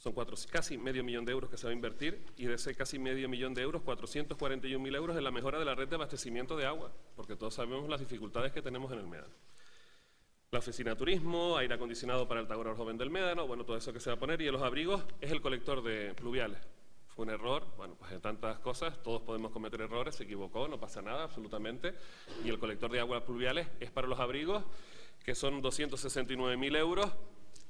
[0.00, 2.74] son cuatro, casi medio millón de euros que se va a invertir y de ese
[2.74, 6.56] casi medio millón de euros, 441.000 euros en la mejora de la red de abastecimiento
[6.56, 9.34] de agua, porque todos sabemos las dificultades que tenemos en el Médano.
[10.52, 13.92] La oficina de turismo, aire acondicionado para el Tagora Joven del Médano, bueno, todo eso
[13.92, 16.58] que se va a poner, y en los abrigos es el colector de pluviales.
[17.08, 20.80] Fue un error, bueno, pues en tantas cosas, todos podemos cometer errores, se equivocó, no
[20.80, 21.92] pasa nada, absolutamente,
[22.42, 24.64] y el colector de agua pluviales es para los abrigos,
[25.22, 27.12] que son 269.000 euros,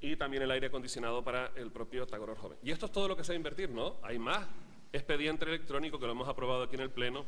[0.00, 2.58] y también el aire acondicionado para el propio Tagoror Joven.
[2.62, 3.96] Y esto es todo lo que se va a invertir, ¿no?
[4.02, 4.46] Hay más
[4.92, 7.24] expediente electrónico que lo hemos aprobado aquí en el Pleno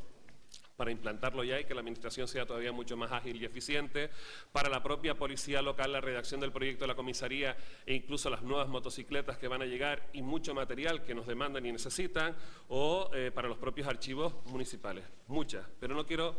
[0.76, 4.10] para implantarlo ya y que la Administración sea todavía mucho más ágil y eficiente,
[4.52, 8.42] para la propia Policía Local, la redacción del proyecto de la comisaría e incluso las
[8.42, 12.34] nuevas motocicletas que van a llegar y mucho material que nos demandan y necesitan,
[12.68, 15.04] o eh, para los propios archivos municipales.
[15.28, 16.36] Muchas, pero no quiero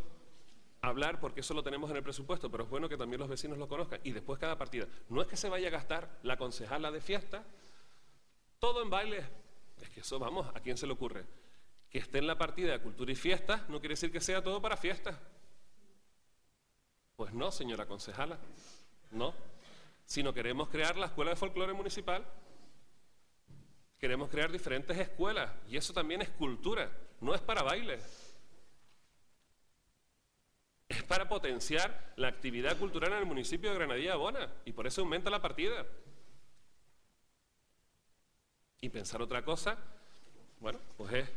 [0.83, 3.57] hablar porque eso lo tenemos en el presupuesto, pero es bueno que también los vecinos
[3.57, 4.01] lo conozcan.
[4.03, 4.85] Y después cada partida.
[5.09, 7.43] No es que se vaya a gastar la concejala de fiesta,
[8.59, 9.25] todo en baile.
[9.81, 11.25] Es que eso, vamos, ¿a quién se le ocurre?
[11.89, 14.61] Que esté en la partida de cultura y fiestas no quiere decir que sea todo
[14.61, 15.15] para fiestas.
[17.15, 18.37] Pues no, señora concejala,
[19.11, 19.33] no.
[20.05, 22.25] Sino queremos crear la escuela de folclore municipal.
[23.97, 26.91] Queremos crear diferentes escuelas y eso también es cultura,
[27.21, 27.99] no es para baile
[30.93, 35.01] es para potenciar la actividad cultural en el municipio de Granadilla Bona y por eso
[35.01, 35.85] aumenta la partida.
[38.81, 39.77] Y pensar otra cosa,
[40.59, 41.29] bueno, pues es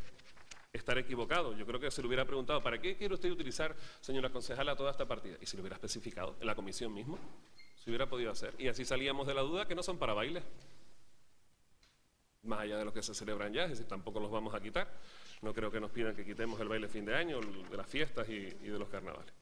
[0.73, 1.57] estar equivocado.
[1.57, 4.91] Yo creo que se le hubiera preguntado, ¿para qué quiere usted utilizar, señora concejala, toda
[4.91, 5.37] esta partida?
[5.41, 7.19] Y se lo hubiera especificado en la comisión mismo,
[7.77, 8.55] se hubiera podido hacer.
[8.59, 10.43] Y así salíamos de la duda que no son para bailes,
[12.47, 14.89] más allá de los que se celebran ya, es decir, tampoco los vamos a quitar.
[15.43, 18.28] No creo que nos pidan que quitemos el baile fin de año, de las fiestas
[18.28, 19.32] y, y de los carnavales.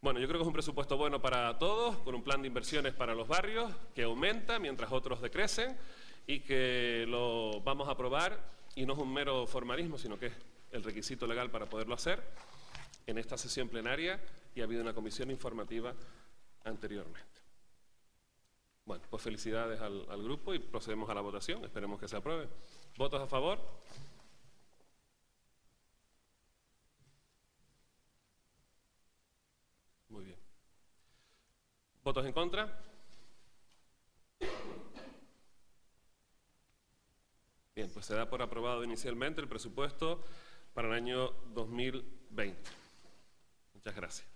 [0.00, 2.92] Bueno, yo creo que es un presupuesto bueno para todos, con un plan de inversiones
[2.92, 5.76] para los barrios que aumenta mientras otros decrecen
[6.26, 8.36] y que lo vamos a aprobar
[8.74, 10.32] y no es un mero formalismo, sino que es
[10.72, 12.20] el requisito legal para poderlo hacer
[13.06, 14.20] en esta sesión plenaria
[14.54, 15.94] y ha habido una comisión informativa
[16.64, 17.41] anteriormente.
[18.84, 21.64] Bueno, pues felicidades al, grupo y procedemos a la votación.
[21.64, 22.48] Esperemos que se apruebe.
[22.96, 23.58] ¿Votos a favor?
[30.08, 30.38] Muy bien.
[32.02, 32.80] ¿Votos en contra?
[37.74, 40.22] Bien, pues se da por aprobado inicialmente el presupuesto
[40.74, 42.70] para el año 2020.
[43.74, 44.31] Muchas gracias.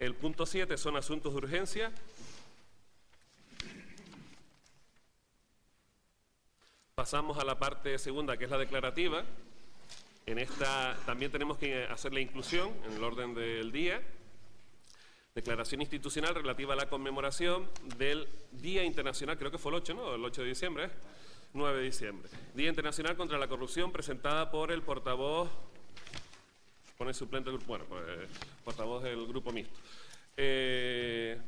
[0.00, 1.92] El punto 7 son asuntos de urgencia.
[6.94, 9.22] Pasamos a la parte segunda, que es la declarativa.
[10.24, 14.00] En esta también tenemos que hacer la inclusión en el orden del día.
[15.34, 17.68] Declaración institucional relativa a la conmemoración
[17.98, 20.14] del Día Internacional, creo que fue el 8, ¿no?
[20.14, 20.90] El 8 de diciembre, ¿eh?
[21.52, 22.30] 9 de diciembre.
[22.54, 25.50] Día Internacional contra la Corrupción, presentada por el portavoz,
[27.00, 28.28] pone suplente, bueno, pues,
[28.62, 29.74] portavoz del Grupo Mixto.
[30.36, 31.40] Eh,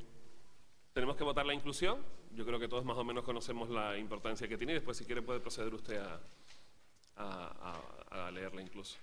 [0.94, 1.98] tenemos que votar la inclusión.
[2.34, 5.04] Yo creo que todos más o menos conocemos la importancia que tiene y después si
[5.04, 7.78] quiere puede proceder usted a,
[8.10, 8.96] a, leerla incluso.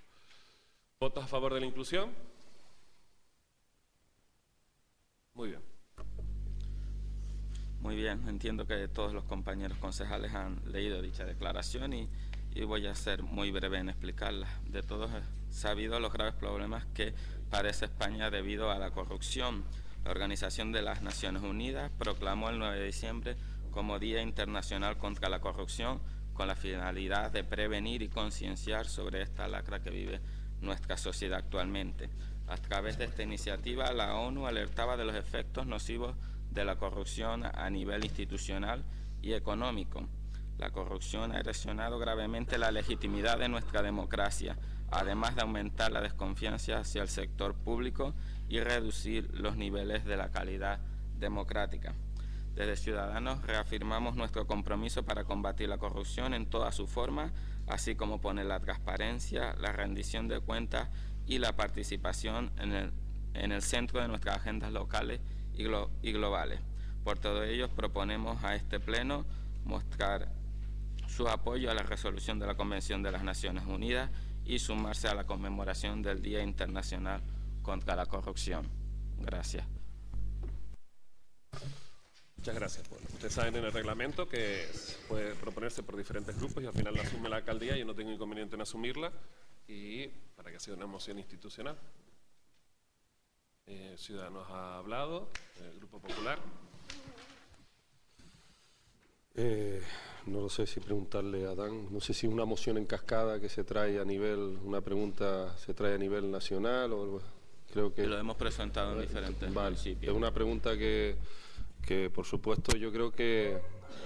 [0.99, 2.09] ¿Votos a favor de la inclusión?
[5.35, 5.61] Muy bien.
[7.79, 12.09] Muy bien, entiendo que todos los compañeros concejales han leído dicha declaración y,
[12.55, 14.47] y voy a ser muy breve en explicarla.
[14.65, 15.11] De todos
[15.49, 17.13] sabido los graves problemas que
[17.49, 19.63] padece España debido a la corrupción.
[20.03, 23.37] La Organización de las Naciones Unidas proclamó el 9 de diciembre
[23.71, 26.01] como Día Internacional contra la Corrupción
[26.33, 30.21] con la finalidad de prevenir y concienciar sobre esta lacra que vive
[30.61, 32.09] nuestra sociedad actualmente.
[32.47, 36.15] A través de esta iniciativa, la ONU alertaba de los efectos nocivos
[36.49, 38.83] de la corrupción a nivel institucional
[39.21, 40.07] y económico.
[40.57, 44.57] La corrupción ha erosionado gravemente la legitimidad de nuestra democracia,
[44.91, 48.13] además de aumentar la desconfianza hacia el sector público
[48.47, 50.79] y reducir los niveles de la calidad
[51.17, 51.93] democrática.
[52.55, 57.31] Desde Ciudadanos reafirmamos nuestro compromiso para combatir la corrupción en todas sus formas,
[57.67, 60.89] así como poner la transparencia, la rendición de cuentas
[61.25, 62.93] y la participación en el,
[63.33, 65.21] en el centro de nuestras agendas locales
[65.53, 66.59] y globales.
[67.03, 69.25] Por todo ello, proponemos a este Pleno
[69.63, 70.31] mostrar
[71.07, 74.09] su apoyo a la resolución de la Convención de las Naciones Unidas
[74.49, 77.21] y sumarse a la conmemoración del Día Internacional
[77.61, 78.67] contra la Corrupción.
[79.19, 79.63] Gracias.
[82.35, 82.89] Muchas gracias.
[83.13, 84.65] ustedes saben en el reglamento que
[85.07, 87.77] puede proponerse por diferentes grupos y al final la asume la alcaldía.
[87.77, 89.11] Yo no tengo inconveniente en asumirla
[89.67, 91.77] y para que sea una moción institucional.
[93.67, 95.29] Eh, Ciudadanos ha hablado,
[95.61, 96.39] el Grupo Popular.
[99.35, 99.83] Eh,
[100.29, 103.49] no lo sé si preguntarle a Dan, no sé si una moción en cascada que
[103.49, 107.21] se trae a nivel, una pregunta se trae a nivel nacional o algo.
[107.71, 111.15] Creo que lo hemos presentado en diferentes vale, Es una pregunta que,
[111.85, 113.59] que, por supuesto, yo creo que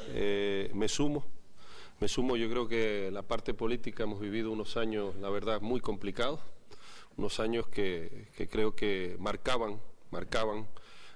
[0.09, 1.25] eh, me sumo.
[1.99, 5.79] Me sumo, yo creo que la parte política hemos vivido unos años, la verdad, muy
[5.79, 6.41] complicados,
[7.15, 9.79] unos años que, que creo que marcaban,
[10.11, 10.67] marcaban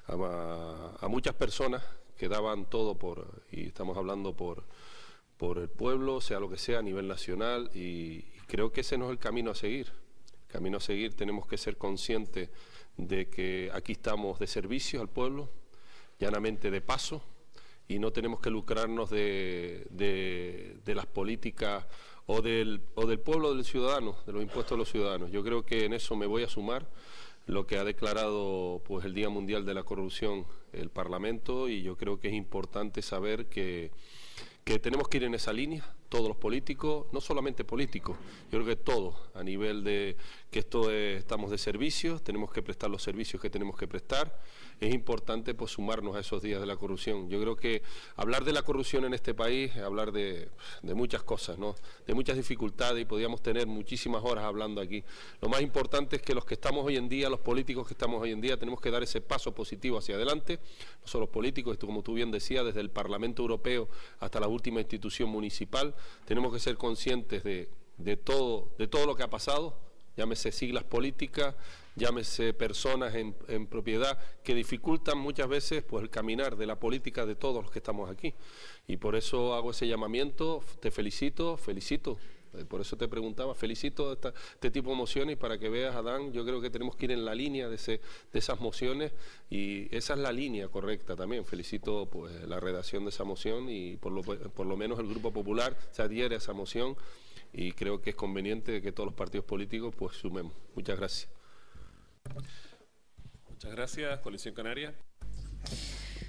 [0.07, 1.83] a, a muchas personas
[2.17, 4.63] que daban todo por, y estamos hablando por,
[5.37, 9.05] por el pueblo, sea lo que sea, a nivel nacional, y, creo que ese no
[9.05, 9.91] es el camino a seguir.
[10.47, 12.49] El camino a seguir tenemos que ser conscientes
[12.95, 15.49] de que aquí estamos de servicio al pueblo,
[16.19, 17.21] llanamente de paso,
[17.87, 21.85] y no tenemos que lucrarnos de, de, las políticas
[22.25, 25.31] o del, o del pueblo del ciudadano, de los impuestos de los ciudadanos.
[25.31, 26.87] Yo creo que en eso me voy a sumar
[27.45, 31.95] lo que ha declarado pues el Día Mundial de la Corrupción el Parlamento y yo
[31.95, 33.91] creo que es importante saber que
[34.67, 38.17] que tenemos que ir en esa línea, todos los políticos, no solamente políticos,
[38.51, 40.17] yo creo que todos, a nivel de
[40.51, 44.37] que esto estamos de servicios, tenemos que prestar los servicios que tenemos que prestar,
[44.79, 47.29] es importante pues sumarnos a esos días de la corrupción.
[47.29, 47.81] Yo creo que
[48.15, 50.49] hablar de la corrupción en este país es hablar de,
[50.83, 51.75] muchas cosas, ¿no?
[52.05, 55.03] de muchas dificultades y podríamos tener muchísimas horas hablando aquí.
[55.41, 58.21] Lo más importante es que los que estamos hoy en día, los políticos que estamos
[58.21, 60.59] hoy en día, tenemos que dar ese paso positivo hacia adelante,
[61.01, 63.89] no solo los políticos, esto como tú bien decías, desde el Parlamento Europeo
[64.19, 65.95] hasta la última institución municipal,
[66.25, 69.79] tenemos que ser conscientes de, de todo, de todo lo que ha pasado,
[70.15, 71.55] llámese siglas políticas,
[71.97, 77.35] llámese personas en, propiedad, que dificultan muchas veces pues, el caminar de la política de
[77.35, 78.33] todos los que estamos aquí.
[78.87, 82.17] Y por eso hago ese llamamiento, te felicito, felicito.
[82.53, 86.45] Eh, por eso te preguntaba, felicito este tipo de mociones para que veas, Adán, yo
[86.45, 87.99] creo que tenemos que ir en la línea de, ese,
[88.31, 89.11] de esas mociones
[89.49, 91.45] y esa es la línea correcta también.
[91.45, 95.33] Felicito pues, la redacción de esa moción y por lo, por lo menos el Grupo
[95.33, 96.95] Popular se adhiere a esa moción
[97.53, 100.53] y creo que es conveniente que todos los partidos políticos pues sumemos.
[100.75, 101.36] Muchas gracias.
[103.49, 104.19] Muchas gracias.
[104.19, 104.93] Coalición Canaria.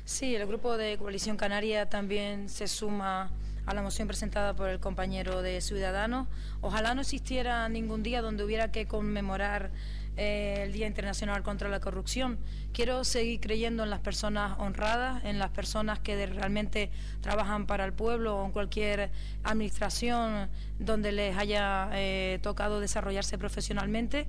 [0.04, 3.30] Sí, el grupo de Coalición Canaria también se suma
[3.66, 6.26] a la moción presentada por el compañero de Ciudadanos.
[6.62, 9.70] Ojalá no existiera ningún día donde hubiera que conmemorar
[10.16, 12.38] eh, el Día Internacional contra la Corrupción.
[12.72, 17.92] Quiero seguir creyendo en las personas honradas, en las personas que realmente trabajan para el
[17.92, 19.10] pueblo o en cualquier
[19.44, 20.48] administración
[20.78, 24.26] donde les haya eh, tocado desarrollarse profesionalmente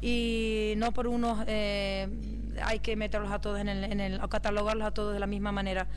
[0.00, 2.08] y no por unos eh,
[2.62, 5.26] hay que meterlos a todos en el, en el, o catalogarlos a todos de la
[5.26, 5.88] misma manera.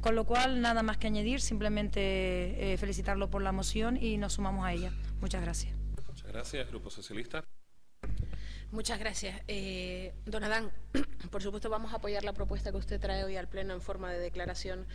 [0.00, 4.34] Con lo cual, nada más que añadir, simplemente eh, felicitarlo por la moción y nos
[4.34, 4.92] sumamos a ella.
[5.20, 5.74] Muchas gracias.
[6.06, 7.44] Muchas gracias, Grupo Socialista.
[8.72, 9.40] Muchas gracias.
[9.48, 10.70] Eh, don Adán,
[11.30, 14.10] por supuesto vamos a apoyar la propuesta que usted trae hoy al Pleno en forma
[14.10, 14.86] de declaración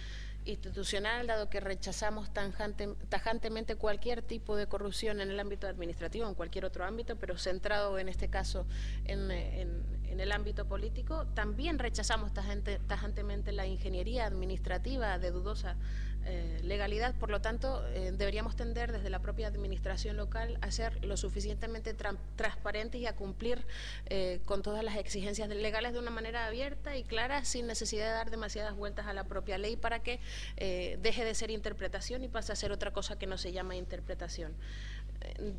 [0.46, 6.66] institucional, dado que rechazamos tajantemente cualquier tipo de corrupción en el ámbito administrativo, en cualquier
[6.66, 8.66] otro ámbito, pero centrado en este caso
[9.06, 11.26] en, el ámbito político.
[11.34, 15.78] También rechazamos tajantemente la ingeniería administrativa de dudosa
[16.26, 21.04] eh, legalidad, por lo tanto, eh, deberíamos tender desde la propia administración local a ser
[21.04, 21.96] lo suficientemente
[22.36, 23.66] transparentes y a cumplir
[24.06, 28.12] eh, con todas las exigencias legales de una manera abierta y clara, sin necesidad de
[28.12, 30.20] dar demasiadas vueltas a la propia ley para que
[30.58, 34.54] deje de ser interpretación y pase a ser otra cosa que no se llama interpretación.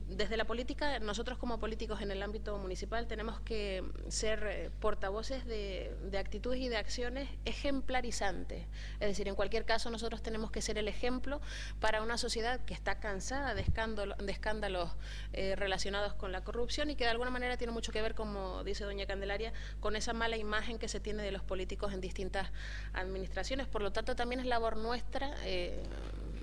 [0.09, 5.45] Desde la política, nosotros como políticos en el ámbito municipal tenemos que ser eh, portavoces
[5.47, 8.67] de, actitudes y de acciones ejemplarizantes.
[9.01, 11.41] Es decir, en cualquier caso nosotros tenemos que ser el ejemplo
[11.81, 14.91] para una sociedad que está cansada de, de escándalos
[15.33, 18.65] eh, relacionados con la corrupción y que de alguna manera tiene mucho que ver, como
[18.65, 22.51] dice doña Candelaria, con esa mala imagen que se tiene de los políticos en distintas
[22.93, 23.67] administraciones.
[23.67, 25.83] Por lo tanto, también es labor nuestra eh,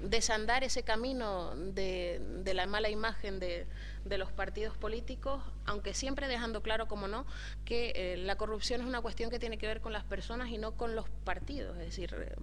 [0.01, 2.19] desandar ese camino de,
[2.53, 3.67] la mala imagen de,
[4.05, 7.25] los partidos políticos, aunque siempre dejando claro, como no,
[7.65, 10.57] que eh, la corrupción es una cuestión que tiene que ver con las personas y
[10.57, 11.77] no con los partidos.
[11.77, 12.35] Es decir, eh,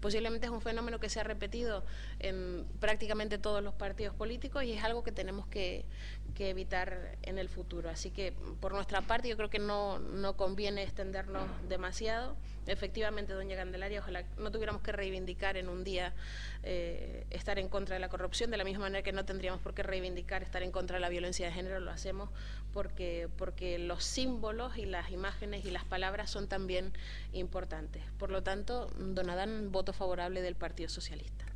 [0.00, 1.84] posiblemente es un fenómeno que se ha repetido
[2.18, 5.86] en prácticamente todos los partidos políticos y es algo que tenemos que,
[6.34, 7.88] que evitar en el futuro.
[7.88, 12.36] Así que por nuestra parte yo creo que no, no conviene extendernos demasiado.
[12.66, 16.14] Efectivamente, doña Candelaria, ojalá no tuviéramos que reivindicar en un día
[16.62, 19.74] eh, estar en contra de la corrupción, de la misma manera que no tendríamos por
[19.74, 22.30] qué reivindicar estar en contra de la violencia de género, lo hacemos
[22.74, 26.92] porque, porque los símbolos y las imágenes y las palabras son también
[27.32, 28.02] importantes.
[28.18, 31.46] Por lo tanto, don Adán, voto favorable del Partido Socialista.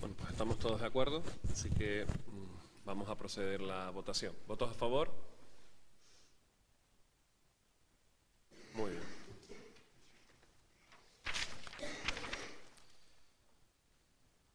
[0.00, 1.22] Bueno, pues estamos todos de acuerdo,
[1.52, 4.34] así que mm, vamos a proceder la votación.
[4.46, 5.12] ¿Votos a favor?
[8.74, 9.17] Muy bien.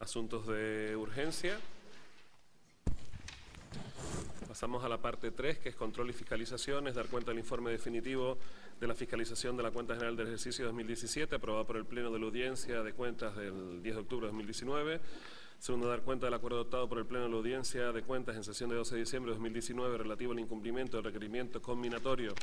[0.03, 1.57] Asuntos de urgencia.
[4.49, 7.71] Pasamos a la parte 3, que es control y fiscalización, es dar cuenta del informe
[7.71, 8.37] definitivo
[8.81, 12.19] de la fiscalización de la cuenta general del ejercicio 2017, aprobado por el Pleno de
[12.19, 14.99] la Audiencia de Cuentas del 10 de octubre de 2019.
[15.63, 18.43] Segundo, dar cuenta del acuerdo adoptado por el Pleno de la Audiencia de Cuentas en
[18.43, 22.33] sesión de 12 de diciembre de 2019 relativo al incumplimiento del requerimiento combinatorio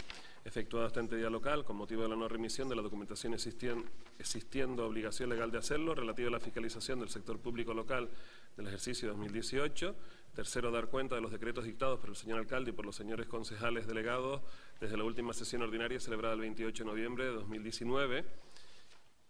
[0.43, 5.29] efectuado esta entidad local con motivo de la no remisión de la documentación existiendo obligación
[5.29, 8.09] legal de hacerlo relativo a la fiscalización del sector público local
[8.57, 9.95] del ejercicio 2018.
[10.35, 13.27] Tercero, dar cuenta de los decretos dictados por el señor alcalde y por los señores
[13.27, 14.41] concejales delegados
[14.81, 18.25] desde la última sesión ordinaria celebrada el 28 de noviembre de 2019.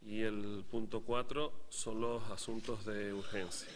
[0.02, 3.68] Y el punto cuatro son los asuntos de urgencia.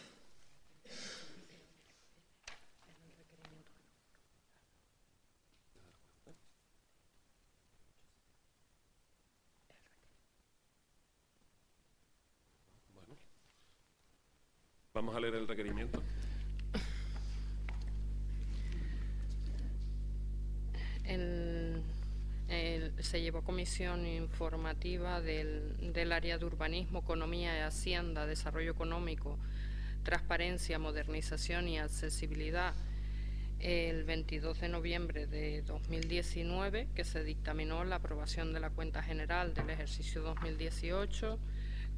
[14.94, 16.00] Vamos a leer el requerimiento.
[23.14, 29.38] Se llevó comisión informativa del, del, área de urbanismo, economía y hacienda, desarrollo económico,
[30.02, 32.74] transparencia, modernización y accesibilidad.
[33.60, 39.54] El 22 de noviembre de 2019, que se dictaminó la aprobación de la cuenta general
[39.54, 41.38] del ejercicio 2018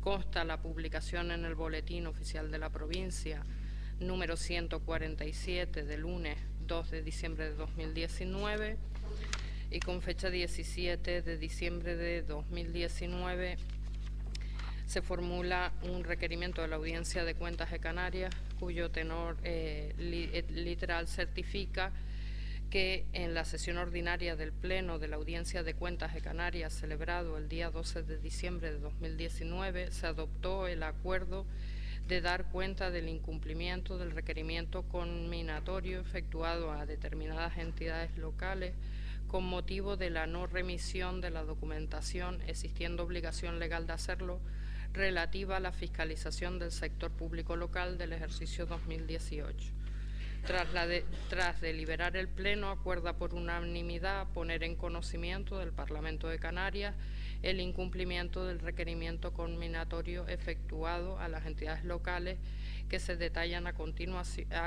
[0.03, 3.43] consta la publicación en el Boletín Oficial de la Provincia
[4.01, 6.37] número 147 de lunes
[6.67, 8.77] 2 de diciembre de 2019
[9.71, 13.57] y con fecha 17 de diciembre de 2019
[14.87, 20.45] se formula un requerimiento de la Audiencia de Cuentas de Canarias cuyo tenor eh, eh,
[20.51, 21.93] literal certifica
[22.71, 27.39] que en la sesión ordinaria del Pleno de la Audiencia de Cuentas de Canarias, celebrado
[27.39, 31.47] el día 12 de diciembre de 2019, se adoptó el acuerdo
[32.09, 38.75] de dar cuenta del incumplimiento del requerimiento conminatorio efectuado a determinadas entidades locales
[39.29, 44.41] con motivo de la no remisión de la documentación, existiendo obligación legal de hacerlo,
[44.93, 49.73] relativa a la fiscalización del sector público local del ejercicio 2018.
[50.47, 50.87] Tras, la
[51.29, 56.95] tras deliberar el Pleno, acuerda por unanimidad poner en conocimiento del Parlamento de Canarias
[57.43, 62.39] el incumplimiento del requerimiento conminatorio efectuado a las entidades locales
[62.89, 63.75] que se detallan a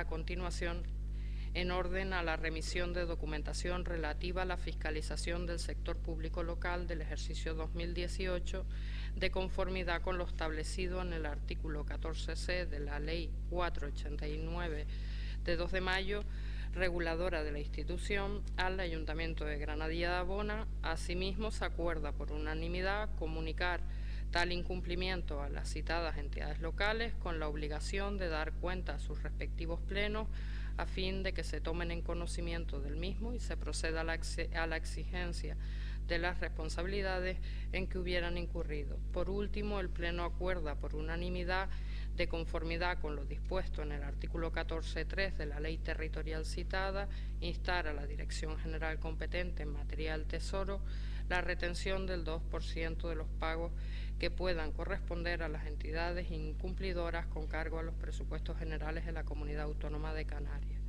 [0.06, 0.84] continuación
[1.60, 6.88] en orden a la remisión de documentación relativa a la fiscalización del sector público local
[6.88, 8.66] del ejercicio 2018
[9.16, 14.88] de conformidad con lo establecido en el artículo 14c de la Ley 489
[15.44, 16.24] de 2 de mayo,
[16.74, 20.66] reguladora de la institución, al Ayuntamiento de Granadilla de Abona.
[20.82, 23.82] Asimismo, se acuerda por unanimidad comunicar
[24.32, 29.24] tal incumplimiento a las citadas entidades locales con la obligación de dar cuenta a sus
[29.24, 30.28] respectivos plenos
[30.80, 34.78] a fin de que se tomen en conocimiento del mismo y se proceda a la,
[34.78, 35.58] exigencia
[36.08, 37.38] de las responsabilidades
[37.74, 38.98] en que hubieran incurrido.
[39.12, 41.68] Por último, el Pleno acuerda por unanimidad
[42.16, 47.10] de conformidad con lo dispuesto en el artículo 14.3 de la ley territorial citada,
[47.42, 50.80] instar a la Dirección General competente en materia del Tesoro
[51.28, 53.72] la retención del 2% de los pagos
[54.20, 59.24] que puedan corresponder a las entidades incumplidoras con cargo a los presupuestos generales de la
[59.24, 60.82] Comunidad Autónoma de Canarias.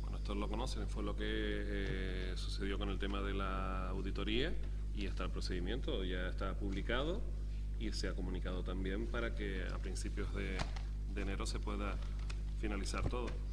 [0.00, 4.54] Bueno, esto lo conocen, fue lo que eh, sucedió con el tema de la auditoría
[4.96, 7.20] y está el procedimiento, ya está publicado
[7.78, 10.56] y se ha comunicado también para que a principios de
[11.20, 11.96] enero se pueda
[12.58, 13.47] finalizar todo.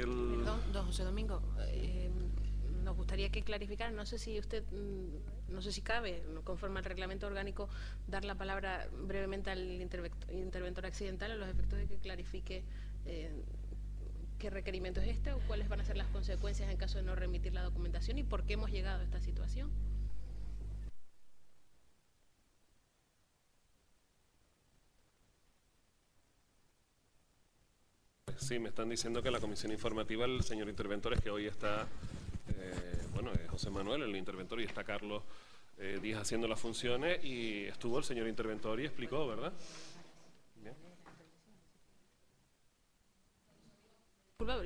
[0.00, 2.10] Perdón, don José Domingo, eh,
[2.82, 6.84] nos gustaría que clarificara, no sé si usted, mm, no sé si cabe, conforme al
[6.84, 7.68] reglamento orgánico,
[8.06, 12.64] dar la palabra brevemente al interventor accidental a los efectos de que clarifique
[13.06, 13.30] eh,
[14.38, 17.14] qué requerimiento es este o cuáles van a ser las consecuencias en caso de no
[17.14, 19.70] remitir la documentación y por qué hemos llegado a esta situación.
[28.44, 31.88] Sí, me están diciendo que la comisión informativa, el señor interventor, es que hoy está,
[32.48, 35.22] eh, bueno, es José Manuel, el interventor, y está Carlos
[35.78, 39.50] eh, Díaz haciendo las funciones, y estuvo el señor interventor y explicó, ¿verdad?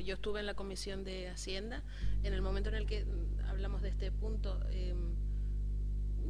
[0.05, 1.84] Yo estuve en la comisión de Hacienda
[2.24, 4.60] en el momento en el que mm, hablamos de este punto.
[4.70, 4.92] Eh,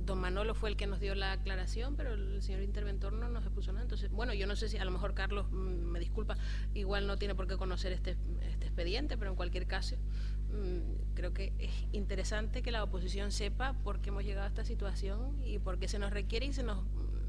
[0.05, 3.45] don Manolo fue el que nos dio la aclaración, pero el señor interventor no nos
[3.45, 3.83] expuso nada.
[3.83, 6.37] Entonces, bueno, yo no sé si a lo mejor Carlos, mm, me disculpa,
[6.75, 9.97] igual no tiene por qué conocer este, este expediente, pero en cualquier caso,
[10.51, 14.65] mm, creo que es interesante que la oposición sepa por qué hemos llegado a esta
[14.65, 16.85] situación y por qué se nos requiere y se nos,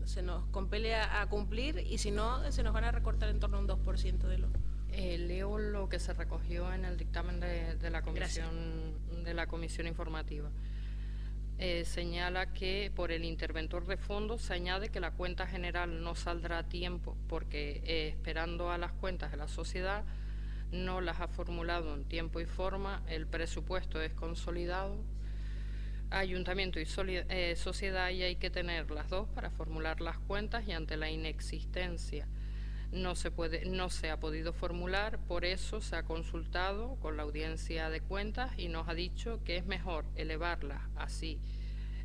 [0.05, 3.57] se nos compele a, cumplir y si no, se nos van a recortar en torno
[3.57, 4.49] a un 2% de lo...
[4.91, 9.85] Eh, leo lo que se recogió en el dictamen de, la comisión de la comisión
[9.85, 10.49] informativa.
[11.61, 16.15] Eh, señala que por el interventor de fondos se añade que la cuenta general no
[16.15, 20.05] saldrá a tiempo porque eh, esperando a las cuentas de la sociedad
[20.71, 25.03] no las ha formulado en tiempo y forma, el presupuesto es consolidado,
[26.11, 30.71] ayuntamiento y eh, sociedad y hay que tener las dos para formular las cuentas y
[30.71, 32.25] ante la inexistencia
[32.91, 37.23] no se, puede, no se ha podido formular, por eso se ha consultado con la
[37.23, 41.39] audiencia de cuentas y nos ha dicho que es mejor elevarlas así,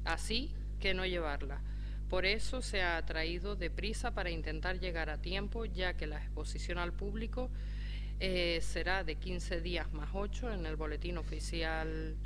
[0.05, 1.63] así que no llevarlas.
[2.09, 6.79] Por eso se ha traído deprisa para intentar llegar a tiempo, ya que la exposición
[6.79, 7.51] al público
[8.21, 12.17] eh, será de 15 días más 8 en el boletín oficial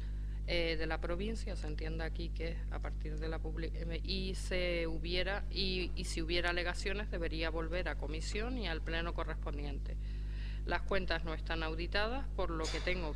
[0.51, 4.87] eh, de la provincia, se entiende aquí que a partir de la eh, y se
[4.87, 9.99] hubiera y, si hubiera alegaciones debería volver a comisión y al pleno correspondiente.
[10.65, 13.15] Las cuentas no están auditadas, por lo que tengo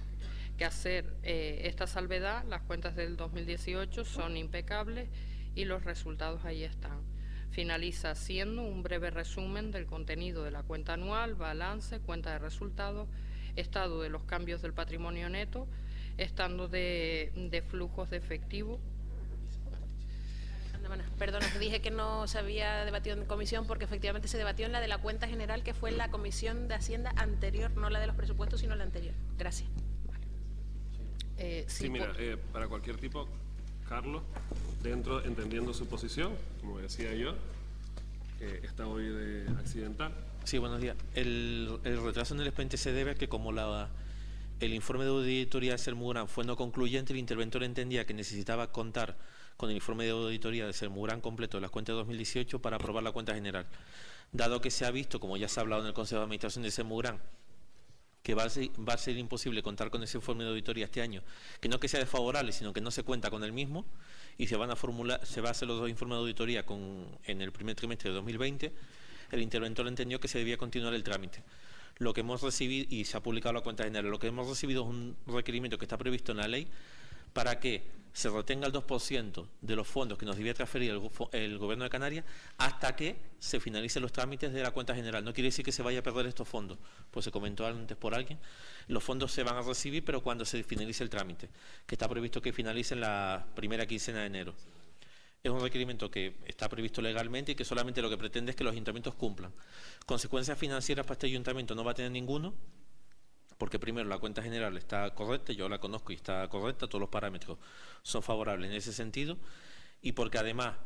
[0.59, 2.45] que hacer eh, esta salvedad.
[2.51, 5.09] Las cuentas del 2018 son impecables
[5.55, 7.01] y los resultados ahí están.
[7.51, 13.09] Finaliza siendo un breve resumen del contenido de la cuenta anual, balance, cuenta de resultados,
[13.57, 15.67] estado de los cambios del patrimonio neto,
[16.19, 18.79] estando de, flujos de efectivo.
[21.19, 24.81] Perdón, dije que no se había debatido en comisión porque efectivamente se debatió en la
[24.81, 28.09] de la cuenta general que fue en la comisión de Hacienda anterior, no la de
[28.09, 29.15] los presupuestos, sino la anterior.
[29.39, 29.71] Gracias.
[31.39, 33.29] Eh, sí, mira, eh, para cualquier tipo,
[33.89, 34.23] Carlos,
[34.83, 37.37] dentro, entendiendo su posición, como decía yo,
[38.41, 40.13] está hoy de accidental.
[40.45, 40.97] Sí, buenos días.
[41.15, 43.89] El, el retraso en el expediente se debe a que como la
[44.67, 49.19] el informe de auditoría de Sermurán fue no concluyente, el interventor entendía que necesitaba contar
[49.57, 53.03] con el informe de auditoría de Sermurán completo de las cuentas de 2018 para aprobar
[53.03, 53.67] la cuenta general.
[54.31, 56.63] Dado que se ha visto, como ya se ha hablado en el Consejo de Administración
[56.63, 57.21] de Sermurán,
[58.23, 61.25] que va a, ser, imposible contar con ese informe de auditoría este año,
[61.61, 63.85] que no que sea desfavorable, sino que no se cuenta con el mismo,
[64.39, 66.65] y se van a formular, se va a hacer los dos informes de auditoría
[67.25, 68.73] en el primer trimestre de 2020,
[69.33, 71.43] el interventor entendió que se debía continuar el trámite
[71.99, 74.83] lo que hemos recibido, y se ha publicado la cuenta general, lo que hemos recibido
[74.83, 76.69] es un requerimiento que está previsto en la ley
[77.33, 81.85] para que se retenga el 2% de los fondos que nos debía transferir el, Gobierno
[81.85, 82.25] de Canarias
[82.59, 85.25] hasta que se finalicen los trámites de la cuenta general.
[85.25, 86.79] No quiere decir que se vaya a perder estos fondos,
[87.11, 88.39] pues se comentó antes por alguien.
[88.89, 91.49] Los fondos se van a recibir, pero cuando se finalice el trámite,
[91.87, 94.55] que está previsto que finalice en la primera quincena de enero
[95.43, 98.63] es un requerimiento que está previsto legalmente y que solamente lo que pretende es que
[98.63, 99.53] los ayuntamientos cumplan.
[100.07, 102.55] Consecuencias financieras para este ayuntamiento no va a tener ninguno,
[103.59, 107.09] porque primero la cuenta general está correcta, yo la conozco y está correcta, todos los
[107.09, 107.59] parámetros
[108.03, 109.37] son favorables en ese sentido,
[110.01, 110.77] y porque además,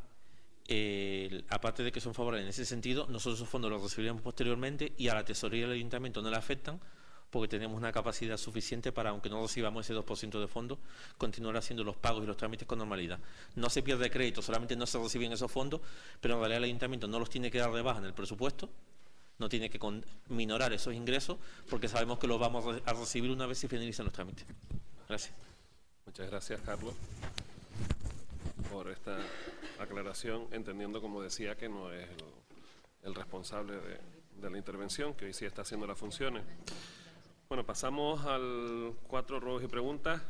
[1.51, 5.09] aparte de que son favorables en ese sentido, nosotros esos fondos los recibiremos posteriormente y
[5.09, 6.81] a la tesorería del ayuntamiento no le afectan,
[7.37, 10.79] porque tenemos una capacidad suficiente para, aunque no recibamos ese 2% de fondos,
[11.19, 13.19] continuar haciendo los pagos y los trámites con normalidad.
[13.55, 15.81] No se pierde crédito, solamente no se reciben esos fondos,
[16.21, 18.69] pero en realidad el ayuntamiento no los tiene que dar de baja en el presupuesto,
[19.39, 19.79] no tiene que
[20.29, 21.37] minorar esos ingresos
[21.69, 24.47] porque sabemos que los vamos a re- a recibir una vez se finalicen los trámites.
[25.09, 25.35] Gracias.
[26.07, 26.95] Muchas gracias, Carlos,
[28.73, 29.19] por esta
[29.79, 32.09] aclaración, entendiendo, como decía, que no es
[33.05, 33.75] el, responsable
[34.41, 36.43] de la intervención, que hoy sí está haciendo las funciones.
[37.49, 40.21] Bueno, pasamos al cuatro ruegos y preguntas.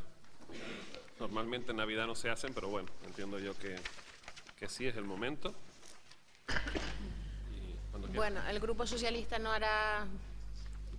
[1.19, 3.75] Normalmente en Navidad no se hacen, pero bueno, entiendo yo que,
[4.59, 5.51] que sí es el momento.
[7.51, 8.15] Y.
[8.15, 10.05] Bueno, el Grupo Socialista no hará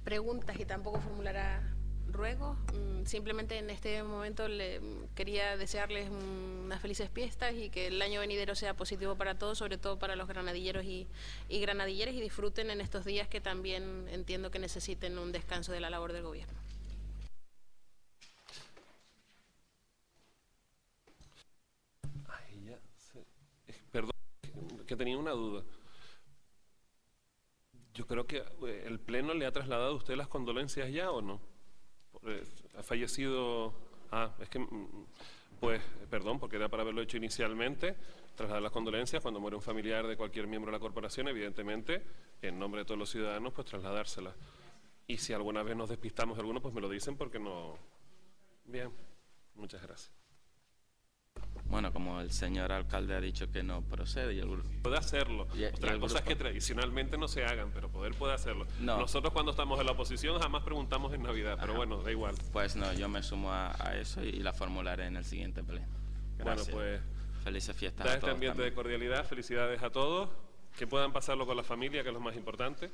[0.03, 1.63] preguntas y tampoco formulará
[2.19, 2.59] ruegos.
[2.75, 4.81] Mm, Simplemente en este momento le,
[5.15, 9.79] quería desearles unas felices fiestas y que el año venidero sea positivo para todos, sobre
[9.79, 11.07] todo para los granadilleros y,
[11.49, 15.81] y granadilleras, y disfruten en estos días que también entiendo que necesiten un descanso de
[15.81, 16.59] la labor del gobierno.
[23.69, 24.13] Eh, Perdón,
[24.87, 25.63] que tenía una duda.
[27.95, 31.21] Yo creo que eh, el Pleno le ha trasladado a usted las condolencias ya o
[31.23, 31.41] no.
[32.77, 33.73] Ha fallecido.
[34.11, 34.59] Ah, es que.
[34.59, 35.07] mm,
[35.61, 37.97] Pues, perdón, porque era para haberlo hecho inicialmente.
[38.37, 42.03] Trasladar las condolencias cuando muere un familiar de cualquier miembro de la corporación, evidentemente,
[42.41, 44.35] en nombre de todos los ciudadanos, pues trasladárselas.
[45.09, 47.77] Y si alguna vez nos despistamos de alguno, pues me lo dicen porque no.
[48.65, 48.91] Bien,
[49.57, 50.13] muchas gracias.
[51.69, 54.69] Bueno, como el señor alcalde ha dicho que no procede y el grupo...
[54.83, 55.47] puede hacerlo.
[55.55, 58.67] Y- y Otras cosas grupo- que tradicionalmente no se hagan, pero poder puede hacerlo.
[58.81, 58.99] No.
[58.99, 62.35] Nosotros cuando estamos en la oposición jamás preguntamos en Navidad, pero bueno, da igual.
[62.53, 65.87] Pues no, yo me sumo a, a eso y la formularé en el siguiente pleno.
[66.39, 66.69] Bueno, Gracias.
[66.75, 67.01] pues
[67.45, 70.31] Felices fiestas da a este todos ambiente de cordialidad, felicidades a todos,
[70.77, 72.91] que puedan pasarlo con la familia, que es lo más importante.